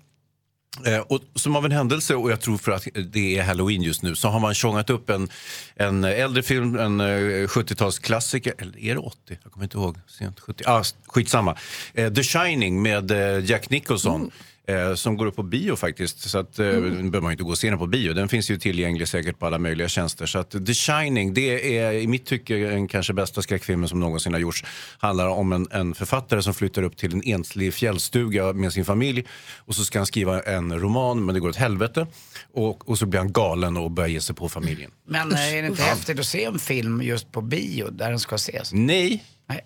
Eh, 0.85 0.99
och 0.99 1.21
som 1.35 1.55
av 1.55 1.65
en 1.65 1.71
händelse, 1.71 2.15
och 2.15 2.31
jag 2.31 2.41
tror 2.41 2.57
för 2.57 2.71
att 2.71 2.87
det 3.11 3.37
är 3.37 3.43
halloween 3.43 3.81
just 3.81 4.03
nu, 4.03 4.15
så 4.15 4.27
har 4.27 4.39
man 4.39 4.53
tjongat 4.53 4.89
upp 4.89 5.09
en, 5.09 5.29
en 5.75 6.03
äldre 6.03 6.43
film, 6.43 6.79
en 6.79 6.99
eh, 6.99 7.03
70-talsklassiker, 7.47 8.53
eller 8.57 8.79
är 8.79 8.93
det 8.93 8.99
80? 8.99 9.17
Jag 9.43 9.51
kommer 9.51 9.63
inte 9.63 9.77
ihåg. 9.77 9.97
Sent 10.07 10.39
70. 10.39 10.63
Ah, 10.67 10.83
skitsamma. 11.07 11.57
Eh, 11.93 12.13
The 12.13 12.23
Shining 12.23 12.81
med 12.81 13.11
Jack 13.43 13.69
Nicholson. 13.69 14.31
Eh, 14.69 14.95
som 14.95 15.17
går 15.17 15.25
upp 15.25 15.35
på 15.35 15.43
bio 15.43 15.75
faktiskt. 15.75 16.29
Så 16.29 16.37
att, 16.37 16.59
eh, 16.59 16.65
Nu 16.65 16.81
behöver 16.81 17.21
man 17.21 17.29
ju 17.29 17.31
inte 17.31 17.43
gå 17.43 17.49
och 17.49 17.57
se 17.57 17.69
den 17.69 17.79
på 17.79 17.87
bio. 17.87 18.13
Den 18.13 18.29
finns 18.29 18.51
ju 18.51 18.57
tillgänglig 18.57 19.07
säkert 19.07 19.39
på 19.39 19.45
alla 19.45 19.57
möjliga 19.57 19.87
tjänster. 19.87 20.25
Så 20.25 20.39
att 20.39 20.51
The 20.51 20.73
Shining, 20.73 21.33
det 21.33 21.77
är 21.77 21.91
i 21.91 22.07
mitt 22.07 22.25
tycke 22.25 22.55
den 22.55 22.87
kanske 22.87 23.13
bästa 23.13 23.41
skräckfilmen 23.41 23.89
som 23.89 23.99
någonsin 23.99 24.33
har 24.33 24.39
gjorts. 24.39 24.63
Handlar 24.97 25.27
om 25.27 25.53
en, 25.53 25.67
en 25.71 25.93
författare 25.95 26.41
som 26.41 26.53
flyttar 26.53 26.83
upp 26.83 26.97
till 26.97 27.13
en 27.13 27.23
enslig 27.25 27.73
fjällstuga 27.73 28.53
med 28.53 28.73
sin 28.73 28.85
familj. 28.85 29.25
Och 29.57 29.75
så 29.75 29.85
ska 29.85 29.99
han 29.99 30.05
skriva 30.05 30.41
en 30.41 30.79
roman, 30.79 31.25
men 31.25 31.35
det 31.35 31.39
går 31.41 31.49
åt 31.49 31.55
helvete. 31.55 32.07
Och, 32.53 32.89
och 32.89 32.97
så 32.97 33.05
blir 33.05 33.19
han 33.19 33.31
galen 33.31 33.77
och 33.77 33.91
börjar 33.91 34.09
ge 34.09 34.21
sig 34.21 34.35
på 34.35 34.49
familjen. 34.49 34.91
Men 35.07 35.31
eh, 35.31 35.53
är 35.53 35.61
det 35.61 35.67
inte 35.67 35.83
häftigt 35.83 36.19
att 36.19 36.25
se 36.25 36.43
en 36.43 36.59
film 36.59 37.01
just 37.01 37.31
på 37.31 37.41
bio 37.41 37.89
där 37.89 38.09
den 38.09 38.19
ska 38.19 38.35
ses? 38.35 38.73
Nej. 38.73 39.23
Nej. 39.49 39.63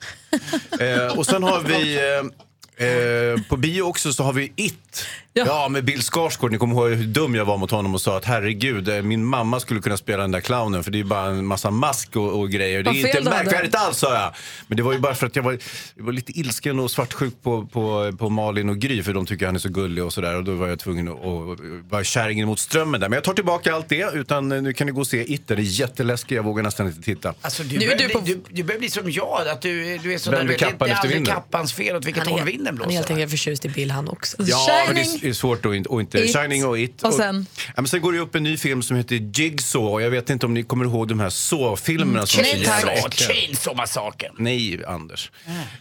Eh, 0.79 1.17
och 1.17 1.25
sen 1.25 1.43
har 1.43 1.61
vi... 1.61 1.95
Eh, 1.95 2.43
Eh, 2.77 3.41
på 3.49 3.57
bio 3.57 3.81
också 3.81 4.13
så 4.13 4.23
har 4.23 4.33
vi 4.33 4.51
It. 4.55 5.05
Ja. 5.35 5.67
med 5.69 5.83
Bill 5.85 6.01
Skarsgård. 6.01 6.51
Ni 6.51 6.57
kommer 6.57 6.75
ihåg 6.75 6.89
hur 6.91 7.05
dum 7.05 7.35
jag 7.35 7.45
var 7.45 7.57
mot 7.57 7.71
honom 7.71 7.93
och 7.93 8.01
sa 8.01 8.17
att 8.17 8.25
herregud, 8.25 8.89
eh, 8.89 9.01
min 9.01 9.25
mamma 9.25 9.59
skulle 9.59 9.79
kunna 9.81 9.97
spela 9.97 10.21
den 10.21 10.31
där 10.31 10.39
clownen 10.41 10.83
för 10.83 10.91
det 10.91 10.99
är 10.99 11.03
bara 11.03 11.25
en 11.25 11.45
massa 11.45 11.71
mask 11.71 12.15
och, 12.15 12.39
och 12.39 12.49
grejer. 12.49 12.83
Det 12.83 12.89
är 12.89 12.93
inte 13.17 13.21
märkvärdigt 13.29 13.75
alls 13.75 13.97
sa 13.97 14.13
jag. 14.13 14.33
Men 14.67 14.77
det 14.77 14.83
var 14.83 14.93
ju 14.93 14.99
bara 14.99 15.15
för 15.15 15.27
att 15.27 15.35
jag 15.35 15.43
var, 15.43 15.57
jag 15.95 16.03
var 16.03 16.11
lite 16.11 16.39
ilsken 16.39 16.79
och 16.79 16.91
svartsjuk 16.91 17.33
på, 17.43 17.65
på, 17.65 18.11
på 18.19 18.29
Malin 18.29 18.69
och 18.69 18.77
Gry 18.77 19.03
för 19.03 19.13
de 19.13 19.25
tycker 19.25 19.45
han 19.45 19.55
är 19.55 19.59
så 19.59 19.69
gullig 19.69 20.03
och 20.03 20.13
sådär. 20.13 20.35
Och 20.37 20.43
då 20.43 20.53
var 20.55 20.67
jag 20.67 20.79
tvungen 20.79 21.07
att, 21.07 21.13
att 21.25 21.59
vara 21.89 22.03
kärringen 22.03 22.47
mot 22.47 22.59
strömmen 22.59 23.01
där. 23.01 23.09
Men 23.09 23.17
jag 23.17 23.23
tar 23.23 23.33
tillbaka 23.33 23.75
allt 23.75 23.89
det 23.89 24.09
utan 24.13 24.51
eh, 24.51 24.61
nu 24.61 24.73
kan 24.73 24.87
ni 24.87 24.93
gå 24.93 25.01
och 25.01 25.07
se 25.07 25.33
It. 25.33 25.47
Den 25.47 25.57
är 25.57 25.61
jätteläskig, 25.61 26.35
jag 26.35 26.43
vågar 26.43 26.63
nästan 26.63 26.87
inte 26.87 27.01
titta. 27.01 27.33
Alltså, 27.41 27.63
du, 27.63 27.77
Nu 27.77 27.85
är 27.85 27.95
börjar 27.95 28.07
du 28.09 28.13
på- 28.13 28.19
du, 28.25 28.41
du 28.49 28.63
börjar 28.63 28.79
bli 28.79 28.89
som 28.89 29.11
jag, 29.11 29.47
att 29.47 29.61
du, 29.61 29.97
du 29.97 30.13
är 30.13 30.17
så 30.17 30.31
Vänder 30.31 30.47
där, 30.47 30.57
du 30.59 30.65
vet, 30.65 30.79
det 30.79 30.89
är 30.89 30.95
aldrig 30.95 31.27
kappans 31.27 31.73
fel 31.73 31.95
åt 31.95 32.05
vilket 32.05 32.23
Han 32.23 32.33
håll 32.33 32.43
vinden 32.45 32.65
han 32.67 32.73
är 32.75 32.77
blåser. 32.77 32.91
helt 32.95 33.11
enkelt 33.11 33.31
förtjust 33.31 33.65
i 33.65 33.69
Bill 33.69 33.91
han 33.91 34.09
också. 34.09 34.37
Ja. 34.39 34.85
Är- 35.23 35.29
är 35.29 35.33
svårt 35.33 35.65
att 35.65 35.73
inte... 35.75 35.89
Och 35.89 36.01
inte 36.01 36.19
It. 36.19 36.37
Shining 36.37 36.65
och 36.65 36.79
It. 36.79 37.03
Och 37.03 37.13
sen? 37.13 37.45
Ja, 37.67 37.73
men 37.75 37.87
sen 37.87 38.01
går 38.01 38.13
det 38.13 38.19
upp 38.19 38.35
en 38.35 38.43
ny 38.43 38.57
film 38.57 38.81
som 38.83 38.97
heter 38.97 39.15
Jigsaw. 39.15 39.91
Och 39.93 40.01
jag 40.01 40.09
vet 40.09 40.29
inte 40.29 40.45
om 40.45 40.53
ni 40.53 40.63
kommer 40.63 40.85
ihåg 40.85 41.07
de 41.07 41.19
här 41.19 41.29
Saw-filmerna 41.29 42.25
som 42.25 42.41
Nej, 42.41 42.63
tack. 42.65 42.83
äckliga. 42.83 43.29
Chainsaw-massakern. 43.29 44.31
Nej, 44.37 44.85
Anders. 44.87 45.31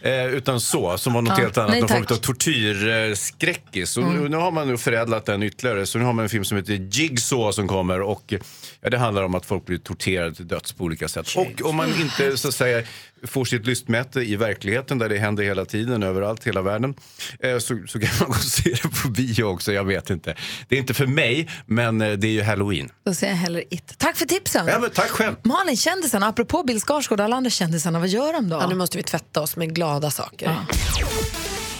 Eh, 0.01 0.25
utan 0.25 0.61
så, 0.61 0.97
som 0.97 1.13
var 1.13 1.21
något 1.21 1.37
helt 1.39 1.57
annat. 1.57 1.71
nej, 1.71 1.79
Någon 1.81 1.89
form 1.89 2.05
av 2.09 2.15
tortyrskräckis. 2.15 3.97
Och 3.97 4.03
nu, 4.13 4.29
nu 4.29 4.37
har 4.37 4.51
man 4.51 4.67
nu 4.67 4.77
förädlat 4.77 5.25
den 5.25 5.43
ytterligare. 5.43 5.85
Så 5.85 5.97
nu 5.99 6.05
har 6.05 6.13
man 6.13 6.23
en 6.23 6.29
film 6.29 6.45
som 6.45 6.57
heter 6.57 6.73
Jigsaw 6.91 7.51
som 7.53 7.67
kommer. 7.67 8.01
Och 8.01 8.33
ja, 8.81 8.89
det 8.89 8.97
handlar 8.97 9.23
om 9.23 9.35
att 9.35 9.45
folk 9.45 9.65
blir 9.65 9.77
torterade 9.77 10.35
till 10.35 10.47
döds 10.47 10.73
på 10.73 10.83
olika 10.83 11.07
sätt. 11.07 11.27
Och 11.35 11.69
om 11.69 11.75
man 11.75 12.01
inte 12.01 12.37
så 12.37 12.47
att 12.47 12.53
säga 12.53 12.83
får 13.27 13.45
sitt 13.45 13.65
lystmäte 13.65 14.19
i 14.21 14.35
verkligheten 14.35 14.97
där 14.97 15.09
det 15.09 15.17
händer 15.17 15.43
hela 15.43 15.65
tiden, 15.65 16.03
överallt, 16.03 16.47
hela 16.47 16.61
världen. 16.61 16.95
Eh, 17.39 17.57
så, 17.57 17.83
så 17.87 17.99
kan 17.99 18.09
man 18.19 18.27
gå 18.27 18.33
och 18.33 18.39
se 18.39 18.69
det 18.69 19.01
på 19.03 19.07
bio 19.09 19.43
också, 19.43 19.73
jag 19.73 19.83
vet 19.83 20.09
inte. 20.09 20.35
Det 20.67 20.75
är 20.75 20.79
inte 20.79 20.93
för 20.93 21.07
mig, 21.07 21.49
men 21.65 22.01
eh, 22.01 22.11
det 22.11 22.27
är 22.27 22.31
ju 22.31 22.41
halloween. 22.43 22.89
Då 23.05 23.13
säger 23.13 23.33
jag 23.33 23.37
hellre 23.37 23.63
It. 23.69 23.97
Tack 23.97 24.17
för 24.17 24.25
tipsen. 24.25 24.67
Ja, 24.67 24.79
men 24.79 24.89
tack 24.89 25.09
själv. 25.09 25.35
Malin, 25.43 25.77
kändisarna, 25.77 26.27
apropå 26.27 26.63
Bill 26.63 26.79
Skarsgård 26.79 27.19
och 27.19 27.25
alla 27.25 27.35
andra 27.35 27.49
kändisarna, 27.49 27.99
vad 27.99 28.09
gör 28.09 28.33
de 28.33 28.49
då? 28.49 28.55
Ja, 28.55 28.67
nu 28.67 28.75
måste 28.75 28.97
vi 28.97 29.03
tvätta 29.03 29.41
oss 29.41 29.55
med 29.55 29.75
glada 29.75 30.11
saker. 30.11 30.57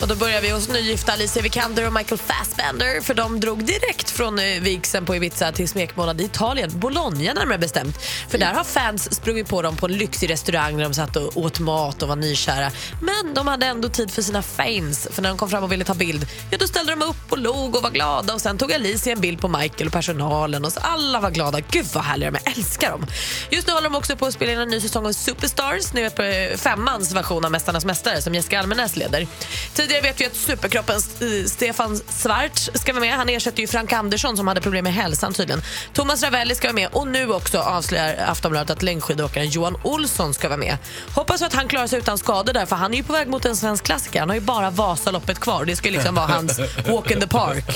Och 0.03 0.09
då 0.09 0.15
börjar 0.15 0.41
vi 0.41 0.49
hos 0.49 0.69
nygifta 0.69 1.11
Alicia 1.11 1.43
Vikander 1.43 1.87
och 1.87 1.93
Michael 1.93 2.19
Fassbender 2.19 3.01
för 3.01 3.13
de 3.13 3.39
drog 3.39 3.65
direkt 3.65 4.09
från 4.09 4.39
eh, 4.39 4.61
vigseln 4.61 5.05
på 5.05 5.15
Ibiza 5.15 5.51
till 5.51 5.69
smekmånad 5.69 6.21
i 6.21 6.23
Italien, 6.23 6.79
Bologna 6.79 7.33
närmare 7.33 7.57
bestämt. 7.57 7.97
För 8.29 8.37
där 8.37 8.53
har 8.53 8.63
fans 8.63 9.15
sprungit 9.15 9.47
på 9.47 9.61
dem 9.61 9.75
på 9.75 9.85
en 9.85 9.91
lyxig 9.91 10.29
restaurang 10.29 10.77
där 10.77 10.83
de 10.83 10.93
satt 10.93 11.15
och 11.15 11.37
åt 11.37 11.59
mat 11.59 12.03
och 12.03 12.09
var 12.09 12.15
nykära. 12.15 12.71
Men 13.01 13.33
de 13.33 13.47
hade 13.47 13.65
ändå 13.65 13.89
tid 13.89 14.11
för 14.11 14.21
sina 14.21 14.41
fans, 14.41 15.07
för 15.11 15.21
när 15.21 15.29
de 15.29 15.37
kom 15.37 15.49
fram 15.49 15.63
och 15.63 15.71
ville 15.71 15.83
ta 15.83 15.93
bild, 15.93 16.27
ja 16.51 16.57
då 16.57 16.67
ställde 16.67 16.91
de 16.91 17.01
upp 17.01 17.31
och 17.31 17.37
log 17.37 17.75
och 17.75 17.83
var 17.83 17.91
glada 17.91 18.33
och 18.33 18.41
sen 18.41 18.57
tog 18.57 18.73
Alicia 18.73 19.13
en 19.13 19.21
bild 19.21 19.41
på 19.41 19.47
Michael 19.47 19.87
och 19.87 19.93
personalen 19.93 20.65
och 20.65 20.73
så 20.73 20.79
alla 20.79 21.19
var 21.19 21.31
glada. 21.31 21.59
Gud 21.71 21.85
vad 21.93 22.03
härliga 22.03 22.31
de 22.31 22.37
är, 22.37 22.41
jag 22.45 22.57
älskar 22.57 22.91
dem. 22.91 23.05
Just 23.49 23.67
nu 23.67 23.73
håller 23.73 23.89
de 23.89 23.95
också 23.95 24.15
på 24.15 24.25
att 24.25 24.33
spela 24.33 24.51
in 24.51 24.59
en 24.59 24.69
ny 24.69 24.81
säsong 24.81 25.05
av 25.05 25.11
Superstars, 25.11 25.93
ni 25.93 26.01
vet 26.01 26.15
på 26.15 26.49
femmans 26.57 27.13
version 27.13 27.45
av 27.45 27.51
Mästarnas 27.51 27.85
mästare 27.85 28.21
som 28.21 28.35
Jessica 28.35 28.59
Almenäs 28.59 28.95
leder. 28.95 29.27
Tidigare 29.73 29.92
vet 30.01 30.21
vi 30.21 30.25
att 30.25 30.35
superkroppens 30.35 31.21
eh, 31.21 31.45
Stefan 31.45 31.99
Schwarz 32.09 32.69
ska 32.73 32.93
vara 32.93 33.01
med. 33.01 33.13
Han 33.13 33.29
ersätter 33.29 33.59
ju 33.59 33.67
Frank 33.67 33.93
Andersson 33.93 34.37
som 34.37 34.47
hade 34.47 34.61
problem 34.61 34.83
med 34.83 34.93
hälsan 34.93 35.33
tydligen. 35.33 35.61
Thomas 35.93 36.23
Ravelli 36.23 36.55
ska 36.55 36.67
vara 36.67 36.75
med 36.75 36.89
och 36.91 37.07
nu 37.07 37.31
också 37.31 37.59
avslöjar 37.59 38.25
Aftonbladet 38.27 38.69
att 38.69 38.81
längdskidåkaren 38.83 39.49
Johan 39.49 39.77
Olsson 39.83 40.33
ska 40.33 40.47
vara 40.47 40.57
med. 40.57 40.77
Hoppas 41.15 41.41
att 41.41 41.53
han 41.53 41.67
klarar 41.67 41.87
sig 41.87 41.99
utan 41.99 42.17
skador 42.17 42.53
där 42.53 42.65
för 42.65 42.75
han 42.75 42.93
är 42.93 42.97
ju 42.97 43.03
på 43.03 43.13
väg 43.13 43.27
mot 43.27 43.45
en 43.45 43.55
svensk 43.55 43.83
klassiker. 43.83 44.19
Han 44.19 44.29
har 44.29 44.35
ju 44.35 44.41
bara 44.41 44.69
Vasaloppet 44.69 45.39
kvar. 45.39 45.65
Det 45.65 45.75
ska 45.75 45.87
ju 45.87 45.93
liksom 45.93 46.15
vara 46.15 46.27
hans 46.27 46.59
walk 46.87 47.11
in 47.11 47.19
the 47.19 47.27
park. 47.27 47.63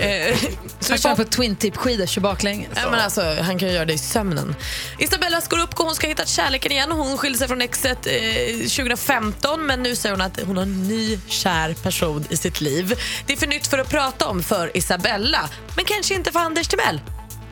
Eh, 0.00 0.36
så 0.80 0.92
Han 0.92 0.98
kör 0.98 1.14
på 1.14 1.24
twin 1.24 1.56
tip 1.56 1.76
skidor, 1.76 2.06
kör 2.06 2.20
baklänges. 2.20 2.68
Ja, 2.74 2.90
men 2.90 3.00
alltså, 3.00 3.36
han 3.40 3.58
kan 3.58 3.68
ju 3.68 3.74
göra 3.74 3.84
det 3.84 3.92
i 3.92 3.98
sömnen. 3.98 4.54
Isabella 4.98 5.40
Scorupco 5.40 5.84
hon 5.84 5.94
ska 5.94 6.06
ha 6.06 6.08
hittat 6.08 6.28
kärleken 6.28 6.72
igen. 6.72 6.92
Hon 6.92 7.18
skilde 7.18 7.38
sig 7.38 7.48
från 7.48 7.60
exet 7.60 8.06
eh, 8.06 8.56
2015 8.56 9.66
men 9.66 9.82
nu 9.82 9.96
säger 9.96 10.14
hon 10.14 10.20
att 10.20 10.40
hon 10.40 10.56
har 10.56 10.62
en 10.62 10.88
ny 10.88 11.18
kär 11.36 11.74
person 11.74 12.24
i 12.30 12.36
sitt 12.36 12.60
liv. 12.60 13.00
Det 13.26 13.32
är 13.32 13.36
för 13.36 13.46
nytt 13.46 13.66
för 13.66 13.78
att 13.78 13.88
prata 13.88 14.26
om 14.26 14.42
för 14.42 14.76
Isabella, 14.76 15.48
men 15.76 15.84
kanske 15.84 16.14
inte 16.14 16.32
för 16.32 16.40
Anders 16.40 16.68
Timell. 16.68 17.00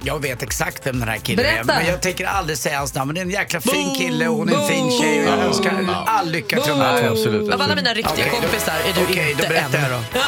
Jag 0.07 0.23
vet 0.23 0.43
exakt 0.43 0.87
vem 0.87 1.01
den 1.01 1.09
här 1.09 1.17
killen 1.19 1.47
är. 1.47 1.51
Berätta. 1.53 1.75
Men 1.79 1.87
jag 1.87 2.03
tänker 2.03 2.27
aldrig 2.27 2.59
säga 2.59 2.79
hans 2.79 2.95
namn. 2.95 3.07
Men 3.09 3.15
det 3.15 3.21
är 3.21 3.25
en 3.25 3.31
jäkla 3.31 3.61
fin 3.61 3.95
kille 3.99 4.29
och 4.29 4.37
hon 4.37 4.49
är 4.49 4.63
en 4.63 4.69
fin 4.69 5.01
tjej. 5.01 5.25
Och 5.25 5.29
jag 5.33 5.39
önskar 5.39 6.05
all 6.07 6.31
lycka 6.31 6.61
till 6.61 6.71
de 6.73 6.81
här 6.81 7.09
absolut. 7.11 7.53
Av 7.55 7.61
alla 7.63 7.75
mina 7.75 7.95
riktiga 7.95 8.13
Okej, 8.27 8.31
då- 8.35 8.41
kompisar 8.49 8.75
är 8.89 8.93
du 8.93 9.03
Okej, 9.13 9.31
inte 9.31 9.43
då 9.43 9.49
berättar 9.49 9.79
en. 9.79 9.85
jag 9.93 10.03
då. 10.13 10.19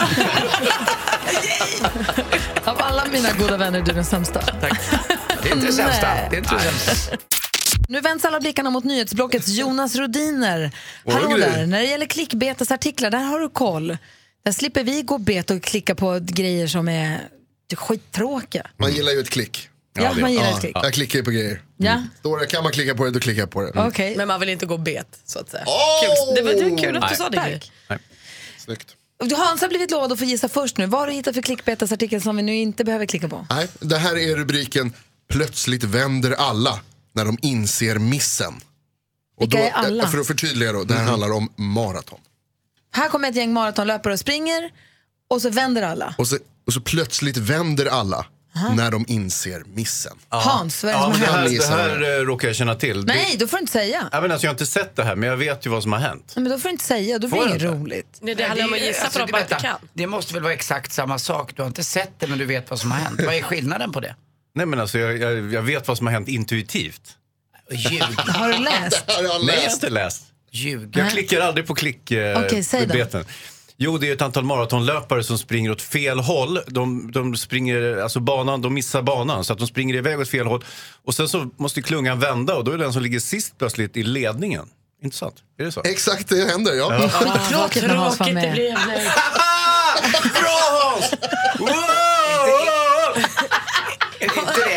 Av 2.70 2.76
alla 2.82 3.04
mina 3.12 3.32
goda 3.32 3.56
vänner 3.56 3.78
är 3.78 3.82
du 3.82 3.92
den 3.92 4.04
sämsta. 4.04 4.40
Det 5.42 5.48
är 5.48 5.54
inte 5.54 5.66
det 5.66 5.72
sämsta. 5.72 6.08
Det 6.30 6.36
är 6.36 6.38
inte 6.38 6.54
det 6.54 6.60
sämsta. 6.60 7.16
Nu 7.88 8.00
vänds 8.00 8.24
alla 8.24 8.40
blickarna 8.40 8.70
mot 8.70 8.84
nyhetsblockets 8.84 9.48
Jonas 9.48 9.96
Rodiner. 9.96 10.70
Hallå 11.06 11.36
där, 11.36 11.66
när 11.66 11.78
det 11.80 11.86
gäller 11.86 12.06
klickbetesartiklar, 12.06 13.10
där 13.10 13.18
har 13.22 13.40
du 13.40 13.48
koll. 13.48 13.96
Där 14.44 14.52
slipper 14.52 14.84
vi 14.84 15.02
gå 15.02 15.18
bet 15.18 15.50
och 15.50 15.62
klicka 15.62 15.94
på 15.94 16.18
grejer 16.22 16.66
som 16.66 16.88
är 16.88 17.20
skittråkiga. 17.76 18.66
Man 18.76 18.92
gillar 18.92 19.12
ju 19.12 19.20
ett 19.20 19.30
klick. 19.30 19.68
Ja, 19.98 20.12
det- 20.14 20.20
man 20.20 20.32
gillar 20.32 20.44
Ja, 20.46 20.54
ett 20.54 20.60
klick. 20.60 20.76
jag 20.82 20.92
klickar 20.94 21.18
ju 21.18 21.24
på 21.24 21.30
grejer. 21.30 21.60
Ja, 21.76 22.02
Står 22.18 22.38
det, 22.38 22.46
kan 22.46 22.62
man 22.62 22.72
klicka 22.72 22.94
på 22.94 23.04
det, 23.04 23.10
då 23.10 23.20
klickar 23.20 23.40
jag 23.42 23.50
på 23.50 23.62
det. 23.62 23.72
okej. 23.86 24.16
Men 24.16 24.28
man 24.28 24.40
vill 24.40 24.48
inte 24.48 24.66
gå 24.66 24.76
bet, 24.78 25.18
så 25.24 25.38
att 25.38 25.50
säga. 25.50 25.64
Åh! 25.66 25.74
Kul. 26.02 26.34
Det, 26.36 26.42
var, 26.42 26.64
det 26.64 26.70
var 26.70 26.78
kul 26.78 26.96
att 26.96 27.10
du 27.10 27.16
sa 27.16 27.28
det. 27.28 27.48
Gry. 27.50 27.60
Tack. 27.88 28.00
Snyggt. 28.58 28.96
Du 29.24 29.34
Hans 29.34 29.60
har 29.60 29.68
blivit 29.68 29.90
lovad 29.90 30.12
att 30.12 30.18
få 30.18 30.24
gissa 30.24 30.48
först 30.48 30.78
nu. 30.78 30.86
Vad 30.86 31.00
har 31.00 31.06
du 31.06 31.12
hittat 31.12 31.34
för 31.34 31.42
klickbetesartikel 31.42 32.22
som 32.22 32.36
vi 32.36 32.42
nu 32.42 32.56
inte 32.56 32.84
behöver 32.84 33.06
klicka 33.06 33.28
på? 33.28 33.46
Nej, 33.50 33.68
det 33.80 33.96
här 33.98 34.16
är 34.16 34.36
rubriken 34.36 34.92
Plötsligt 35.28 35.84
vänder 35.84 36.32
alla 36.32 36.80
när 37.16 37.24
de 37.24 37.38
inser 37.42 37.98
missen. 37.98 38.54
Och 39.36 39.42
Vilka 39.42 39.58
då, 39.58 39.64
är 39.64 39.70
alla? 39.70 40.08
För 40.08 40.18
att 40.18 40.26
förtydliga 40.26 40.72
då, 40.72 40.84
det 40.84 40.94
här 40.94 41.04
handlar 41.04 41.32
om 41.32 41.52
maraton. 41.56 42.18
Här 42.92 43.08
kommer 43.08 43.28
ett 43.28 43.36
gäng 43.36 43.52
maratonlöpare 43.52 44.12
och 44.12 44.20
springer 44.20 44.70
och 45.30 45.42
så 45.42 45.50
vänder 45.50 45.82
alla. 45.82 46.14
Och 46.18 46.28
så, 46.28 46.38
och 46.66 46.72
så 46.72 46.80
plötsligt 46.80 47.36
vänder 47.36 47.86
alla 47.86 48.26
när 48.76 48.90
de 48.90 49.04
inser 49.08 49.64
missen. 49.74 50.16
Hans, 50.28 50.84
vad 50.84 50.92
är 50.92 50.96
det 50.96 51.02
Ja, 51.02 51.02
som 51.04 51.12
men 51.12 51.20
det 51.20 51.26
har 51.26 51.38
här, 51.38 51.48
hänt? 51.48 51.60
det 51.60 51.66
här 51.66 52.18
eh, 52.20 52.24
råkar 52.24 52.48
jag 52.48 52.56
känna 52.56 52.74
till. 52.74 53.04
Nej, 53.04 53.28
Det, 53.32 53.38
då 53.38 53.46
får 53.46 53.56
du 53.56 53.60
inte 53.60 53.72
säga. 53.72 54.08
jag, 54.12 54.22
menar, 54.22 54.34
alltså, 54.34 54.46
jag 54.46 54.50
har 54.50 54.54
inte 54.54 54.66
sett 54.66 54.96
det 54.96 55.04
här, 55.04 55.16
men 55.16 55.28
jag 55.28 55.36
vet 55.36 55.66
ju 55.66 55.70
vad 55.70 55.82
som 55.82 55.92
har 55.92 55.98
hänt. 56.00 56.32
Nej, 56.36 56.42
men 56.42 56.52
då 56.52 56.58
får 56.58 56.68
du 56.68 56.72
inte 56.72 56.84
säga, 56.84 57.18
då 57.18 57.28
blir 57.28 57.40
det 57.40 57.48
inget 57.50 57.62
roligt. 57.62 58.18
Det, 58.22 58.34
det 58.34 58.44
handlar 58.44 58.66
om 58.66 58.72
att 58.72 58.80
gissa 58.80 59.02
alltså, 59.04 59.12
för 59.12 59.20
de 59.20 59.26
det- 59.26 59.32
bara 59.32 59.42
inte 59.42 59.54
kan. 59.54 59.78
Det 59.94 60.06
måste 60.06 60.34
väl 60.34 60.42
vara 60.42 60.52
exakt 60.52 60.92
samma 60.92 61.18
sak. 61.18 61.52
Du 61.56 61.62
har 61.62 61.66
inte 61.66 61.84
sett 61.84 62.12
det 62.20 62.26
men 62.26 62.38
du 62.38 62.44
vet 62.44 62.70
vad 62.70 62.80
som 62.80 62.90
har 62.90 62.98
hänt. 62.98 63.20
Vad 63.26 63.34
är 63.34 63.42
skillnaden 63.42 63.92
på 63.92 64.00
det? 64.00 64.14
Nej, 64.56 64.66
men 64.66 64.80
alltså, 64.80 64.98
jag, 64.98 65.18
jag, 65.18 65.52
jag 65.52 65.62
vet 65.62 65.88
vad 65.88 65.96
som 65.98 66.06
har 66.06 66.14
hänt 66.14 66.28
intuitivt. 66.28 67.02
Ljug. 67.70 68.02
Har 68.18 68.52
du 68.52 68.58
läst? 68.58 69.04
Nej, 69.08 69.16
jag 69.22 69.28
har 69.30 69.44
läst. 69.46 69.74
inte 69.82 69.90
läst. 69.90 70.22
Ljug. 70.50 70.96
Jag 70.96 71.10
klickar 71.10 71.40
aldrig 71.40 71.66
på 71.66 71.74
klick 71.74 72.10
eh, 72.10 72.40
Okej, 72.44 72.64
säg 72.64 72.86
då. 72.86 72.94
beten. 72.94 73.24
Jo, 73.76 73.98
det 73.98 74.08
är 74.08 74.12
ett 74.14 74.22
antal 74.22 74.44
maratonlöpare 74.44 75.24
som 75.24 75.38
springer 75.38 75.70
åt 75.70 75.82
fel 75.82 76.18
håll. 76.20 76.60
De, 76.66 77.12
de 77.12 77.36
springer, 77.36 77.96
alltså 77.96 78.20
banan, 78.20 78.62
de 78.62 78.74
missar 78.74 79.02
banan 79.02 79.44
så 79.44 79.52
att 79.52 79.58
de 79.58 79.66
springer 79.68 79.94
iväg 79.94 80.20
åt 80.20 80.28
fel 80.28 80.46
håll. 80.46 80.64
Och 81.04 81.14
sen 81.14 81.28
så 81.28 81.50
måste 81.56 81.82
klungan 81.82 82.20
vända 82.20 82.54
och 82.54 82.64
då 82.64 82.72
är 82.72 82.78
den 82.78 82.92
som 82.92 83.02
ligger 83.02 83.20
sist 83.20 83.58
plötsligt 83.58 83.96
i 83.96 84.02
ledningen. 84.02 84.66
Intressant. 85.02 85.34
Är 85.58 85.64
det 85.64 85.72
så? 85.72 85.82
Exakt 85.84 86.28
det 86.28 86.50
händer, 86.50 86.74
ja. 86.74 87.08
Tråkigt 87.50 87.82
när 87.82 87.94
Hans 87.94 88.18
var 88.18 88.26
Tråkigt 88.26 88.42
det 88.42 88.48
med. 88.48 88.54
blev. 88.54 88.74
Bra 90.40 90.60
Hans! 90.82 91.10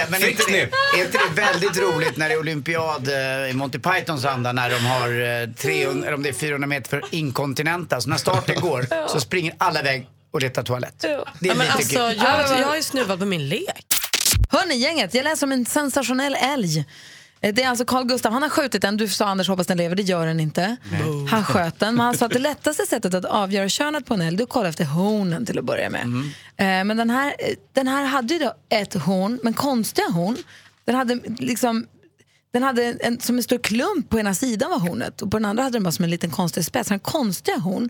Wow! 0.10 0.16
Är 0.16 0.26
det 0.26 0.32
inte 0.32 0.44
det? 0.52 0.70
men 0.94 1.02
är 1.02 1.06
inte 1.06 1.18
det 1.18 1.42
väldigt 1.42 1.78
roligt 1.78 2.18
när 2.18 2.30
det 2.30 2.36
är 2.36 2.40
olympiad 2.40 3.08
eh, 3.08 3.50
i 3.50 3.54
Monty 3.54 3.80
Pythons 3.80 4.26
anda 4.26 4.52
när 4.52 4.70
de 4.70 4.86
har 4.86 5.42
eh, 5.44 5.50
300, 5.54 6.08
eller 6.08 6.14
om 6.14 6.24
det 6.24 6.30
är 6.30 6.34
400 6.34 6.68
meter 6.68 6.90
för 6.90 7.04
inkontinenta. 7.12 8.02
Så 8.02 8.10
när 8.10 8.18
starten 8.18 8.56
går 8.62 9.08
så 9.08 9.20
springer 9.20 9.54
alla 9.58 9.80
iväg 9.80 10.08
och 10.32 10.42
letar 10.42 10.64
toalett. 10.64 10.96
Det 11.00 11.08
är 11.08 11.18
Ja, 11.18 11.26
men 11.40 11.58
lite 11.58 11.74
alltså, 11.74 11.90
kul. 11.90 12.18
jag, 12.24 12.60
jag 12.60 12.68
har 12.68 12.76
ju 12.76 12.84
snuvat 12.84 13.20
på 13.20 13.26
min 13.26 13.50
lek. 13.50 13.86
Hörni 14.50 14.76
gänget, 14.76 15.14
jag 15.14 15.24
läser 15.24 15.48
om 15.48 15.52
en 15.52 15.66
sensationell 15.66 16.36
älg. 16.36 16.86
Eh, 17.42 17.54
Det 17.54 17.64
är 17.64 17.70
alltså 17.70 17.86
Carl 17.86 18.06
Gustav, 18.08 18.32
han 18.34 18.42
har 18.42 18.50
skjutit 18.50 18.82
den. 18.82 18.98
Du 18.98 19.08
sa 19.08 19.26
Anders, 19.26 19.48
hoppas 19.48 19.68
den 19.68 19.78
lever. 19.78 19.96
Det 19.96 20.04
gör 20.04 20.26
den 20.26 20.40
inte. 20.40 20.78
Han 21.30 21.44
sköt 21.44 21.80
den, 21.80 21.96
men 21.96 22.06
han 22.06 22.18
sa 22.18 22.26
att 22.26 22.32
det 22.32 22.40
lättaste 22.40 22.86
sättet 22.86 23.14
att 23.14 23.26
avgöra 23.26 23.70
könet 23.70 24.06
på 24.06 24.14
en 24.14 24.22
älg 24.22 24.38
det 24.38 24.42
är 24.42 24.46
att 24.46 24.50
kolla 24.50 24.70
efter 24.70 24.86
hornen 24.86 25.46
till 25.46 25.60
att 25.60 25.66
börja 25.66 25.90
med. 25.90 26.02
Eh, 26.58 26.84
Men 26.86 26.98
den 26.98 27.10
här, 27.10 27.28
eh, 27.40 27.56
den 27.74 27.88
här 27.88 28.06
hade 28.06 28.34
ju 28.34 28.40
då 28.40 28.54
ett 28.70 28.94
horn, 28.94 29.40
men 29.44 29.54
konstiga 29.54 30.10
horn. 30.10 30.38
Den 30.86 30.96
hade 30.96 31.20
liksom 31.40 31.86
den 32.54 32.64
hade 32.64 32.84
en, 32.84 33.20
som 33.20 33.38
en 33.38 33.44
stor 33.44 33.58
klump 33.58 34.10
på 34.10 34.20
ena 34.20 34.34
sidan 34.36 34.70
var 34.72 34.80
hornet 34.80 35.22
och 35.22 35.32
på 35.32 35.38
den 35.38 35.46
andra 35.46 35.64
hade 35.64 35.76
den 35.76 35.84
bara 35.84 35.92
som 35.92 36.04
en 36.06 36.12
liten 36.12 36.32
konstig 36.32 36.66
spets. 36.66 36.90
Den 36.90 37.00
konstiga 37.00 37.58
horn. 37.58 37.90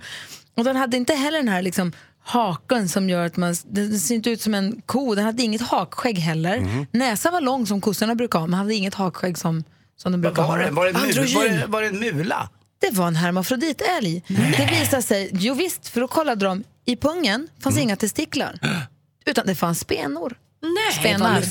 Och 0.58 0.64
den 0.64 0.76
hade 0.76 0.98
inte 0.98 1.14
heller 1.14 1.38
den 1.38 1.48
här 1.48 1.62
liksom 1.62 1.92
haken 2.24 2.90
som 2.90 3.10
gör 3.10 3.26
att 3.26 3.38
man, 3.38 3.56
den 3.66 4.00
ser 4.00 4.16
inte 4.16 4.30
ut 4.30 4.42
som 4.42 4.54
en 4.54 4.82
ko. 4.86 5.16
Den 5.16 5.26
hade 5.26 5.44
inget 5.44 5.62
hakskägg 5.62 6.18
heller. 6.20 6.86
Näsan 6.98 7.34
var 7.34 7.42
lång 7.42 7.68
som 7.68 7.82
kossorna 7.82 8.16
brukar 8.16 8.40
ha 8.40 8.48
men 8.48 8.60
hade 8.60 8.76
inget 8.76 8.94
hakskägg 8.94 9.38
som, 9.38 9.64
som 9.98 10.12
de 10.12 10.22
brukar 10.22 10.42
var 10.42 10.58
ha. 10.58 10.58
det? 10.58 10.72
Var 10.72 10.86
det, 10.86 10.90
en 10.92 11.02
mul, 11.02 11.10
Androgyn. 11.10 11.36
var, 11.36 11.44
det, 11.50 11.66
var 11.68 11.82
det 11.82 11.88
en 11.88 12.00
mula? 12.00 12.50
Det 12.80 12.92
var 12.92 13.08
en 13.08 13.16
hermafroditälg. 13.16 14.24
Det 14.28 14.70
visade 14.80 15.02
sig, 15.02 15.30
jo 15.34 15.54
visst, 15.54 15.88
för 15.88 16.02
då 16.02 16.08
kollade 16.08 16.46
de, 16.46 16.64
i 16.86 16.96
pungen 16.96 17.48
fanns 17.64 17.78
inga 17.78 17.96
testiklar. 17.96 18.60
Utan 19.26 19.48
det 19.48 19.56
fanns 19.56 19.80
spenor. 19.80 20.38
Nej, 20.62 21.00
Spenar. 21.00 21.42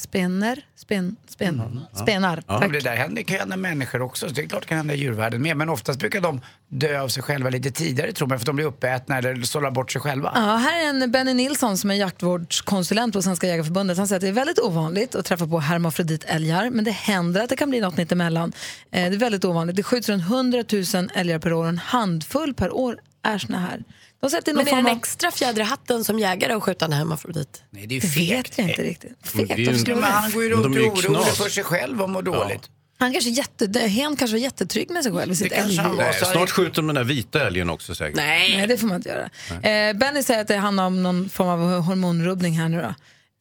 Lustigt. 0.00 0.10
Spener, 0.10 0.62
spen, 0.76 1.16
spen, 1.28 1.80
spenar. 1.94 2.42
Ja, 2.46 2.58
Tack. 2.60 2.72
det 2.72 2.80
där 2.80 2.96
händer, 2.96 3.22
kan 3.22 3.38
hända 3.38 3.56
människor 3.56 4.02
också. 4.02 4.28
Så 4.28 4.34
det 4.34 4.42
är 4.42 4.46
klart 4.46 4.62
det 4.62 4.68
kan 4.68 4.76
hända 4.76 4.94
i 4.94 4.98
djurvärlden 4.98 5.42
med. 5.42 5.56
Men 5.56 5.68
oftast 5.68 5.98
brukar 5.98 6.20
de 6.20 6.40
dö 6.68 7.00
av 7.00 7.08
sig 7.08 7.22
själva 7.22 7.50
lite 7.50 7.70
tidigare 7.70 8.12
tror 8.12 8.28
man 8.28 8.38
för 8.38 8.42
att 8.42 8.46
de 8.46 8.56
blir 8.56 8.66
uppätna 8.66 9.18
eller 9.18 9.42
sållar 9.42 9.70
bort 9.70 9.92
sig 9.92 10.00
själva. 10.00 10.32
Ja, 10.34 10.56
här 10.56 10.84
är 10.84 10.88
en 10.88 11.10
Benny 11.10 11.34
Nilsson 11.34 11.78
som 11.78 11.90
är 11.90 11.94
jaktvårdskonsulent 11.94 13.12
på 13.12 13.22
Svenska 13.22 13.46
Jägareförbundet. 13.46 13.98
Han 13.98 14.08
säger 14.08 14.16
att 14.16 14.22
det 14.22 14.28
är 14.28 14.32
väldigt 14.32 14.58
ovanligt 14.58 15.14
att 15.14 15.24
träffa 15.24 15.46
på 15.46 15.58
hermafroditälgar, 15.58 16.70
men 16.70 16.84
det 16.84 16.90
händer 16.90 17.42
att 17.42 17.48
det 17.48 17.56
kan 17.56 17.70
bli 17.70 17.80
något 17.80 17.96
mitt 17.96 18.12
emellan. 18.12 18.52
Eh, 18.90 19.10
det 19.10 19.16
är 19.16 19.18
väldigt 19.18 19.44
ovanligt. 19.44 19.76
Det 19.76 19.82
skjuts 19.82 20.08
runt 20.08 20.22
100 20.22 20.64
000 20.94 21.10
älgar 21.14 21.38
per 21.38 21.52
år 21.52 21.62
och 21.62 21.68
en 21.68 21.78
handfull 21.78 22.54
per 22.54 22.74
år 22.74 22.98
är 23.22 23.38
såna 23.38 23.58
här. 23.58 23.84
De 24.20 24.30
sätter 24.30 24.52
någon 24.52 24.56
Men 24.56 24.60
är 24.60 24.64
det 24.64 24.76
form 24.76 24.86
en 24.86 24.92
av... 24.92 24.98
extra 24.98 25.30
fjäder 25.30 25.60
i 25.60 25.64
hatten 25.64 26.04
som 26.04 26.18
jägare 26.18 26.52
att 26.52 26.62
skjuta 26.62 26.84
en 26.84 26.92
hermafrodit? 26.92 27.62
Nej, 27.70 27.86
det 27.86 27.92
är 27.94 27.96
ju 27.96 28.00
Det 28.00 28.06
fegt. 28.08 28.30
vet 28.48 28.58
jag 28.58 28.68
inte 28.68 28.82
riktigt. 28.82 29.12
Men 29.32 29.46
Fegt, 29.46 29.58
varför 29.66 29.78
skulle 29.78 29.96
Men 29.96 30.04
han 30.12 30.30
går 30.30 30.42
ju 30.44 30.50
runt 30.50 30.64
är 30.64 30.68
och 30.68 30.74
ju 30.76 30.82
är 30.82 30.88
orolig 30.88 31.04
knas. 31.04 31.38
för 31.38 31.48
sig 31.48 31.64
själv 31.64 32.02
och 32.02 32.10
mår 32.10 32.22
dåligt. 32.22 32.62
Han 32.98 33.12
kanske, 33.12 33.30
är 33.30 33.32
jätte, 33.32 33.78
hen 33.80 34.16
kanske 34.16 34.34
var 34.36 34.40
jättetrygg 34.42 34.90
med 34.90 35.02
sig 35.02 35.12
själv 35.12 35.32
i 35.32 35.36
sitt 35.36 35.52
kanske 35.52 35.80
han 35.82 35.90
älgliv. 35.90 36.04
var. 36.06 36.12
Nej, 36.12 36.32
snart 36.32 36.50
skjuter 36.50 36.74
de 36.76 36.86
den 36.86 36.94
där 36.96 37.04
vita 37.04 37.46
älgen 37.46 37.70
också 37.70 37.94
säkert. 37.94 38.16
Nej, 38.16 38.66
det 38.66 38.76
får 38.78 38.86
man 38.86 38.96
inte 38.96 39.08
göra. 39.08 39.24
Eh, 39.70 39.96
Benny 39.96 40.22
säger 40.22 40.40
att 40.40 40.48
det 40.48 40.56
handlar 40.56 40.86
om 40.86 41.02
någon 41.02 41.28
form 41.28 41.48
av 41.48 41.80
hormonrubbning 41.80 42.58
här 42.58 42.68
nu 42.68 42.80
då. 42.80 42.94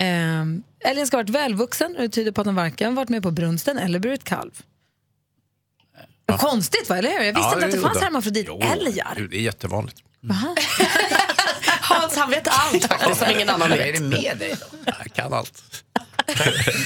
Eh, 0.06 0.90
älgen 0.92 1.08
ska 1.08 1.18
ha 1.18 1.24
varit 1.24 1.30
välvuxen 1.30 1.96
och 1.96 2.02
det 2.02 2.10
tyder 2.10 2.32
på 2.32 2.42
att 2.42 2.46
den 2.46 2.56
varken 2.56 2.96
varit 2.96 3.10
med 3.10 3.24
på 3.24 3.32
brunsten 3.32 3.78
eller 3.78 4.00
burit 4.00 4.24
kalv. 4.24 4.52
Konstigt 6.38 6.90
va, 6.90 6.98
eller 6.98 7.10
hur? 7.10 7.18
Jag 7.26 7.34
visste 7.34 7.40
Ja, 7.40 7.54
inte 7.54 7.66
att 7.66 7.72
det 7.72 7.80
fanns 7.80 8.02
hermafroditälgar. 8.02 9.28
Det 9.30 9.38
är 9.38 9.42
jättevanligt. 9.42 9.98
Hans 11.82 12.18
han 12.18 12.30
vet 12.30 12.48
allt 12.48 12.86
faktiskt 12.86 13.20
som 13.20 13.30
ingen 13.32 13.50
annan 13.50 13.70
Vad 13.70 13.78
vet. 13.78 13.88
är 13.88 13.94
det 13.94 14.00
med 14.00 14.38
dig 14.38 14.56
då? 14.60 14.78
Jag 14.86 15.14
kan 15.14 15.34
allt. 15.34 15.64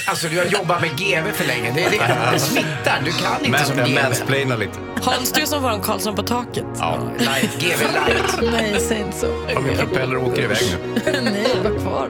Alltså 0.06 0.28
du 0.28 0.38
har 0.38 0.46
jobbat 0.46 0.82
med 0.82 0.90
GV 1.00 1.32
för 1.34 1.46
länge. 1.48 1.72
Det, 1.72 1.84
är 1.84 1.90
det, 1.92 2.30
det 2.34 2.40
smittar. 2.40 3.02
Du 3.06 3.12
kan 3.12 3.46
inte 3.46 3.66
som 3.66 3.76
Men, 3.76 3.86
jag 3.86 3.88
GV. 3.90 4.04
mansplainar 4.04 4.58
lite. 4.58 4.80
Hans, 5.02 5.32
du 5.32 5.42
är 5.42 5.46
som 5.46 5.62
våran 5.62 5.82
Karlsson 5.82 6.16
på 6.16 6.24
taket. 6.24 6.66
Ja. 6.80 7.10
Light, 7.20 7.60
GV 7.60 7.82
light. 7.94 8.52
Nej, 8.52 8.80
säg 8.80 9.00
inte 9.00 9.18
så. 9.20 9.46
Ja, 9.54 9.60
Min 9.60 9.78
propeller 9.78 10.18
åker 10.18 10.42
iväg 10.44 10.58
nu. 11.06 11.22
Nej, 11.22 11.48
var 11.64 11.80
kvar. 11.80 12.10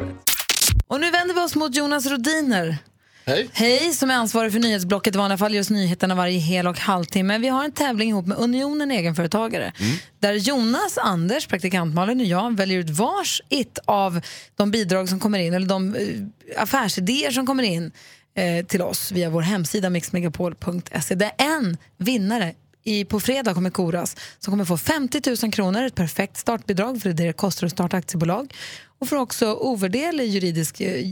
Och 0.87 0.99
nu 0.99 1.11
vänder 1.11 1.35
vi 1.35 1.41
oss 1.41 1.55
mot 1.55 1.75
Jonas 1.75 2.05
Rodiner. 2.05 2.77
Hej. 3.25 3.49
Hej, 3.53 3.93
som 3.93 4.09
är 4.09 4.13
ansvarig 4.13 4.51
för 4.51 4.59
nyhetsblocket 4.59 5.15
i 5.15 5.17
vanliga 5.17 5.37
fall 5.37 5.55
just 5.55 5.69
nyheterna 5.69 6.15
varje 6.15 6.39
hel 6.39 6.67
och 6.67 6.79
halvtimme. 6.79 7.37
Vi 7.37 7.47
har 7.47 7.63
en 7.63 7.71
tävling 7.71 8.09
ihop 8.09 8.27
med 8.27 8.37
Unionen 8.37 8.91
Egenföretagare 8.91 9.73
där 10.19 10.33
Jonas, 10.33 10.97
Anders, 10.97 11.47
praktikant 11.47 11.95
Malin 11.95 12.19
och 12.19 12.25
jag 12.25 12.57
väljer 12.57 12.79
ut 12.79 12.89
vars 12.89 13.41
ett 13.49 13.79
av 13.85 14.21
de 14.55 14.71
bidrag 14.71 15.09
som 15.09 15.19
kommer 15.19 15.39
in 15.39 15.53
eller 15.53 15.67
de 15.67 15.95
eh, 15.95 16.61
affärsidéer 16.63 17.31
som 17.31 17.45
kommer 17.45 17.63
in 17.63 17.91
eh, 18.35 18.65
till 18.65 18.81
oss 18.81 19.11
via 19.11 19.29
vår 19.29 19.41
hemsida 19.41 19.89
mixmegapol.se. 19.89 21.15
Där 21.15 21.31
en 21.37 21.77
vinnare 21.97 22.53
i, 22.83 23.05
på 23.05 23.19
fredag 23.19 23.53
kommer 23.53 23.69
koras 23.69 24.15
som 24.39 24.51
kommer 24.51 24.65
få 24.65 24.77
50 24.77 25.21
000 25.43 25.51
kronor, 25.51 25.83
ett 25.83 25.95
perfekt 25.95 26.37
startbidrag 26.37 27.01
för 27.01 27.13
det 27.13 27.33
kostar 27.33 27.67
att 27.67 27.71
starta 27.71 27.97
aktiebolag 27.97 28.53
och 28.99 29.09
får 29.09 29.15
också 29.15 29.53
ovärderlig 29.53 30.27
juridisk 30.27 30.81
eh, 30.81 31.05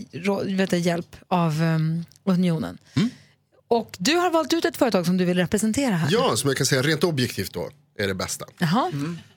vet 0.46 0.74
hjälp 0.74 1.16
av 1.28 1.62
um, 1.62 2.06
Unionen. 2.24 2.78
Och 3.68 3.98
du 4.00 4.16
har 4.16 4.32
valt 4.32 4.54
ut 4.54 4.66
ett 4.66 4.78
företag 4.78 5.06
som 5.06 5.18
du 5.18 5.26
vill 5.26 5.38
representera 5.38 5.96
här. 5.96 6.10
Ja, 6.12 6.36
som 6.36 6.48
jag 6.48 6.58
kan 6.58 6.66
säga 6.66 6.82
rent 6.82 7.04
objektivt 7.04 7.54
då 7.54 7.70
är 8.00 8.08
det 8.08 8.14
bästa. 8.14 8.46
Jaha. 8.58 8.92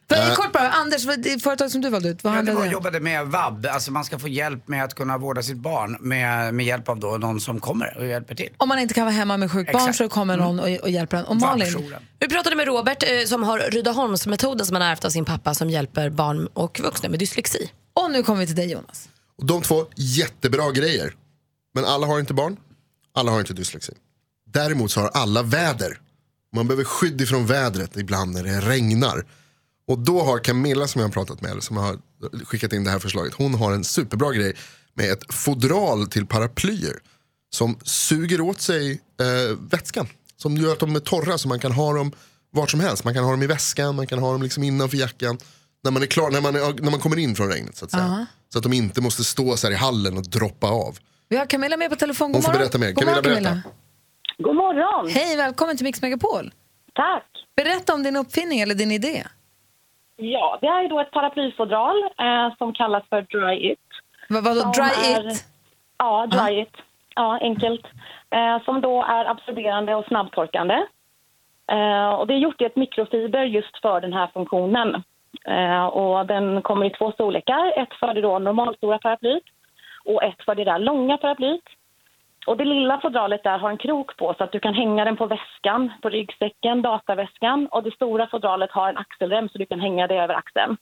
För, 0.09 0.35
kort 0.35 0.53
bara, 0.53 0.71
Anders, 0.71 1.05
vad- 1.05 1.23
det 1.23 1.43
företag 1.43 1.71
som 1.71 1.81
du 1.81 1.89
valde 1.91 2.09
ut, 2.09 2.25
vad 2.25 2.37
Ja, 2.39 2.43
det 2.43 2.53
var, 2.53 2.61
det 2.61 2.67
jag 2.67 2.67
om? 2.67 2.73
jobbade 2.73 3.01
med 3.01 3.27
vab, 3.27 3.67
alltså 3.67 3.93
man 3.93 4.05
ska 4.05 4.19
få 4.19 4.29
hjälp 4.29 4.69
med 4.69 4.85
att 4.85 4.95
kunna 4.95 5.19
vårda 5.19 5.43
sitt 5.43 5.57
barn 5.57 5.97
med, 6.01 6.55
med 6.55 6.67
hjälp 6.67 6.89
av 6.89 7.01
då 7.01 7.17
någon 7.17 7.41
som 7.41 7.61
kommer 7.61 7.97
och 7.99 8.07
hjälper 8.07 8.35
till. 8.35 8.49
Om 8.57 8.69
man 8.69 8.79
inte 8.79 8.95
kan 8.95 9.05
vara 9.05 9.15
hemma 9.15 9.37
med 9.37 9.53
sjukt 9.53 9.73
barn 9.73 9.95
så 9.95 10.09
kommer 10.09 10.37
någon 10.37 10.61
och, 10.61 10.69
och 10.83 10.91
hjälper 10.91 11.17
en. 11.17 11.25
Och 11.25 11.37
Malin. 11.37 11.93
Vi 12.19 12.29
pratade 12.29 12.57
med 12.57 12.67
Robert 12.67 13.03
eh, 13.03 13.27
som 13.27 13.43
har 13.43 13.59
Rydaholmsmetoden 13.59 14.67
som 14.67 14.75
han 14.77 14.83
har 14.83 14.91
ärvt 14.91 15.05
av 15.05 15.11
sin 15.11 15.25
pappa 15.25 15.55
som 15.55 15.71
hjälper 15.71 16.11
barn 16.11 16.47
och 16.47 16.81
vuxna 16.81 17.09
med 17.09 17.19
dyslexi. 17.19 17.71
och 17.95 18.11
nu 18.11 18.23
kommer 18.23 18.41
vi 18.41 18.47
till 18.47 18.57
dig 18.57 18.71
Jonas. 18.73 19.09
Och 19.39 19.47
de 19.47 19.63
två, 19.63 19.87
jättebra 19.97 20.71
grejer. 20.71 21.15
Men 21.75 21.85
alla 21.85 22.07
har 22.07 22.21
inte 22.21 22.35
barn, 22.35 22.57
alla 23.15 23.31
har 23.33 23.41
inte 23.41 23.53
dyslexi. 23.53 23.93
Däremot 24.53 24.91
så 24.91 25.01
har 25.01 25.09
alla 25.09 25.43
väder. 25.43 25.99
Man 26.57 26.67
behöver 26.69 26.85
skydd 26.85 27.21
ifrån 27.21 27.47
vädret 27.47 27.97
ibland 27.97 28.33
när 28.35 28.43
det 28.43 28.61
regnar. 28.61 29.25
Och 29.89 29.99
då 29.99 30.23
har 30.23 30.39
Camilla 30.39 30.87
som 30.87 31.01
jag 31.01 31.09
har 31.09 31.13
pratat 31.13 31.41
med, 31.41 31.51
eller 31.51 31.61
som 31.61 31.77
har 31.77 31.99
skickat 32.45 32.73
in 32.73 32.85
det 32.85 32.91
här 32.91 32.99
förslaget, 32.99 33.35
hon 33.35 33.55
har 33.55 33.73
en 33.73 33.85
superbra 33.85 34.33
grej 34.33 34.57
med 34.95 35.13
ett 35.13 35.35
fodral 35.35 36.07
till 36.07 36.27
paraplyer. 36.27 36.99
Som 37.51 37.79
suger 37.83 38.41
åt 38.41 38.61
sig 38.61 38.93
eh, 38.93 39.57
vätskan. 39.71 40.09
Som 40.37 40.57
gör 40.57 40.73
att 40.73 40.79
de 40.79 40.97
är 40.97 41.01
torra 41.01 41.39
så 41.39 41.49
man 41.49 41.59
kan 41.61 41.73
ha 41.73 41.93
dem 41.93 42.13
vart 42.53 42.71
som 42.71 42.81
helst. 42.81 43.05
Man 43.05 43.15
kan 43.15 43.25
ha 43.25 43.31
dem 43.31 43.43
i 43.43 43.47
väskan, 43.47 43.97
man 43.97 44.07
kan 44.07 44.19
ha 44.19 44.33
dem 44.33 44.43
liksom 44.43 44.63
innanför 44.63 44.97
jackan. 44.97 45.39
När 45.85 45.91
man 45.91 46.03
är 46.03 46.07
klar, 46.07 46.31
när 46.31 46.41
man, 46.41 46.57
är, 46.57 46.83
när 46.83 46.91
man 46.91 47.01
kommer 47.01 47.19
in 47.19 47.35
från 47.35 47.49
regnet 47.49 47.77
så 47.77 47.85
att 47.85 47.91
säga. 47.91 48.27
Så 48.53 48.59
att 48.59 48.63
de 48.63 48.73
inte 48.73 49.01
måste 49.01 49.25
stå 49.25 49.57
så 49.57 49.67
här 49.67 49.73
i 49.75 49.77
hallen 49.77 50.17
och 50.19 50.23
droppa 50.23 50.67
av. 50.69 50.99
Vi 51.29 51.37
har 51.37 51.47
Camilla 51.47 51.77
med 51.77 51.91
på 51.91 51.97
telefon. 51.97 52.25
Hon 52.27 52.33
God 52.33 52.43
får 52.45 52.49
morgon. 52.49 52.61
berätta 52.61 52.79
mer. 52.79 52.93
God 52.93 53.05
Camilla, 53.05 53.23
morgon, 53.23 53.43
berätta. 53.43 53.63
God 54.39 54.57
morgon! 54.57 55.11
Hej, 55.13 55.37
välkommen 55.37 55.77
till 55.77 55.85
Mix 55.85 56.03
Megapol. 56.03 56.53
Tack! 56.95 57.25
Berätta 57.57 57.95
om 57.95 58.03
din 58.03 58.17
uppfinning 58.17 58.61
eller 58.61 58.75
din 58.75 58.93
idé. 58.93 59.25
Ja, 60.17 60.59
det 60.61 60.67
är 60.67 60.89
då 60.89 61.01
ett 61.01 61.11
paraplyfodral 61.11 61.97
eh, 62.19 62.57
som 62.59 62.73
kallas 62.73 63.03
för 63.09 63.23
Dry 63.23 63.71
It. 63.73 63.79
Vad, 64.29 64.45
vadå, 64.45 64.61
dry 64.61 65.15
är- 65.15 65.27
it? 65.31 65.45
Ja, 65.99 66.27
Dry 66.27 66.61
It. 66.61 66.77
Ja, 67.15 67.39
enkelt. 67.41 67.87
Eh, 68.31 68.63
som 68.65 68.81
då 68.81 69.03
är 69.03 69.25
absorberande 69.25 69.95
och 69.95 70.05
snabbtorkande. 70.05 70.87
Eh, 71.73 72.09
och 72.09 72.27
det 72.27 72.35
är 72.35 72.39
gjort 72.39 72.61
i 72.61 72.65
ett 72.65 72.77
mikrofiber 72.77 73.45
just 73.45 73.81
för 73.83 74.01
den 74.01 74.13
här 74.13 74.27
funktionen. 74.27 75.03
Eh, 75.45 75.87
och 75.87 76.27
den 76.27 76.63
kommer 76.63 76.87
i 76.87 76.91
två 76.91 77.13
storlekar. 77.13 77.73
Ett 77.79 77.95
för 78.01 78.15
det 78.15 78.21
då 78.21 78.39
normalstora 78.39 78.99
paraplyt 78.99 79.45
och 80.05 80.23
ett 80.23 80.45
för 80.45 80.55
det 80.55 80.65
där 80.65 80.79
långa 80.79 81.17
paraplyt. 81.17 81.65
Och 82.47 82.57
det 82.57 82.65
lilla 82.65 83.01
fodralet 83.01 83.43
där 83.45 83.59
har 83.59 83.71
en 83.71 83.79
krok 83.79 84.17
på 84.17 84.35
så 84.39 84.45
att 84.45 84.53
du 84.53 84.61
kan 84.61 84.75
hänga 84.75 85.05
den 85.05 85.17
på 85.17 85.27
väskan, 85.27 85.93
på 86.03 86.09
ryggsäcken, 86.09 86.83
dataväskan. 86.83 87.67
Och 87.67 87.83
det 87.83 87.95
stora 87.95 88.27
fodralet 88.27 88.71
har 88.71 88.89
en 88.89 88.97
axelrem 88.97 89.49
så 89.49 89.59
du 89.59 89.67
kan 89.67 89.81
hänga 89.81 90.07
det 90.07 90.15
över 90.15 90.35
axeln. 90.35 90.77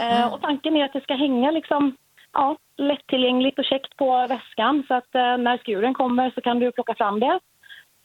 Eh, 0.00 0.32
och 0.32 0.40
tanken 0.40 0.76
är 0.76 0.84
att 0.84 0.92
det 0.92 1.00
ska 1.00 1.14
hänga 1.14 1.50
liksom, 1.50 1.96
ja, 2.32 2.56
lättillgängligt 2.76 3.58
och 3.58 3.64
käckt 3.64 3.96
på 3.96 4.26
väskan 4.26 4.84
så 4.88 4.94
att 4.94 5.14
eh, 5.14 5.36
när 5.36 5.58
skuren 5.58 5.94
kommer 5.94 6.30
så 6.30 6.40
kan 6.40 6.58
du 6.58 6.72
plocka 6.72 6.94
fram 6.94 7.20
det. 7.20 7.40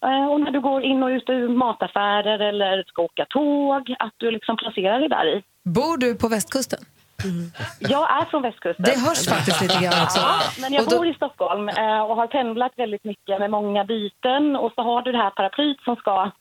Eh, 0.06 0.28
och 0.32 0.42
när 0.42 0.52
du 0.52 0.62
går 0.62 0.84
in 0.84 1.04
och 1.04 1.08
ut 1.08 1.30
ur 1.30 1.50
mataffärer 1.50 2.40
eller 2.40 2.84
ska 2.88 3.02
åka 3.02 3.26
tåg, 3.30 3.96
att 4.00 4.14
du 4.18 4.32
liksom 4.32 4.58
placerar 4.58 5.00
det 5.00 5.08
där 5.08 5.26
i. 5.26 5.44
Bor 5.64 5.98
du 5.98 6.16
på 6.16 6.28
västkusten? 6.28 6.80
Jag 7.80 8.12
är 8.22 8.26
från 8.26 8.42
västkusten. 8.42 8.86
Det 8.86 9.00
hörs 9.00 9.28
faktiskt 9.28 9.62
lite 9.62 9.80
grann 9.84 10.04
också. 10.04 10.20
Ja, 10.20 10.40
men 10.62 10.74
jag 10.74 10.84
Och 10.84 10.90
då- 10.90 10.98
bor 10.98 11.08
i 11.08 11.14
Stockholm 11.14 11.70
eh, 11.70 12.00
och 12.02 12.16
har 12.16 12.28
pendlat 12.28 12.72
väldigt 12.76 13.04
mycket 13.04 13.40
med 13.40 13.50
många 13.52 13.84
byten 13.86 14.56
och 14.56 14.72
så 14.76 14.82
har 14.82 15.02
du 15.02 15.12
det 15.12 15.18
här 15.18 15.30
paraplyt 15.30 15.82
som 15.84 15.96
ska 15.96 16.32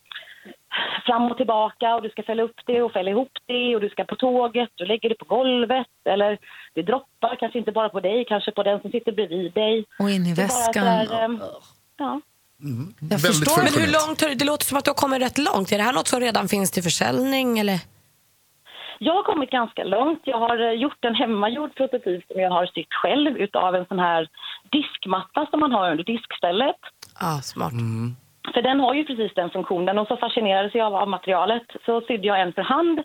fram 1.06 1.30
och 1.30 1.36
tillbaka 1.36 1.94
och 1.94 2.02
du 2.02 2.08
ska 2.10 2.22
fälla 2.22 2.42
upp 2.42 2.60
det 2.66 2.82
och 2.82 2.92
fälla 2.92 3.10
ihop 3.10 3.32
det 3.46 3.74
och 3.74 3.80
du 3.80 3.88
ska 3.88 4.04
på 4.04 4.16
tåget, 4.16 4.68
du 4.74 4.84
lägger 4.86 5.08
det 5.08 5.14
på 5.14 5.24
golvet 5.24 5.86
eller 6.04 6.38
det 6.74 6.82
droppar 6.82 7.36
kanske 7.40 7.58
inte 7.58 7.72
bara 7.72 7.88
på 7.88 8.00
dig, 8.00 8.24
kanske 8.28 8.50
på 8.52 8.62
den 8.62 8.80
som 8.80 8.90
sitter 8.90 9.12
bredvid 9.12 9.52
dig. 9.52 9.84
Och 9.98 10.10
in 10.10 10.26
i 10.26 10.34
väskan. 10.34 10.72
sådär, 10.74 11.22
ehm, 11.24 11.40
ja. 11.98 12.20
Jag 13.10 13.20
förstår. 13.20 13.62
Men 13.62 13.74
hur 13.82 13.92
långt 13.92 14.38
det 14.38 14.44
låter 14.44 14.64
som 14.66 14.76
att 14.78 14.84
du 14.84 14.90
har 14.90 14.94
kommit 14.94 15.22
rätt 15.22 15.38
långt. 15.38 15.72
Är 15.72 15.78
det 15.78 15.84
här 15.84 15.92
något 15.92 16.08
som 16.08 16.20
redan 16.20 16.48
finns 16.48 16.70
till 16.70 16.82
försäljning? 16.82 17.58
Eller? 17.58 17.78
Jag 19.04 19.14
har 19.14 19.22
kommit 19.22 19.50
ganska 19.50 19.84
långt. 19.84 20.20
Jag 20.24 20.38
har 20.38 20.58
eh, 20.58 20.72
gjort 20.72 21.04
en 21.04 21.14
hemmagjord 21.14 21.74
prototyp 21.74 22.24
som 22.26 22.40
jag 22.40 22.50
har 22.50 22.66
sytt 22.66 22.94
själv 23.02 23.36
utav 23.36 23.74
en 23.74 23.86
sån 23.86 23.98
här 23.98 24.28
diskmatta 24.70 25.46
som 25.50 25.60
man 25.60 25.72
har 25.72 25.90
under 25.90 26.04
diskstället. 26.04 26.76
Ah, 27.20 27.40
smart. 27.40 27.72
För 28.54 28.62
den 28.62 28.80
har 28.80 28.94
ju 28.94 29.04
precis 29.04 29.34
den 29.34 29.50
funktionen 29.50 29.98
och 29.98 30.08
så 30.08 30.16
fascinerades 30.16 30.74
jag 30.74 30.94
av 30.94 31.08
materialet. 31.08 31.62
Så 31.86 32.00
sydde 32.00 32.26
jag 32.26 32.40
en 32.40 32.52
för 32.52 32.62
hand. 32.62 32.98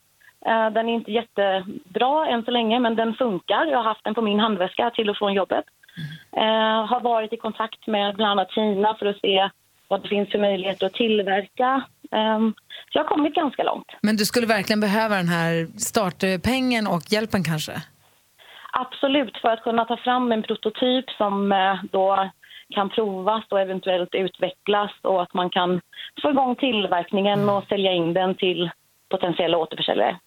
Eh, 0.46 0.70
Den 0.70 0.90
är 0.90 0.94
inte 0.94 1.12
jättebra 1.12 2.28
än 2.28 2.44
så 2.46 2.52
länge 2.52 2.80
men 2.80 2.96
den 2.96 3.14
funkar. 3.14 3.66
Jag 3.66 3.78
har 3.78 3.84
haft 3.84 4.04
den 4.04 4.16
på 4.16 4.22
min 4.22 4.40
handväska 4.40 4.90
till 4.90 5.10
och 5.10 5.18
från 5.18 5.34
jobbet. 5.34 5.66
Eh, 6.32 6.86
har 6.92 7.00
varit 7.00 7.34
i 7.34 7.38
kontakt 7.38 7.88
med 7.88 8.16
bland 8.16 8.32
annat 8.32 8.52
Kina 8.52 8.96
för 8.96 9.06
att 9.06 9.20
se 9.20 9.50
vad 9.88 10.02
det 10.02 10.08
finns 10.08 10.30
för 10.30 10.40
möjligheter 10.40 10.86
att 10.86 10.94
tillverka. 10.94 11.84
Ehm, 12.12 12.54
Så 12.92 12.98
jag 12.98 13.04
har 13.04 13.10
kommit 13.10 13.36
ganska 13.36 13.64
långt. 13.64 13.88
Men 14.02 14.16
du 14.18 14.26
skulle 14.26 14.48
verkligen 14.48 14.80
behöva 14.80 15.16
den 15.16 15.28
här 15.28 15.68
startpengen 15.80 16.88
och 16.88 17.04
hjälpen 17.12 17.44
kanske? 17.44 17.82
Absolut, 18.72 19.38
för 19.42 19.50
att 19.50 19.64
kunna 19.64 19.86
ta 19.86 19.98
fram 19.98 20.32
en 20.32 20.44
prototyp 20.44 21.06
som 21.18 21.52
eh, 21.52 21.76
då 21.92 22.32
kan 22.76 22.90
provas 22.90 23.44
och 23.50 23.62
eventuellt 23.62 24.10
utvecklas 24.16 24.92
och 25.02 25.22
att 25.24 25.34
man 25.34 25.50
kan 25.50 25.82
få 26.22 26.30
igång 26.30 26.56
tillverkningen 26.56 27.50
och 27.50 27.64
sälja 27.70 27.92
in 27.92 28.14
den 28.14 28.36
till 28.36 28.70
potentiella 29.10 29.58
återförsäljare. 29.58 30.20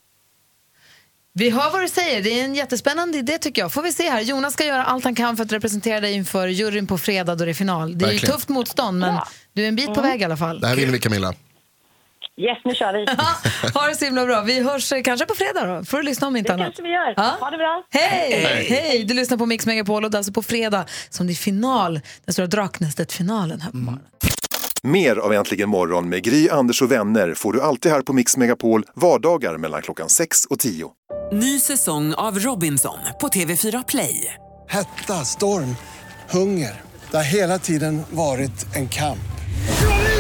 Vi 1.33 1.51
hör 1.51 1.73
vad 1.73 1.83
du 1.83 1.89
säger. 1.89 2.23
Det 2.23 2.41
är 2.41 2.45
en 2.45 2.55
jättespännande 2.55 3.19
idé 3.19 3.39
tycker 3.39 3.63
jag. 3.63 3.73
Får 3.73 3.83
vi 3.83 3.93
se 3.93 4.11
här. 4.11 4.21
Jonas 4.21 4.53
ska 4.53 4.65
göra 4.65 4.85
allt 4.85 5.05
han 5.05 5.15
kan 5.15 5.37
för 5.37 5.45
att 5.45 5.53
representera 5.53 6.01
dig 6.01 6.15
inför 6.15 6.49
juryn 6.49 6.87
på 6.87 6.99
fredag 6.99 7.35
då 7.35 7.45
det 7.45 7.51
är 7.51 7.55
final. 7.55 7.99
Det 7.99 8.05
är 8.05 8.13
ju 8.13 8.19
tufft 8.19 8.49
motstånd 8.49 8.99
men 8.99 9.15
du 9.53 9.65
är 9.65 9.69
en 9.69 9.77
bit 9.77 9.95
på 9.95 10.01
väg 10.01 10.21
i 10.21 10.25
alla 10.25 10.37
fall. 10.37 10.61
Det 10.61 10.67
här 10.67 10.77
vinner 10.77 10.93
vi 10.93 10.99
Camilla. 10.99 11.33
Yes, 12.37 12.59
nu 12.65 12.75
kör 12.75 12.93
vi. 12.93 13.07
Ha 13.75 13.87
det 13.89 13.95
så 13.95 14.05
himla 14.05 14.27
bra. 14.27 14.43
Vi 14.43 14.61
hörs 14.63 14.93
eh, 14.93 15.03
kanske 15.03 15.27
på 15.27 15.35
fredag 15.35 15.67
då. 15.67 15.85
Får 15.85 15.97
du 15.97 16.03
lyssna 16.03 16.27
om 16.27 16.37
inte 16.37 16.49
Det 16.51 16.55
annat. 16.55 16.67
kanske 16.67 16.83
vi 16.83 16.89
gör. 16.89 17.15
Ja. 17.17 17.37
Ha 17.41 17.51
det 17.51 17.57
bra. 17.57 17.83
Hej! 17.91 18.33
Hej. 18.45 18.67
Hej! 18.71 19.05
Du 19.05 19.15
lyssnar 19.15 19.39
på 19.39 19.47
Mix 19.47 19.67
Megapol 19.67 20.05
och 20.05 20.11
det 20.11 20.15
är 20.15 20.19
alltså 20.19 20.33
på 20.33 20.43
fredag 20.43 20.85
som 21.11 21.27
det 21.27 21.33
är 21.33 21.35
final, 21.35 22.01
den 22.25 22.33
stora 22.33 22.47
Draknästet-finalen 22.47 23.61
här 23.61 23.71
på 23.71 23.77
morgonen. 23.77 24.05
Mer 24.83 25.17
av 25.17 25.33
Äntligen 25.33 25.69
morgon 25.69 26.09
med 26.09 26.23
Gry, 26.23 26.49
Anders 26.49 26.83
och 26.83 26.93
vänner 26.93 27.35
får 27.35 27.53
du 27.53 27.63
alltid 27.63 27.93
här 27.93 28.03
på 28.03 28.13
Mix 28.13 28.37
Megapol 28.37 28.85
vardagar 28.95 29.57
mellan 29.57 29.83
klockan 29.83 30.09
6 30.09 30.45
och 30.45 30.59
10. 30.59 30.91
Ny 31.33 31.59
säsong 31.61 32.15
av 32.15 32.39
Robinson 32.39 32.99
på 33.21 33.29
TV4 33.29 33.85
Play. 33.89 34.35
Hetta, 34.69 35.25
storm, 35.25 35.77
hunger. 36.31 36.81
Det 37.11 37.17
har 37.17 37.25
hela 37.25 37.59
tiden 37.59 38.03
varit 38.11 38.77
en 38.77 38.89
kamp. 38.89 39.19